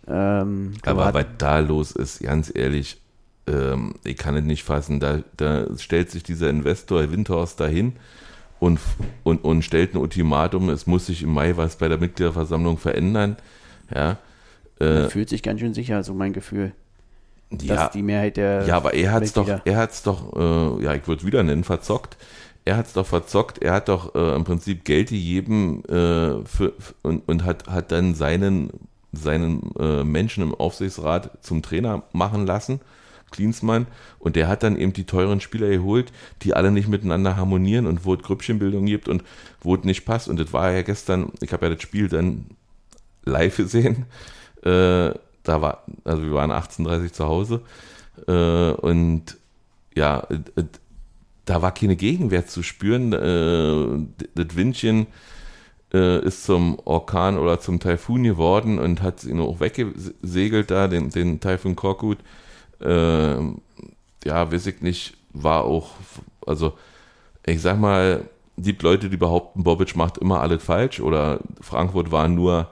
Ähm, 0.08 0.72
Aber 0.86 1.12
was 1.12 1.26
da 1.36 1.58
los 1.58 1.92
ist, 1.92 2.20
ganz 2.20 2.50
ehrlich, 2.54 3.02
ähm, 3.46 3.96
ich 4.02 4.16
kann 4.16 4.34
es 4.34 4.44
nicht 4.44 4.64
fassen. 4.64 4.98
Da, 4.98 5.18
da 5.36 5.66
stellt 5.76 6.10
sich 6.10 6.22
dieser 6.22 6.48
Investor 6.48 7.12
Windhorst 7.12 7.60
dahin 7.60 7.96
und, 8.64 8.80
und, 9.24 9.44
und 9.44 9.62
stellt 9.62 9.94
ein 9.94 9.98
Ultimatum, 9.98 10.70
es 10.70 10.86
muss 10.86 11.06
sich 11.06 11.22
im 11.22 11.34
Mai 11.34 11.56
was 11.56 11.76
bei 11.76 11.88
der 11.88 11.98
Mitgliederversammlung 11.98 12.78
verändern. 12.78 13.36
Ja, 13.94 14.16
er 14.78 15.10
fühlt 15.10 15.28
sich 15.28 15.42
ganz 15.42 15.60
schön 15.60 15.74
sicher, 15.74 16.02
so 16.02 16.14
mein 16.14 16.32
Gefühl. 16.32 16.72
Dass 17.50 17.66
ja, 17.66 17.88
die 17.88 18.02
Mehrheit 18.02 18.38
der. 18.38 18.66
ja 18.66 18.76
aber 18.76 18.94
er 18.94 19.12
hat 19.12 19.22
es 19.22 19.34
doch, 19.34 19.46
er 19.46 19.76
hat's 19.76 20.02
doch, 20.02 20.34
äh, 20.34 20.82
ja, 20.82 20.94
ich 20.94 21.06
würde 21.06 21.20
es 21.20 21.26
wieder 21.26 21.42
nennen, 21.42 21.62
verzockt. 21.62 22.16
Er 22.64 22.78
hat 22.78 22.86
es 22.86 22.94
doch 22.94 23.06
verzockt, 23.06 23.62
er 23.62 23.74
hat 23.74 23.88
doch 23.88 24.14
äh, 24.14 24.34
im 24.34 24.44
Prinzip 24.44 24.84
Geld 24.84 25.10
gegeben 25.10 25.84
äh, 25.84 26.42
für, 26.46 26.72
und, 27.02 27.28
und 27.28 27.44
hat, 27.44 27.66
hat 27.68 27.92
dann 27.92 28.14
seinen, 28.14 28.70
seinen 29.12 29.74
äh, 29.78 30.02
Menschen 30.04 30.42
im 30.42 30.54
Aufsichtsrat 30.54 31.44
zum 31.44 31.60
Trainer 31.60 32.04
machen 32.12 32.46
lassen, 32.46 32.80
Klinsmann, 33.34 33.86
und 34.18 34.36
der 34.36 34.48
hat 34.48 34.62
dann 34.62 34.76
eben 34.76 34.92
die 34.92 35.04
teuren 35.04 35.40
Spieler 35.40 35.68
geholt, 35.68 36.12
die 36.42 36.54
alle 36.54 36.70
nicht 36.70 36.88
miteinander 36.88 37.36
harmonieren 37.36 37.86
und 37.86 38.04
wo 38.04 38.14
es 38.14 38.22
Grüppchenbildung 38.22 38.86
gibt 38.86 39.08
und 39.08 39.24
wo 39.60 39.74
es 39.74 39.84
nicht 39.84 40.04
passt. 40.04 40.28
Und 40.28 40.38
das 40.38 40.52
war 40.52 40.70
ja 40.72 40.82
gestern, 40.82 41.32
ich 41.40 41.52
habe 41.52 41.66
ja 41.66 41.74
das 41.74 41.82
Spiel 41.82 42.08
dann 42.08 42.46
live 43.24 43.56
gesehen. 43.56 44.06
Äh, 44.62 45.12
da 45.42 45.60
war, 45.60 45.84
also 46.04 46.22
wir 46.22 46.32
waren 46.32 46.50
18.30 46.50 47.12
zu 47.12 47.26
Hause 47.26 47.60
äh, 48.26 48.70
und 48.70 49.36
ja, 49.94 50.26
äh, 50.30 50.64
da 51.44 51.60
war 51.60 51.72
keine 51.74 51.96
Gegenwehr 51.96 52.46
zu 52.46 52.62
spüren. 52.62 53.12
Äh, 53.12 54.24
das 54.34 54.56
Windchen 54.56 55.06
äh, 55.92 56.24
ist 56.24 56.44
zum 56.44 56.78
Orkan 56.84 57.38
oder 57.38 57.60
zum 57.60 57.80
Taifun 57.80 58.24
geworden 58.24 58.78
und 58.78 59.02
hat 59.02 59.24
ihn 59.24 59.40
auch 59.40 59.60
weggesegelt 59.60 60.70
da, 60.70 60.88
den, 60.88 61.10
den 61.10 61.40
Taifun 61.40 61.76
Korkut. 61.76 62.18
Äh, 62.80 63.36
ja, 64.24 64.52
weiß 64.52 64.66
ich 64.66 64.80
nicht, 64.80 65.16
war 65.32 65.64
auch, 65.64 65.90
also 66.46 66.74
ich 67.46 67.60
sag 67.60 67.78
mal, 67.78 68.28
die 68.56 68.76
Leute, 68.80 69.10
die 69.10 69.16
behaupten, 69.16 69.64
Bobic 69.64 69.96
macht 69.96 70.18
immer 70.18 70.40
alles 70.40 70.64
falsch 70.64 71.00
oder 71.00 71.40
Frankfurt 71.60 72.12
war 72.12 72.28
nur 72.28 72.68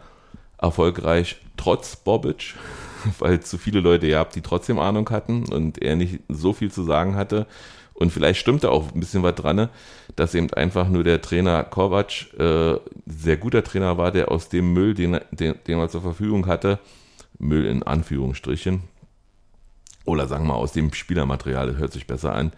erfolgreich 0.59 1.37
trotz 1.57 1.97
Bobic, 1.97 2.55
weil 3.19 3.41
zu 3.41 3.59
viele 3.59 3.81
Leute 3.81 4.07
gehabt, 4.07 4.35
die 4.35 4.43
trotzdem 4.43 4.79
Ahnung 4.79 5.11
hatten 5.11 5.53
und 5.53 5.83
er 5.83 5.97
nicht 5.97 6.21
so 6.29 6.53
viel 6.53 6.71
zu 6.71 6.83
sagen 6.85 7.17
hatte. 7.17 7.47
Und 7.95 8.11
vielleicht 8.11 8.41
stimmt 8.41 8.65
da 8.65 8.71
auch 8.71 8.93
ein 8.93 9.01
bisschen 9.01 9.23
was 9.23 9.35
dran, 9.35 9.69
dass 10.17 10.35
eben 10.35 10.53
einfach 10.55 10.89
nur 10.89 11.05
der 11.05 11.21
Trainer 11.21 11.63
Kovac 11.63 12.33
äh, 12.39 12.77
sehr 13.07 13.37
guter 13.37 13.63
Trainer 13.63 13.99
war, 13.99 14.11
der 14.11 14.31
aus 14.31 14.49
dem 14.49 14.73
Müll, 14.73 14.95
den, 14.95 15.21
den, 15.31 15.55
den 15.67 15.79
er 15.79 15.89
zur 15.89 16.03
Verfügung 16.03 16.47
hatte, 16.47 16.79
Müll 17.39 17.67
in 17.67 17.83
Anführungsstrichen, 17.83 18.83
oder 20.05 20.27
sagen 20.27 20.45
wir 20.45 20.55
mal 20.55 20.59
aus 20.59 20.73
dem 20.73 20.93
Spielermaterial, 20.93 21.69
das 21.69 21.77
hört 21.77 21.93
sich 21.93 22.07
besser 22.07 22.35
an, 22.35 22.53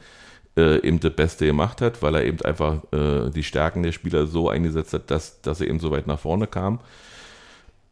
äh, 0.56 0.86
eben 0.86 1.00
das 1.00 1.14
Beste 1.14 1.46
gemacht 1.46 1.80
hat, 1.80 2.02
weil 2.02 2.14
er 2.14 2.24
eben 2.24 2.40
einfach 2.42 2.82
äh, 2.92 3.30
die 3.30 3.42
Stärken 3.42 3.82
der 3.82 3.92
Spieler 3.92 4.26
so 4.26 4.48
eingesetzt 4.48 4.92
hat, 4.92 5.10
dass, 5.10 5.40
dass 5.42 5.60
er 5.60 5.68
eben 5.68 5.80
so 5.80 5.90
weit 5.90 6.06
nach 6.06 6.18
vorne 6.18 6.46
kam. 6.46 6.80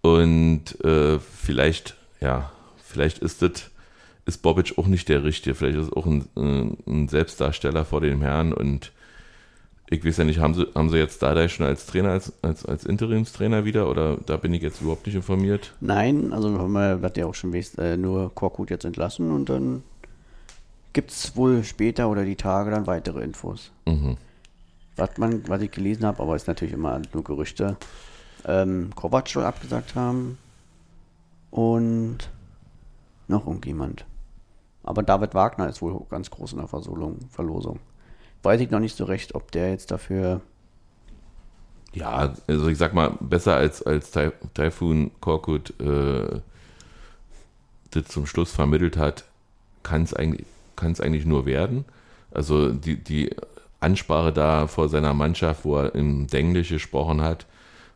Und 0.01 0.83
äh, 0.85 1.19
vielleicht, 1.19 1.97
ja, 2.21 2.53
vielleicht 2.83 3.19
ist 3.19 3.43
das, 3.43 3.71
ist 4.27 4.43
Bobic 4.43 4.79
auch 4.79 4.87
nicht 4.87 5.09
der 5.09 5.25
Richtige. 5.25 5.55
Vielleicht 5.55 5.79
ist 5.79 5.93
auch 5.93 6.07
ein, 6.07 6.29
ein, 6.37 6.77
ein 6.87 7.09
Selbstdarsteller 7.09 7.85
vor 7.85 8.01
dem 8.01 8.23
Herrn 8.23 8.53
und 8.53 8.93
ich 9.93 10.05
weiß 10.05 10.17
ja 10.17 10.25
nicht, 10.25 10.41
haben 10.41 10.55
sie, 10.55 10.67
haben 10.75 10.89
sie 10.89 10.97
jetzt 10.97 11.23
Dardai 11.23 11.49
schon 11.49 11.67
als 11.67 11.87
Trainer, 11.87 12.11
als, 12.11 12.33
als, 12.43 12.65
als 12.65 12.87
Interimstrainer 12.87 13.65
wieder 13.65 13.91
oder 13.91 14.17
da 14.17 14.39
bin 14.39 14.55
ich 14.55 14.63
jetzt 14.63 14.81
überhaupt 14.81 15.07
nicht 15.07 15.15
informiert? 15.15 15.75
Nein, 15.81 16.33
also 16.33 16.59
haben 16.59 16.73
wir, 16.73 17.03
was 17.03 17.13
ja 17.17 17.27
auch 17.27 17.35
schon 17.35 17.53
wisst, 17.53 17.79
äh, 17.79 17.97
nur 17.97 18.35
Korkut 18.35 18.71
jetzt 18.71 18.87
entlassen 18.87 19.31
und 19.31 19.51
dann 19.51 19.83
gibt 20.95 21.11
es 21.11 21.37
wohl 21.37 21.63
später 21.63 22.09
oder 22.09 22.25
die 22.25 22.37
Tage 22.37 22.71
dann 22.71 22.87
weitere 22.87 23.23
Infos. 23.23 23.71
Mhm. 23.87 24.17
Was, 24.97 25.19
man, 25.19 25.47
was 25.49 25.61
ich 25.61 25.71
gelesen 25.71 26.07
habe, 26.07 26.23
aber 26.23 26.37
ist 26.37 26.49
natürlich 26.49 26.75
immer 26.75 27.01
nur 27.13 27.25
Gerüchte, 27.25 27.77
ähm, 28.47 28.91
Kovac 28.95 29.29
soll 29.29 29.45
abgesagt 29.45 29.95
haben 29.95 30.39
und 31.51 32.31
noch 33.29 33.47
irgendjemand. 33.47 34.07
Aber 34.85 35.03
David 35.03 35.35
Wagner 35.35 35.69
ist 35.69 35.83
wohl 35.83 36.05
ganz 36.09 36.31
groß 36.31 36.53
in 36.53 36.59
der 36.59 36.69
Versolung, 36.69 37.19
Verlosung. 37.31 37.79
Weiß 38.43 38.61
ich 38.61 38.71
noch 38.71 38.81
nicht 38.81 38.97
so 38.97 39.05
recht, 39.05 39.35
ob 39.35 39.53
der 39.53 39.71
jetzt 39.71 39.91
dafür. 39.91 40.41
Ja, 41.95 42.35
also 42.47 42.69
ich 42.69 42.79
sag 42.79 42.95
mal, 42.95 43.13
besser 43.21 43.55
als, 43.57 43.83
als 43.83 44.11
Tai- 44.11 44.33
Typhoon 44.55 45.11
Korkut 45.21 45.79
äh, 45.81 46.41
das 47.91 48.05
zum 48.07 48.27
Schluss 48.27 48.51
vermittelt 48.53 48.97
hat, 48.97 49.25
kann 49.83 50.03
es 50.03 50.15
eigentlich, 50.15 50.47
eigentlich 50.81 51.27
nur 51.27 51.45
werden. 51.47 51.85
Also 52.31 52.71
die, 52.71 52.97
die 52.97 53.35
Ansprache 53.81 54.33
da 54.33 54.67
vor 54.67 54.89
seiner 54.89 55.13
Mannschaft, 55.13 55.65
wo 55.65 55.77
er 55.77 55.95
im 55.95 56.27
Denglisch 56.27 56.71
gesprochen 56.71 57.21
hat, 57.21 57.47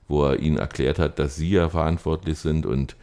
wo 0.08 0.26
er 0.26 0.38
ihnen 0.40 0.58
erklärt 0.58 0.98
hat, 0.98 1.18
dass 1.18 1.36
sie 1.36 1.50
ja 1.50 1.68
verantwortlich 1.70 2.38
sind 2.38 2.66
und 2.66 2.96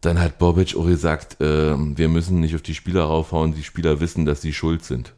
dann 0.00 0.20
hat 0.20 0.38
Bobic 0.38 0.76
auch 0.76 0.84
gesagt, 0.84 1.40
äh, 1.40 1.74
wir 1.78 2.08
müssen 2.08 2.40
nicht 2.40 2.54
auf 2.54 2.60
die 2.62 2.74
Spieler 2.74 3.04
raufhauen, 3.04 3.54
die 3.54 3.62
Spieler 3.62 4.00
wissen, 4.00 4.26
dass 4.26 4.42
sie 4.42 4.52
schuld 4.52 4.84
sind. 4.84 5.14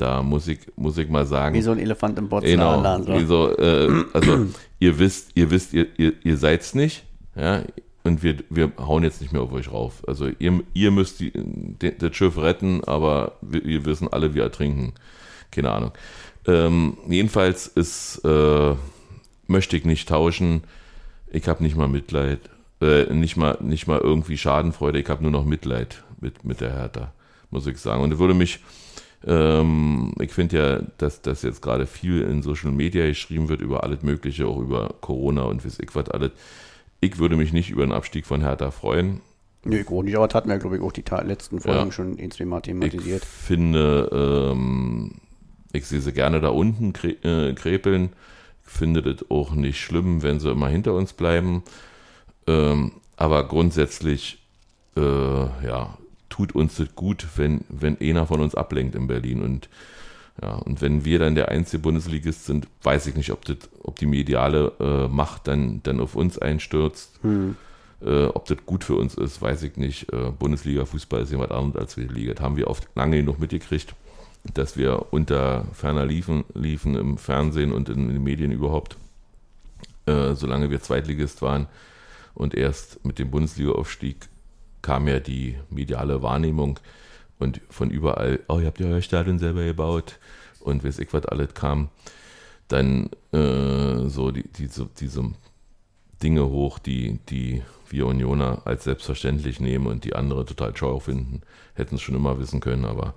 Da 0.00 0.22
muss 0.22 0.48
ich, 0.48 0.60
muss 0.76 0.96
ich 0.96 1.08
mal 1.08 1.26
sagen. 1.26 1.54
Wie 1.54 1.62
so 1.62 1.72
ein 1.72 1.78
Elefant 1.78 2.18
im 2.18 2.28
Genau. 2.28 2.40
Botzenladen. 2.40 3.26
So. 3.26 3.50
Wie 3.50 3.62
äh, 3.62 4.04
also 4.14 4.46
ihr 4.78 4.98
wisst, 4.98 5.32
ihr 5.34 5.50
wisst, 5.50 5.74
ihr, 5.74 5.86
ihr, 5.98 6.14
ihr 6.24 6.36
seid's 6.38 6.74
nicht, 6.74 7.04
ja, 7.36 7.62
und 8.02 8.22
wir, 8.22 8.36
wir 8.48 8.72
hauen 8.78 9.02
jetzt 9.02 9.20
nicht 9.20 9.32
mehr 9.32 9.42
auf 9.42 9.52
euch 9.52 9.70
rauf. 9.70 10.02
Also 10.06 10.28
ihr, 10.38 10.62
ihr 10.72 10.90
müsst 10.90 11.20
die, 11.20 11.32
de, 11.34 11.94
das 11.96 12.16
Schiff 12.16 12.38
retten, 12.38 12.82
aber 12.84 13.32
wir, 13.42 13.64
wir 13.64 13.84
wissen 13.84 14.08
alle, 14.08 14.34
wir 14.34 14.42
ertrinken. 14.42 14.94
Keine 15.50 15.70
Ahnung. 15.70 15.92
Ähm, 16.46 16.96
jedenfalls 17.06 17.66
ist, 17.66 18.22
äh, 18.24 18.74
möchte 19.46 19.76
ich 19.76 19.84
nicht 19.84 20.08
tauschen. 20.08 20.62
Ich 21.30 21.46
habe 21.48 21.62
nicht 21.62 21.76
mal 21.76 21.88
Mitleid, 21.88 22.40
äh, 22.80 23.12
nicht 23.12 23.36
mal, 23.36 23.58
nicht 23.60 23.86
mal 23.86 23.98
irgendwie 23.98 24.38
Schadenfreude. 24.38 24.98
Ich 24.98 25.08
habe 25.08 25.22
nur 25.22 25.32
noch 25.32 25.44
Mitleid 25.44 26.02
mit, 26.20 26.44
mit 26.44 26.62
der 26.62 26.72
Hertha, 26.72 27.12
muss 27.50 27.66
ich 27.66 27.76
sagen. 27.78 28.02
Und 28.02 28.12
es 28.12 28.18
würde 28.18 28.34
mich, 28.34 28.60
ähm, 29.26 30.12
ich 30.20 30.32
finde 30.32 30.56
ja, 30.58 30.80
dass 30.98 31.20
das 31.22 31.42
jetzt 31.42 31.60
gerade 31.62 31.86
viel 31.86 32.22
in 32.22 32.42
Social 32.42 32.70
Media 32.70 33.06
geschrieben 33.06 33.48
wird 33.48 33.60
über 33.60 33.84
alles 33.84 34.02
Mögliche, 34.02 34.46
auch 34.46 34.58
über 34.58 34.94
Corona 35.00 35.42
und 35.42 35.64
weiß 35.64 35.78
ich 35.80 35.94
was 35.94 36.08
alles. 36.10 36.32
Ich 37.00 37.18
würde 37.18 37.36
mich 37.36 37.52
nicht 37.52 37.70
über 37.70 37.84
den 37.86 37.92
Abstieg 37.92 38.26
von 38.26 38.40
Hertha 38.42 38.70
freuen. 38.70 39.20
Nö, 39.64 39.78
ich 39.80 39.88
auch 39.88 40.02
nicht, 40.02 40.16
aber 40.16 40.26
das 40.26 40.34
hatten 40.34 40.48
wir, 40.48 40.58
glaube 40.58 40.76
ich, 40.76 40.82
auch 40.82 40.92
die 40.92 41.04
letzten 41.24 41.60
Folgen 41.60 41.86
Ja. 41.86 41.92
schon 41.92 42.18
ein, 42.18 42.30
zwei 42.30 42.46
Mal 42.46 42.58
Ich 42.58 42.62
thematisiert. 42.64 43.24
finde, 43.24 44.50
ähm, 44.52 45.12
ich 45.72 45.86
sehe 45.86 46.00
sie 46.00 46.12
gerne 46.12 46.40
da 46.40 46.48
unten 46.48 46.92
krä 46.94 47.10
äh, 47.22 47.52
krepeln. 47.54 48.10
Ich 48.64 48.70
finde 48.72 49.02
das 49.02 49.30
auch 49.30 49.52
nicht 49.52 49.78
schlimm, 49.80 50.22
wenn 50.22 50.40
sie 50.40 50.50
immer 50.50 50.68
hinter 50.68 50.94
uns 50.94 51.12
bleiben. 51.12 51.62
Ähm, 52.46 52.92
aber 53.16 53.46
grundsätzlich, 53.48 54.38
äh, 54.96 55.00
ja, 55.00 55.98
tut 56.40 56.54
uns 56.54 56.76
das 56.76 56.94
gut, 56.94 57.26
wenn, 57.36 57.64
wenn 57.68 58.00
einer 58.00 58.26
von 58.26 58.40
uns 58.40 58.54
ablenkt 58.54 58.94
in 58.94 59.06
Berlin. 59.06 59.42
Und 59.42 59.68
ja, 60.40 60.54
und 60.54 60.80
wenn 60.80 61.04
wir 61.04 61.18
dann 61.18 61.34
der 61.34 61.50
einzige 61.50 61.82
Bundesligist 61.82 62.46
sind, 62.46 62.66
weiß 62.82 63.06
ich 63.08 63.14
nicht, 63.14 63.30
ob, 63.30 63.44
das, 63.44 63.58
ob 63.82 63.98
die 63.98 64.06
mediale 64.06 64.72
äh, 64.80 65.08
Macht 65.08 65.48
dann, 65.48 65.82
dann 65.82 66.00
auf 66.00 66.16
uns 66.16 66.38
einstürzt. 66.38 67.20
Hm. 67.20 67.56
Äh, 68.00 68.24
ob 68.26 68.46
das 68.46 68.56
gut 68.64 68.84
für 68.84 68.94
uns 68.94 69.14
ist, 69.16 69.42
weiß 69.42 69.62
ich 69.64 69.76
nicht. 69.76 70.10
Äh, 70.14 70.30
Bundesliga-Fußball 70.38 71.20
ist 71.20 71.30
jemand 71.30 71.52
anderes 71.52 71.82
als 71.82 71.96
wir 71.98 72.08
Liga. 72.08 72.32
Das 72.32 72.42
haben 72.42 72.56
wir 72.56 72.68
oft 72.68 72.88
lange 72.94 73.18
genug 73.18 73.38
mitgekriegt, 73.38 73.94
dass 74.54 74.78
wir 74.78 75.12
unter 75.12 75.66
ferner 75.74 76.06
liefen, 76.06 76.44
liefen 76.54 76.96
im 76.96 77.18
Fernsehen 77.18 77.70
und 77.70 77.90
in, 77.90 78.08
den 78.08 78.22
Medien 78.22 78.50
überhaupt, 78.50 78.96
äh, 80.06 80.32
solange 80.32 80.70
wir 80.70 80.80
Zweitligist 80.80 81.42
waren. 81.42 81.66
Und 82.32 82.54
erst 82.54 83.04
mit 83.04 83.18
dem 83.18 83.30
Bundesliga-Aufstieg 83.30 84.30
kam 84.82 85.08
ja 85.08 85.20
die 85.20 85.56
mediale 85.70 86.22
Wahrnehmung 86.22 86.78
und 87.38 87.60
von 87.70 87.90
überall, 87.90 88.40
oh, 88.48 88.58
ihr 88.58 88.66
habt 88.66 88.80
ja 88.80 88.86
euer 88.86 89.02
Stadion 89.02 89.38
selber 89.38 89.64
gebaut 89.64 90.18
und 90.60 90.84
weiß 90.84 90.98
ich 90.98 91.12
was 91.12 91.26
alles 91.26 91.54
kam. 91.54 91.88
Dann 92.68 93.10
äh, 93.32 94.08
so 94.08 94.30
die, 94.30 94.46
diese, 94.46 94.88
diese 94.98 95.24
Dinge 96.22 96.48
hoch, 96.48 96.78
die, 96.78 97.18
die 97.28 97.62
wir 97.88 98.06
Unioner 98.06 98.62
als 98.64 98.84
selbstverständlich 98.84 99.58
nehmen 99.58 99.86
und 99.86 100.04
die 100.04 100.14
andere 100.14 100.44
total 100.44 100.76
schau 100.76 101.00
finden. 101.00 101.42
Hätten 101.74 101.96
es 101.96 102.02
schon 102.02 102.14
immer 102.14 102.38
wissen 102.38 102.60
können, 102.60 102.84
aber 102.84 103.14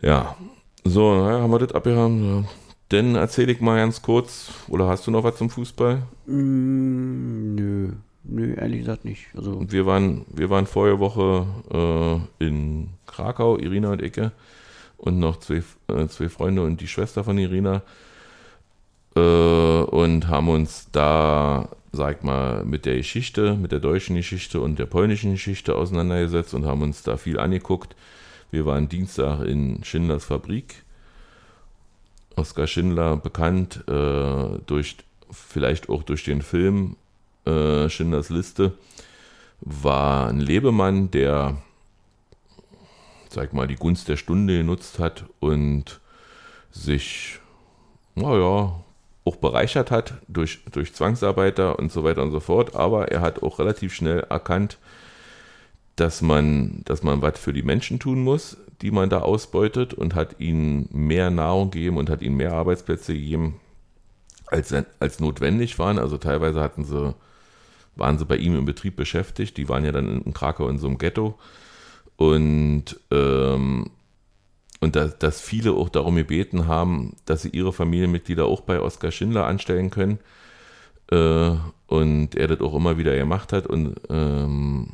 ja. 0.00 0.36
So, 0.84 1.16
naja, 1.16 1.40
haben 1.40 1.50
wir 1.50 1.58
das 1.58 1.72
abgehauen. 1.72 2.46
Dann 2.90 3.16
erzähle 3.16 3.52
ich 3.52 3.60
mal 3.60 3.76
ganz 3.76 4.00
kurz, 4.00 4.52
oder 4.68 4.86
hast 4.86 5.06
du 5.06 5.10
noch 5.10 5.24
was 5.24 5.36
zum 5.36 5.50
Fußball? 5.50 6.02
Mm, 6.26 7.54
nö, 7.56 7.92
nö, 8.28 8.54
ehrlich 8.54 8.80
gesagt 8.80 9.04
nicht. 9.04 9.26
Also, 9.34 9.60
wir 9.70 9.86
waren, 9.86 10.24
wir 10.28 10.50
waren 10.50 10.66
vorige 10.66 10.98
Woche 10.98 11.46
äh, 12.40 12.44
in 12.44 12.90
Krakau, 13.06 13.58
Irina 13.58 13.92
und 13.92 14.02
Icke, 14.02 14.32
und 14.98 15.18
noch 15.18 15.38
zwei, 15.38 15.62
äh, 15.88 16.06
zwei 16.08 16.28
Freunde 16.28 16.62
und 16.62 16.80
die 16.80 16.88
Schwester 16.88 17.24
von 17.24 17.38
Irina. 17.38 17.82
Äh, 19.14 19.20
und 19.20 20.28
haben 20.28 20.48
uns 20.48 20.88
da, 20.92 21.68
sag 21.92 22.22
mal, 22.24 22.64
mit 22.64 22.84
der 22.84 22.96
Geschichte, 22.96 23.54
mit 23.54 23.72
der 23.72 23.80
deutschen 23.80 24.16
Geschichte 24.16 24.60
und 24.60 24.78
der 24.78 24.86
polnischen 24.86 25.32
Geschichte 25.32 25.74
auseinandergesetzt 25.74 26.54
und 26.54 26.66
haben 26.66 26.82
uns 26.82 27.02
da 27.02 27.16
viel 27.16 27.38
angeguckt. 27.38 27.96
Wir 28.50 28.66
waren 28.66 28.88
Dienstag 28.88 29.44
in 29.44 29.82
Schindlers 29.84 30.24
Fabrik. 30.24 30.84
Oskar 32.36 32.66
Schindler, 32.66 33.16
bekannt 33.16 33.84
äh, 33.88 34.58
durch, 34.66 34.96
vielleicht 35.30 35.88
auch 35.88 36.02
durch 36.02 36.24
den 36.24 36.42
Film 36.42 36.96
äh, 37.46 37.88
Schindlers 37.88 38.30
Liste, 38.30 38.72
war 39.60 40.28
ein 40.28 40.40
Lebemann, 40.40 41.10
der, 41.10 41.56
sag 43.30 43.52
mal, 43.52 43.66
die 43.66 43.76
Gunst 43.76 44.08
der 44.08 44.16
Stunde 44.16 44.58
genutzt 44.58 44.98
hat 44.98 45.24
und 45.40 46.00
sich, 46.70 47.40
naja, 48.14 48.74
auch 49.24 49.36
bereichert 49.36 49.90
hat 49.90 50.14
durch, 50.28 50.60
durch 50.70 50.94
Zwangsarbeiter 50.94 51.78
und 51.78 51.90
so 51.90 52.04
weiter 52.04 52.22
und 52.22 52.30
so 52.30 52.40
fort. 52.40 52.76
Aber 52.76 53.10
er 53.10 53.20
hat 53.20 53.42
auch 53.42 53.58
relativ 53.58 53.92
schnell 53.92 54.20
erkannt, 54.20 54.78
dass 55.96 56.22
man, 56.22 56.82
dass 56.84 57.02
man 57.02 57.22
was 57.22 57.38
für 57.38 57.52
die 57.52 57.62
Menschen 57.62 57.98
tun 57.98 58.22
muss, 58.22 58.56
die 58.82 58.90
man 58.90 59.10
da 59.10 59.20
ausbeutet 59.20 59.94
und 59.94 60.14
hat 60.14 60.38
ihnen 60.38 60.88
mehr 60.92 61.30
Nahrung 61.30 61.70
gegeben 61.70 61.96
und 61.96 62.10
hat 62.10 62.22
ihnen 62.22 62.36
mehr 62.36 62.52
Arbeitsplätze 62.52 63.14
gegeben, 63.14 63.58
als, 64.46 64.72
als 65.00 65.18
notwendig 65.18 65.78
waren. 65.78 65.98
Also 65.98 66.18
teilweise 66.18 66.60
hatten 66.60 66.84
sie, 66.84 67.14
waren 67.96 68.18
sie 68.18 68.24
bei 68.24 68.36
ihm 68.36 68.56
im 68.56 68.64
Betrieb 68.64 68.96
beschäftigt. 68.96 69.56
Die 69.56 69.68
waren 69.68 69.84
ja 69.84 69.92
dann 69.92 70.22
in 70.22 70.32
Krakau 70.32 70.68
in 70.68 70.78
so 70.78 70.86
einem 70.86 70.98
Ghetto. 70.98 71.38
Und, 72.16 72.98
ähm, 73.10 73.90
und 74.80 74.96
dass, 74.96 75.18
dass 75.18 75.40
viele 75.40 75.72
auch 75.72 75.88
darum 75.88 76.16
gebeten 76.16 76.66
haben, 76.66 77.16
dass 77.24 77.42
sie 77.42 77.50
ihre 77.50 77.72
Familienmitglieder 77.72 78.46
auch 78.46 78.60
bei 78.60 78.80
Oskar 78.80 79.10
Schindler 79.10 79.46
anstellen 79.46 79.90
können. 79.90 80.18
Äh, 81.10 81.56
und 81.86 82.34
er 82.34 82.48
das 82.48 82.60
auch 82.60 82.74
immer 82.74 82.98
wieder 82.98 83.16
gemacht 83.16 83.52
hat. 83.52 83.66
Und 83.66 83.94
ähm, 84.08 84.88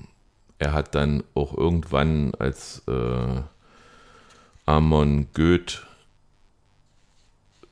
er 0.59 0.73
hat 0.73 0.95
dann 0.95 1.25
auch 1.35 1.57
irgendwann 1.57 2.35
als 2.39 2.83
äh, 2.87 3.43
Amon 4.67 5.27
Goeth, 5.35 5.87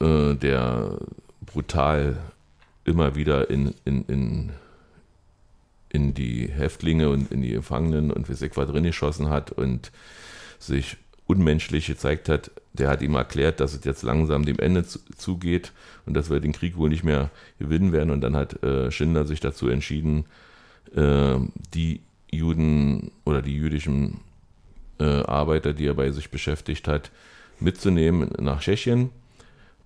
äh, 0.00 0.34
der 0.34 0.98
brutal 1.40 2.18
immer 2.84 3.14
wieder 3.14 3.50
in, 3.50 3.74
in, 3.84 4.04
in, 4.06 4.50
in 5.90 6.14
die 6.14 6.48
Häftlinge 6.48 7.10
und 7.10 7.30
in 7.32 7.42
die 7.42 7.50
Gefangenen 7.50 8.10
und 8.10 8.28
was 8.28 8.38
drin 8.38 8.84
geschossen 8.84 9.28
hat 9.28 9.52
und 9.52 9.90
sich 10.58 10.96
unmenschlich 11.26 11.86
gezeigt 11.86 12.28
hat, 12.28 12.50
der 12.72 12.88
hat 12.88 13.02
ihm 13.02 13.14
erklärt, 13.14 13.60
dass 13.60 13.74
es 13.74 13.84
jetzt 13.84 14.02
langsam 14.02 14.44
dem 14.44 14.58
Ende 14.58 14.84
zu, 14.84 14.98
zugeht 15.16 15.72
und 16.06 16.14
dass 16.14 16.30
wir 16.30 16.40
den 16.40 16.52
Krieg 16.52 16.76
wohl 16.76 16.88
nicht 16.88 17.04
mehr 17.04 17.30
gewinnen 17.58 17.92
werden. 17.92 18.10
Und 18.10 18.20
dann 18.20 18.34
hat 18.34 18.62
äh, 18.62 18.90
Schindler 18.90 19.26
sich 19.26 19.40
dazu 19.40 19.68
entschieden, 19.68 20.24
äh, 20.94 21.36
die 21.74 22.00
Juden 22.30 23.12
oder 23.24 23.42
die 23.42 23.54
jüdischen 23.54 24.20
äh, 24.98 25.04
Arbeiter, 25.04 25.72
die 25.72 25.86
er 25.86 25.94
bei 25.94 26.10
sich 26.10 26.30
beschäftigt 26.30 26.88
hat, 26.88 27.10
mitzunehmen 27.60 28.30
nach 28.38 28.60
Tschechien, 28.60 29.10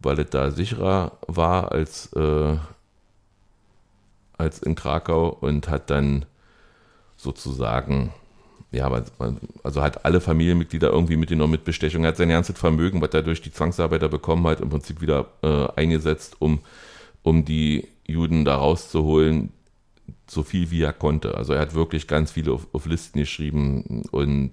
weil 0.00 0.18
es 0.18 0.30
da 0.30 0.50
sicherer 0.50 1.18
war 1.26 1.72
als, 1.72 2.12
äh, 2.14 2.56
als 4.44 4.62
in 4.62 4.74
Krakau 4.74 5.28
und 5.28 5.68
hat 5.68 5.90
dann 5.90 6.26
sozusagen 7.16 8.12
ja, 8.74 8.90
also 9.62 9.82
hat 9.82 10.04
alle 10.04 10.20
Familienmitglieder 10.20 10.88
irgendwie 10.88 11.14
mit 11.14 11.20
mitgenommen 11.20 11.52
mit 11.52 11.64
Bestechung. 11.64 12.04
Hat 12.04 12.16
sein 12.16 12.28
ganzes 12.28 12.58
Vermögen, 12.58 13.00
was 13.00 13.10
er 13.14 13.22
durch 13.22 13.40
die 13.40 13.52
Zwangsarbeiter 13.52 14.08
bekommen 14.08 14.46
hat, 14.46 14.60
im 14.60 14.68
Prinzip 14.68 15.00
wieder 15.00 15.26
äh, 15.42 15.68
eingesetzt, 15.76 16.36
um, 16.40 16.60
um 17.22 17.44
die 17.44 17.88
Juden 18.06 18.44
da 18.44 18.56
rauszuholen, 18.56 19.52
so 20.26 20.42
viel 20.42 20.70
wie 20.70 20.82
er 20.82 20.92
konnte. 20.92 21.36
Also 21.36 21.52
er 21.52 21.60
hat 21.60 21.74
wirklich 21.74 22.08
ganz 22.08 22.32
viele 22.32 22.52
auf, 22.52 22.66
auf 22.72 22.86
Listen 22.86 23.20
geschrieben 23.20 24.02
und 24.10 24.50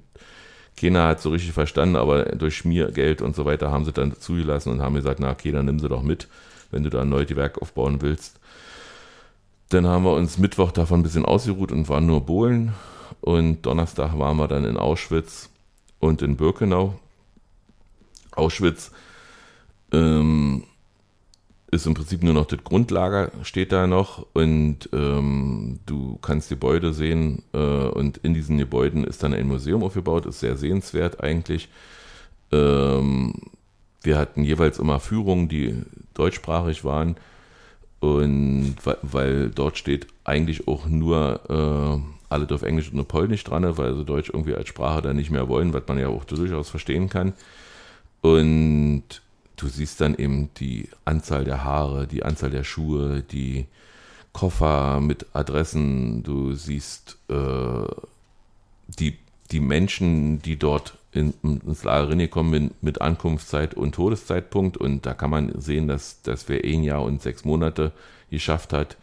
keiner 0.79 1.07
hat 1.07 1.21
so 1.21 1.29
richtig 1.29 1.51
verstanden, 1.51 1.95
aber 1.95 2.23
durch 2.25 2.57
Schmiergeld 2.57 3.21
und 3.21 3.35
so 3.35 3.45
weiter 3.45 3.71
haben 3.71 3.85
sie 3.85 3.91
dann 3.91 4.15
zugelassen 4.17 4.71
und 4.71 4.81
haben 4.81 4.95
gesagt, 4.95 5.19
na 5.19 5.31
okay, 5.31 5.51
dann 5.51 5.65
nimm 5.65 5.79
sie 5.79 5.89
doch 5.89 6.01
mit, 6.03 6.27
wenn 6.69 6.83
du 6.83 6.89
da 6.89 7.01
ein 7.01 7.09
neues 7.09 7.35
Werk 7.35 7.61
aufbauen 7.61 8.01
willst. 8.01 8.39
Dann 9.72 9.88
haben 9.88 10.03
wir 10.03 10.11
uns 10.11 10.38
Mittwoch 10.38 10.74
davon 10.74 10.99
ein 10.99 11.03
bisschen 11.03 11.24
ausgeruht 11.24 11.72
und 11.72 11.88
waren 11.88 12.05
nur 12.05 12.26
Bohlen. 12.26 12.74
Und 13.22 13.61
Donnerstag 13.65 14.19
waren 14.19 14.36
wir 14.36 14.49
dann 14.49 14.65
in 14.65 14.76
Auschwitz 14.76 15.49
und 15.99 16.22
in 16.22 16.36
Birkenau. 16.36 16.99
Auschwitz 18.32 18.91
ähm, 19.93 20.65
ist 21.72 21.86
im 21.86 21.93
Prinzip 21.93 22.22
nur 22.22 22.34
noch 22.34 22.47
das 22.47 22.61
Grundlager, 22.65 23.32
steht 23.43 23.72
da 23.72 23.88
noch 23.88 24.26
und 24.34 24.89
ähm, 24.91 25.80
du 25.86 26.17
kannst 26.22 26.49
Gebäude 26.49 26.93
sehen 26.93 27.43
äh, 27.53 27.57
und 27.57 28.17
in 28.17 28.34
diesen 28.34 28.57
Gebäuden 28.57 29.05
ist 29.05 29.24
dann 29.24 29.34
ein 29.34 29.47
Museum 29.47 29.84
aufgebaut, 29.84 30.26
ist 30.26 30.41
sehr 30.41 30.57
sehenswert 30.57 31.24
eigentlich. 31.24 31.69
Ähm, 32.51 33.36
wir 34.03 34.17
hatten 34.17 34.43
jeweils 34.43 34.80
immer 34.80 34.99
Führungen, 34.99 35.47
die 35.47 35.82
deutschsprachig 36.13 36.84
waren 36.84 37.15
und 38.01 38.75
weil, 38.83 38.97
weil 39.03 39.49
dort 39.51 39.77
steht 39.77 40.07
eigentlich 40.23 40.67
auch 40.67 40.87
nur 40.87 41.39
äh, 41.49 42.33
alle 42.33 42.47
auf 42.53 42.63
Englisch 42.63 42.91
und 42.91 42.99
auf 42.99 43.07
Polnisch 43.07 43.43
dran, 43.43 43.77
weil 43.77 43.95
sie 43.95 44.03
Deutsch 44.03 44.29
irgendwie 44.29 44.55
als 44.55 44.67
Sprache 44.67 45.03
dann 45.03 45.15
nicht 45.15 45.29
mehr 45.29 45.47
wollen, 45.47 45.71
was 45.71 45.83
man 45.87 45.99
ja 45.99 46.07
auch 46.07 46.25
durchaus 46.25 46.69
verstehen 46.69 47.09
kann. 47.09 47.33
Und 48.21 49.03
du 49.55 49.67
siehst 49.67 50.01
dann 50.01 50.15
eben 50.15 50.49
die 50.57 50.89
Anzahl 51.05 51.45
der 51.45 51.63
Haare, 51.63 52.07
die 52.07 52.23
Anzahl 52.23 52.49
der 52.49 52.63
Schuhe, 52.63 53.21
die 53.21 53.67
Koffer 54.33 54.99
mit 54.99 55.27
Adressen, 55.33 56.23
du 56.23 56.53
siehst 56.53 57.17
äh, 57.29 57.85
die, 58.87 59.19
die 59.51 59.59
Menschen, 59.59 60.41
die 60.41 60.57
dort 60.57 60.97
in, 61.14 61.34
ins 61.43 61.84
Lager 61.84 62.28
kommen 62.28 62.49
mit, 62.49 62.84
mit 62.84 63.01
Ankunftszeit 63.01 63.74
und 63.74 63.95
Todeszeitpunkt 63.95 64.78
und 64.78 65.05
da 65.05 65.14
kann 65.14 65.30
man 65.30 65.59
sehen, 65.59 65.88
dass, 65.88 66.22
dass 66.22 66.47
wer 66.49 66.64
ein 66.64 66.84
Jahr 66.84 67.03
und 67.03 67.22
sechs 67.22 67.45
Monate 67.45 67.91
geschafft 68.30 68.74
hat, 68.74 68.97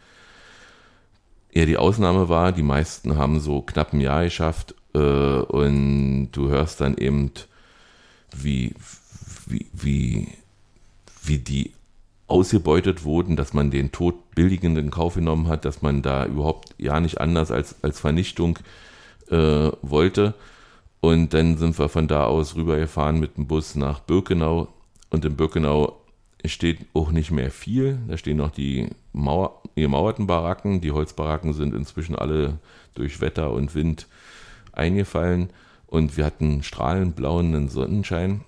eher 1.51 1.65
die 1.65 1.77
Ausnahme 1.77 2.29
war. 2.29 2.51
Die 2.51 2.63
meisten 2.63 3.17
haben 3.17 3.39
so 3.39 3.61
knapp 3.61 3.93
ein 3.93 4.01
Jahr 4.01 4.23
geschafft 4.23 4.75
äh, 4.93 4.99
und 4.99 6.31
du 6.31 6.49
hörst 6.49 6.81
dann 6.81 6.97
eben, 6.97 7.31
wie, 8.35 8.73
wie, 9.47 9.67
wie 9.73 10.27
wie 11.29 11.37
die 11.37 11.71
ausgebeutet 12.27 13.03
wurden, 13.03 13.35
dass 13.35 13.53
man 13.53 13.71
den 13.71 13.91
Tod 13.91 14.31
billigend 14.35 14.77
in 14.77 14.91
Kauf 14.91 15.15
genommen 15.15 15.47
hat, 15.47 15.65
dass 15.65 15.81
man 15.81 16.01
da 16.01 16.25
überhaupt 16.25 16.75
ja 16.77 16.99
nicht 16.99 17.19
anders 17.19 17.51
als, 17.51 17.75
als 17.81 17.99
Vernichtung 17.99 18.59
äh, 19.31 19.71
wollte. 19.81 20.35
Und 21.01 21.33
dann 21.33 21.57
sind 21.57 21.77
wir 21.79 21.89
von 21.89 22.07
da 22.07 22.25
aus 22.25 22.55
rübergefahren 22.55 23.19
mit 23.19 23.37
dem 23.37 23.47
Bus 23.47 23.75
nach 23.75 23.99
Birkenau. 24.01 24.67
Und 25.09 25.25
in 25.25 25.35
Birkenau 25.35 25.97
steht 26.45 26.85
auch 26.93 27.11
nicht 27.11 27.31
mehr 27.31 27.51
viel. 27.51 27.99
Da 28.07 28.17
stehen 28.17 28.37
noch 28.37 28.51
die 28.51 28.89
Mauer, 29.13 29.61
gemauerten 29.75 30.27
Baracken. 30.27 30.81
Die 30.81 30.91
Holzbaracken 30.91 31.53
sind 31.53 31.73
inzwischen 31.73 32.15
alle 32.15 32.59
durch 32.95 33.21
Wetter 33.21 33.51
und 33.51 33.75
Wind 33.75 34.07
eingefallen. 34.73 35.49
Und 35.87 36.17
wir 36.17 36.25
hatten 36.25 36.63
strahlend 36.63 37.15
blauen 37.15 37.69
Sonnenschein. 37.69 38.41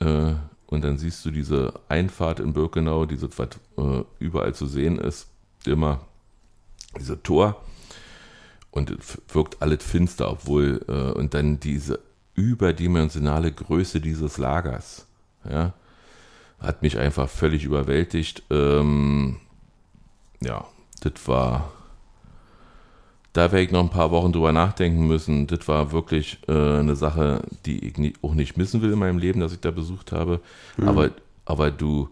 Äh, 0.00 0.34
und 0.66 0.84
dann 0.84 0.98
siehst 0.98 1.24
du 1.24 1.30
diese 1.30 1.74
Einfahrt 1.88 2.38
in 2.38 2.52
Birkenau, 2.52 3.06
diese, 3.06 3.28
was 3.36 3.48
äh, 3.76 4.04
überall 4.18 4.54
zu 4.54 4.66
sehen 4.66 4.98
ist, 4.98 5.28
immer 5.66 6.00
diese 6.98 7.20
Tor. 7.22 7.60
Und 8.70 8.90
es 8.90 9.18
wirkt 9.28 9.60
alles 9.62 9.82
finster, 9.82 10.30
obwohl, 10.30 10.84
äh, 10.88 11.18
und 11.18 11.34
dann 11.34 11.60
diese 11.60 12.00
überdimensionale 12.34 13.52
Größe 13.52 14.00
dieses 14.00 14.38
Lagers, 14.38 15.06
ja, 15.48 15.72
hat 16.60 16.82
mich 16.82 16.98
einfach 16.98 17.28
völlig 17.28 17.64
überwältigt. 17.64 18.42
Ähm, 18.50 19.38
ja, 20.40 20.66
das 21.00 21.12
war 21.26 21.72
da 23.32 23.52
werde 23.52 23.62
ich 23.62 23.70
noch 23.70 23.80
ein 23.80 23.90
paar 23.90 24.10
Wochen 24.10 24.32
drüber 24.32 24.52
nachdenken 24.52 25.06
müssen. 25.06 25.46
Das 25.46 25.68
war 25.68 25.92
wirklich 25.92 26.38
äh, 26.48 26.52
eine 26.52 26.96
Sache, 26.96 27.42
die 27.64 27.86
ich 27.86 27.96
nie, 27.96 28.12
auch 28.22 28.34
nicht 28.34 28.56
missen 28.56 28.82
will 28.82 28.92
in 28.92 28.98
meinem 28.98 29.18
Leben, 29.18 29.40
dass 29.40 29.52
ich 29.52 29.60
da 29.60 29.70
besucht 29.70 30.10
habe. 30.10 30.40
Mhm. 30.76 30.88
Aber, 30.88 31.10
aber 31.44 31.70
du, 31.70 32.08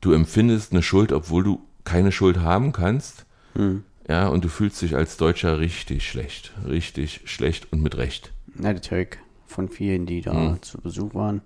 du 0.00 0.12
empfindest 0.12 0.72
eine 0.72 0.82
Schuld, 0.82 1.12
obwohl 1.12 1.42
du 1.42 1.60
keine 1.82 2.12
Schuld 2.12 2.38
haben 2.38 2.72
kannst. 2.72 3.26
Mhm. 3.54 3.82
Ja, 4.08 4.28
und 4.28 4.44
du 4.44 4.48
fühlst 4.48 4.80
dich 4.82 4.94
als 4.94 5.16
Deutscher 5.16 5.58
richtig 5.58 6.08
schlecht. 6.08 6.52
Richtig 6.66 7.22
schlecht 7.24 7.72
und 7.72 7.82
mit 7.82 7.96
Recht. 7.96 8.32
Ja, 8.62 8.72
das 8.72 8.90
höre 8.90 9.06
von 9.46 9.68
vielen, 9.68 10.06
die 10.06 10.20
da 10.20 10.32
mhm. 10.32 10.62
zu 10.62 10.80
Besuch 10.80 11.14
waren. 11.14 11.42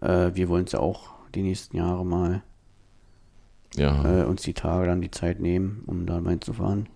Äh, 0.00 0.30
wir 0.34 0.48
wollen 0.48 0.64
es 0.64 0.72
ja 0.72 0.80
auch 0.80 1.10
die 1.34 1.42
nächsten 1.42 1.76
Jahre 1.76 2.04
mal 2.04 2.42
ja. 3.76 4.22
äh, 4.22 4.24
uns 4.24 4.42
die 4.42 4.54
Tage 4.54 4.86
dann 4.86 5.00
die 5.00 5.10
Zeit 5.10 5.40
nehmen, 5.40 5.82
um 5.86 6.06
da 6.06 6.20
mal 6.20 6.30
hinzufahren 6.30 6.88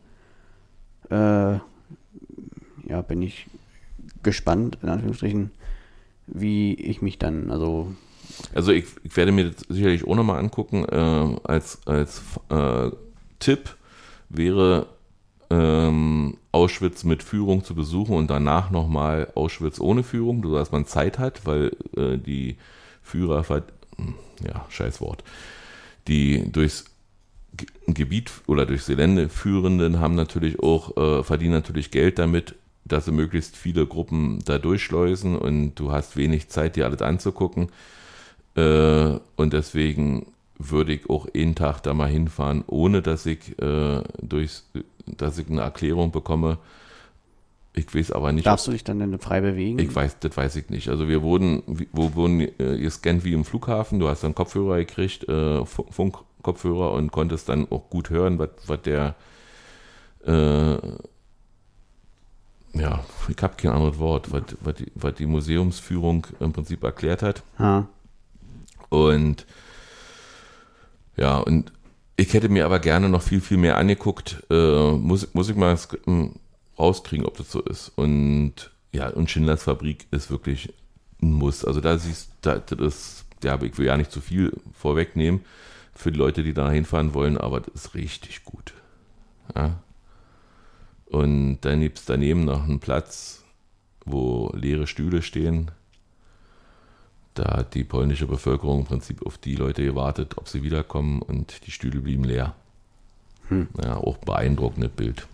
äh, 1.12 1.58
ja, 2.88 3.02
bin 3.06 3.22
ich 3.22 3.46
gespannt, 4.22 4.78
in 4.82 4.88
Anführungsstrichen, 4.88 5.50
wie 6.26 6.74
ich 6.74 7.02
mich 7.02 7.18
dann, 7.18 7.50
also. 7.50 7.94
Also 8.54 8.72
ich, 8.72 8.86
ich 9.02 9.16
werde 9.16 9.32
mir 9.32 9.50
das 9.50 9.62
sicherlich 9.68 10.06
auch 10.06 10.16
nochmal 10.16 10.38
angucken. 10.38 10.84
Äh, 10.84 11.38
als 11.44 11.86
als 11.86 12.22
äh, 12.48 12.90
Tipp 13.38 13.76
wäre 14.32 14.86
ähm, 15.50 16.38
Auschwitz 16.50 17.04
mit 17.04 17.22
Führung 17.22 17.64
zu 17.64 17.74
besuchen 17.74 18.16
und 18.16 18.30
danach 18.30 18.70
nochmal 18.70 19.30
Auschwitz 19.34 19.80
ohne 19.80 20.02
Führung, 20.02 20.42
sodass 20.42 20.72
man 20.72 20.86
Zeit 20.86 21.18
hat, 21.18 21.46
weil 21.46 21.76
äh, 21.96 22.18
die 22.18 22.56
Führer, 23.02 23.44
hm, 23.96 24.14
ja, 24.46 24.66
scheiß 24.70 25.00
Wort, 25.00 25.22
die 26.08 26.50
durchs 26.50 26.86
Gebiet 27.86 28.30
oder 28.46 28.64
durch 28.64 28.86
Gelände 28.86 29.28
führenden 29.28 30.00
haben 30.00 30.14
natürlich 30.14 30.60
auch, 30.60 30.96
äh, 30.96 31.22
verdienen 31.22 31.52
natürlich 31.52 31.90
Geld 31.90 32.18
damit, 32.18 32.54
dass 32.84 33.04
sie 33.04 33.12
möglichst 33.12 33.56
viele 33.56 33.86
Gruppen 33.86 34.40
da 34.44 34.58
durchschleusen 34.58 35.36
und 35.36 35.74
du 35.74 35.92
hast 35.92 36.16
wenig 36.16 36.48
Zeit, 36.48 36.76
dir 36.76 36.86
alles 36.86 37.02
anzugucken. 37.02 37.68
Äh, 38.56 39.18
und 39.36 39.52
deswegen 39.52 40.26
würde 40.70 40.92
ich 40.92 41.08
auch 41.10 41.26
einen 41.34 41.54
Tag 41.54 41.80
da 41.82 41.94
mal 41.94 42.08
hinfahren, 42.08 42.64
ohne 42.66 43.02
dass 43.02 43.26
ich 43.26 43.58
äh, 43.60 44.02
durch, 44.20 44.62
dass 45.06 45.38
ich 45.38 45.48
eine 45.48 45.60
Erklärung 45.60 46.12
bekomme. 46.12 46.58
Ich 47.74 47.94
weiß 47.94 48.12
aber 48.12 48.32
nicht. 48.32 48.46
Darfst 48.46 48.66
du 48.66 48.72
dich 48.72 48.84
dann 48.84 48.98
denn 48.98 49.18
frei 49.18 49.40
bewegen? 49.40 49.78
Ich 49.78 49.94
weiß, 49.94 50.18
das 50.20 50.36
weiß 50.36 50.56
ich 50.56 50.68
nicht. 50.68 50.88
Also 50.88 51.08
wir 51.08 51.22
wurden, 51.22 51.62
wo 51.92 52.14
wurden 52.14 52.40
äh, 52.40 52.78
gescannt 52.78 53.24
wie 53.24 53.32
im 53.32 53.44
Flughafen. 53.44 53.98
Du 53.98 54.08
hast 54.08 54.22
dann 54.24 54.34
Kopfhörer 54.34 54.76
gekriegt, 54.76 55.26
äh, 55.28 55.64
Funk, 55.64 56.18
Kopfhörer 56.42 56.92
und 56.92 57.12
konntest 57.12 57.48
dann 57.48 57.66
auch 57.70 57.88
gut 57.88 58.10
hören, 58.10 58.38
was, 58.38 58.82
der 58.82 59.14
äh, 60.26 60.76
ja, 62.74 63.04
ich 63.28 63.42
habe 63.42 63.54
kein 63.56 63.72
anderes 63.72 63.98
Wort, 63.98 64.28
was, 64.32 64.74
die, 64.76 65.14
die 65.18 65.26
Museumsführung 65.26 66.26
im 66.40 66.52
Prinzip 66.52 66.82
erklärt 66.82 67.22
hat. 67.22 67.42
Ha. 67.58 67.86
Und 68.88 69.46
ja, 71.16 71.38
und 71.38 71.72
ich 72.16 72.32
hätte 72.34 72.48
mir 72.48 72.64
aber 72.64 72.78
gerne 72.78 73.08
noch 73.08 73.22
viel, 73.22 73.40
viel 73.40 73.56
mehr 73.56 73.78
angeguckt. 73.78 74.42
Äh, 74.50 74.92
muss, 74.92 75.32
muss 75.34 75.48
ich 75.48 75.56
mal 75.56 75.76
hm, 76.04 76.34
rauskriegen, 76.78 77.26
ob 77.26 77.36
das 77.36 77.50
so 77.50 77.60
ist. 77.60 77.92
Und 77.96 78.70
ja, 78.92 79.08
und 79.08 79.30
Schindlers 79.30 79.64
Fabrik 79.64 80.06
ist 80.10 80.30
wirklich 80.30 80.72
ein 81.22 81.32
Muss. 81.32 81.64
Also 81.64 81.80
da 81.80 81.98
siehst 81.98 82.30
du, 82.42 82.76
das 82.76 83.24
ja, 83.44 83.60
ich 83.62 83.78
will 83.78 83.86
ja 83.86 83.96
nicht 83.96 84.12
zu 84.12 84.20
viel 84.20 84.52
vorwegnehmen 84.72 85.40
für 85.94 86.12
die 86.12 86.18
Leute, 86.18 86.42
die 86.42 86.54
da 86.54 86.70
hinfahren 86.70 87.14
wollen, 87.14 87.38
aber 87.38 87.60
das 87.60 87.86
ist 87.86 87.94
richtig 87.94 88.44
gut. 88.44 88.72
Ja. 89.54 89.82
Und 91.06 91.60
dann 91.62 91.80
gibt 91.80 91.98
es 91.98 92.04
daneben 92.06 92.44
noch 92.44 92.64
einen 92.64 92.80
Platz, 92.80 93.44
wo 94.04 94.50
leere 94.54 94.86
Stühle 94.86 95.22
stehen. 95.22 95.70
Da 97.34 97.58
hat 97.58 97.74
die 97.74 97.84
polnische 97.84 98.26
Bevölkerung 98.26 98.80
im 98.80 98.86
Prinzip 98.86 99.24
auf 99.26 99.38
die 99.38 99.54
Leute 99.54 99.84
gewartet, 99.84 100.36
ob 100.36 100.48
sie 100.48 100.62
wiederkommen 100.62 101.22
und 101.22 101.66
die 101.66 101.70
Stühle 101.70 102.00
blieben 102.00 102.24
leer. 102.24 102.54
Hm. 103.48 103.68
Ja, 103.82 103.96
auch 103.96 104.18
beeindruckendes 104.18 104.90
Bild. 104.90 105.26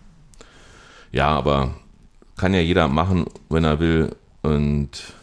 Ja, 1.11 1.27
aber 1.27 1.75
kann 2.37 2.53
ja 2.53 2.61
jeder 2.61 2.87
machen, 2.87 3.25
wenn 3.49 3.65
er 3.65 3.79
will. 3.79 4.15
Und 4.41 5.13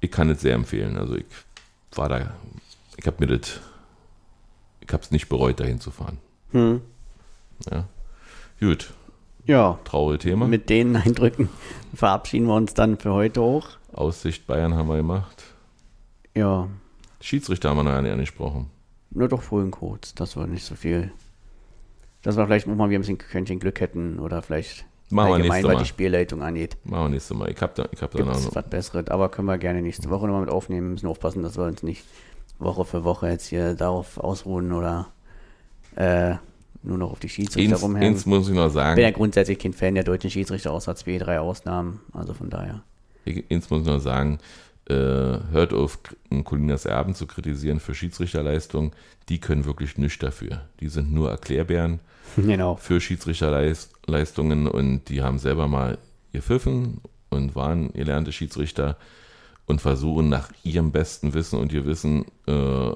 ich 0.00 0.10
kann 0.10 0.30
es 0.30 0.40
sehr 0.40 0.54
empfehlen. 0.54 0.96
Also 0.96 1.16
ich 1.16 1.26
war 1.92 2.08
da 2.08 2.34
ich 2.96 3.06
habe 3.06 3.16
mir 3.24 3.38
das, 3.38 3.60
ich 4.80 4.92
habe 4.92 5.02
es 5.02 5.10
nicht 5.10 5.28
bereut, 5.28 5.60
dahin 5.60 5.80
zu 5.80 5.90
fahren. 5.90 6.18
Hm. 6.52 6.80
Ja. 7.70 7.84
Gut. 8.60 8.92
Ja, 9.44 9.78
traurige 9.84 10.18
Thema. 10.18 10.48
mit 10.48 10.70
den 10.70 10.96
Eindrücken 10.96 11.48
verabschieden 11.94 12.46
wir 12.46 12.54
uns 12.54 12.74
dann 12.74 12.98
für 12.98 13.12
heute 13.12 13.40
auch. 13.40 13.68
Aussicht 13.96 14.46
Bayern 14.46 14.74
haben 14.74 14.88
wir 14.88 14.96
gemacht. 14.96 15.42
Ja, 16.34 16.68
Schiedsrichter 17.20 17.70
haben 17.70 17.78
wir 17.78 17.82
noch 17.84 18.00
nicht 18.02 18.12
angesprochen. 18.12 18.70
nur 19.10 19.28
doch 19.28 19.42
vorhin 19.42 19.70
kurz, 19.70 20.14
dass 20.14 20.36
wir 20.36 20.46
nicht 20.46 20.64
so 20.64 20.74
viel, 20.74 21.10
dass 22.22 22.36
wir 22.36 22.46
vielleicht 22.46 22.66
mal 22.66 22.74
wieder 22.88 22.98
ein 22.98 23.00
bisschen 23.00 23.18
Quäntchen 23.18 23.58
Glück 23.58 23.80
hätten 23.80 24.18
oder 24.18 24.42
vielleicht 24.42 24.84
Machen 25.08 25.34
allgemein, 25.34 25.64
was 25.64 25.72
Mal. 25.74 25.78
die 25.82 25.88
Spielleitung 25.88 26.42
angeht. 26.42 26.76
Machen 26.84 27.04
wir 27.04 27.08
nächstes 27.10 27.36
Mal. 27.36 27.50
Ich 27.50 27.60
hab 27.62 27.74
da, 27.74 27.88
ich 27.92 28.02
hab 28.02 28.10
da 28.10 28.24
noch. 28.24 28.54
was 28.54 28.68
Besseres, 28.68 29.08
aber 29.08 29.28
können 29.28 29.46
wir 29.46 29.56
gerne 29.58 29.80
nächste 29.80 30.10
Woche 30.10 30.26
nochmal 30.26 30.42
mit 30.42 30.50
aufnehmen. 30.50 30.92
Müssen 30.92 31.06
aufpassen, 31.06 31.42
dass 31.42 31.56
wir 31.56 31.64
uns 31.64 31.82
nicht 31.82 32.04
Woche 32.58 32.84
für 32.84 33.04
Woche 33.04 33.28
jetzt 33.28 33.46
hier 33.46 33.74
darauf 33.74 34.18
ausruhen 34.18 34.72
oder 34.72 35.08
äh, 35.94 36.34
nur 36.82 36.98
noch 36.98 37.12
auf 37.12 37.20
die 37.20 37.28
Schiedsrichter 37.28 37.74
Eins, 37.74 37.82
rumhängen. 37.82 38.14
eins 38.14 38.26
muss 38.26 38.48
ich 38.48 38.54
noch 38.54 38.66
Ich 38.66 38.72
bin 38.74 38.82
ja 38.82 38.94
sagen. 38.94 39.12
grundsätzlich 39.14 39.58
kein 39.58 39.72
Fan 39.72 39.94
der 39.94 40.04
deutschen 40.04 40.30
Schiedsrichter, 40.30 40.72
außer 40.72 40.94
zwei, 40.96 41.18
drei 41.18 41.40
Ausnahmen. 41.40 42.00
Also 42.12 42.34
von 42.34 42.50
daher. 42.50 42.82
Eins 43.50 43.70
muss 43.70 43.84
noch 43.84 44.00
sagen. 44.00 44.38
Äh, 44.88 44.94
hört 44.94 45.72
auf, 45.72 45.98
Colinas 46.44 46.84
Erben 46.84 47.14
zu 47.16 47.26
kritisieren 47.26 47.80
für 47.80 47.94
Schiedsrichterleistung. 47.94 48.92
Die 49.28 49.40
können 49.40 49.64
wirklich 49.64 49.98
nichts 49.98 50.20
dafür. 50.20 50.62
Die 50.80 50.88
sind 50.88 51.12
nur 51.12 51.30
Erklärbären. 51.30 52.00
Genau. 52.36 52.74
für 52.76 53.00
Schiedsrichterleistungen 53.00 54.66
und 54.68 55.08
die 55.08 55.22
haben 55.22 55.38
selber 55.38 55.68
mal 55.68 55.96
gepfiffen 56.32 57.00
und 57.30 57.54
waren 57.54 57.92
gelernte 57.92 58.32
Schiedsrichter 58.32 58.96
und 59.66 59.80
versuchen 59.80 60.28
nach 60.28 60.50
ihrem 60.64 60.92
besten 60.92 61.34
Wissen 61.34 61.58
und 61.58 61.72
Gewissen 61.72 62.24
äh, 62.46 62.90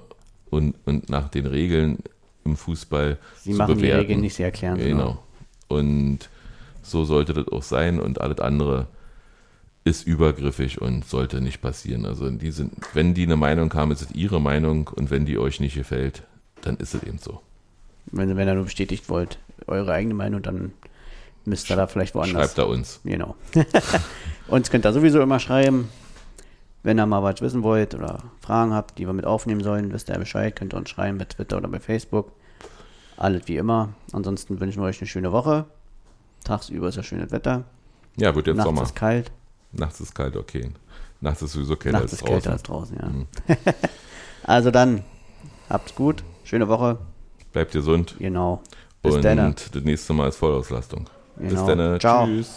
und, 0.51 0.74
und 0.85 1.09
nach 1.09 1.28
den 1.28 1.47
Regeln 1.47 1.99
im 2.45 2.57
Fußball 2.57 3.18
Sie 3.37 3.53
zu 3.53 3.59
machen 3.59 3.74
die 3.76 3.81
bewerten. 3.83 4.01
Regeln 4.01 4.20
nicht, 4.20 4.35
sie 4.35 4.43
erklären 4.43 4.78
Genau. 4.78 5.05
nur. 5.68 5.78
Und 5.78 6.28
so 6.83 7.05
sollte 7.05 7.33
das 7.33 7.49
auch 7.49 7.62
sein 7.62 8.01
und 8.01 8.20
alles 8.20 8.41
andere 8.41 8.89
ist 9.85 10.07
übergriffig 10.07 10.81
und 10.81 11.05
sollte 11.07 11.41
nicht 11.41 11.62
passieren. 11.62 12.05
Also 12.05 12.31
die 12.31 12.51
sind, 12.51 12.72
wenn 12.95 13.14
die 13.14 13.22
eine 13.24 13.37
Meinung 13.37 13.72
haben, 13.74 13.91
ist 13.91 14.03
es 14.03 14.11
ihre 14.12 14.41
Meinung 14.41 14.89
und 14.89 15.11
wenn 15.11 15.24
die 15.24 15.39
euch 15.39 15.61
nicht 15.61 15.74
gefällt, 15.74 16.22
dann 16.62 16.76
ist 16.76 16.95
es 16.95 17.03
eben 17.03 17.18
so. 17.18 17.41
Wenn, 18.07 18.37
wenn 18.37 18.49
ihr 18.49 18.55
nur 18.55 18.64
bestätigt 18.64 19.09
wollt, 19.09 19.39
eure 19.66 19.93
eigene 19.93 20.14
Meinung, 20.14 20.43
dann 20.43 20.72
müsst 21.45 21.70
ihr 21.70 21.76
da 21.76 21.87
vielleicht 21.87 22.14
woanders. 22.14 22.47
Schreibt 22.47 22.59
da 22.59 22.62
uns. 22.64 23.01
Genau. 23.05 23.37
Uns 24.49 24.68
könnt 24.68 24.85
ihr 24.85 24.93
sowieso 24.93 25.20
immer 25.20 25.39
schreiben. 25.39 25.89
Wenn 26.83 26.99
ihr 26.99 27.07
mal 27.07 27.22
was 27.22 27.41
wissen 27.41 27.62
wollt 27.62 27.95
oder 27.95 28.24
Fragen 28.41 28.72
habt, 28.72 28.99
die 28.99 29.07
wir 29.07 29.12
mit 29.12 29.24
aufnehmen 29.24 29.62
sollen, 29.62 29.93
wisst 29.93 30.09
ihr 30.09 30.18
Bescheid, 30.18 30.57
könnt 30.57 30.74
ihr 30.74 30.76
uns 30.76 30.91
schreiben 30.91 31.18
bei 31.18 31.26
Twitter 31.26 31.59
oder 31.59 31.68
bei 31.68 31.78
Facebook. 31.78 32.33
Alles 33.16 33.47
wie 33.47 33.59
immer. 33.59 33.91
Ansonsten 34.12 34.59
wünschen 34.61 34.83
wir 34.83 34.87
euch 34.87 35.01
eine 35.01 35.07
schöne 35.07 35.31
Woche. 35.31 35.66
Tagsüber 36.43 36.89
ist 36.89 36.97
ja 36.97 37.03
schönes 37.03 37.31
Wetter. 37.31 37.64
Ja, 38.16 38.35
wird 38.35 38.49
jetzt 38.49 38.57
Nachts 38.57 38.68
Sommer. 38.68 38.83
ist 38.83 38.97
kalt. 38.97 39.31
Nachts 39.73 40.01
ist 40.01 40.14
kalt, 40.14 40.37
okay. 40.37 40.71
Nachts 41.21 41.43
ist 41.43 41.53
sowieso 41.53 41.77
kälter 41.77 41.99
Nachts 41.99 42.12
als 42.12 42.23
ist 42.23 42.27
kälter 42.27 42.57
draußen. 42.59 42.99
als 42.99 42.99
draußen, 42.99 43.27
ja. 43.49 43.55
also 44.45 44.71
dann, 44.71 45.05
habt's 45.68 45.95
gut. 45.95 46.25
Schöne 46.45 46.68
Woche. 46.68 46.99
Bleibt 47.53 47.73
gesund. 47.73 48.16
Genau. 48.18 48.62
Bis 49.03 49.14
und 49.14 49.25
dann. 49.25 49.55
das 49.73 49.83
nächste 49.85 50.12
Mal 50.12 50.29
ist 50.29 50.37
Vollauslastung. 50.37 51.09
Bis 51.37 51.51
Genau. 51.51 51.66
dann. 51.75 52.01
Ciao. 52.01 52.27
Tschüss. 52.27 52.57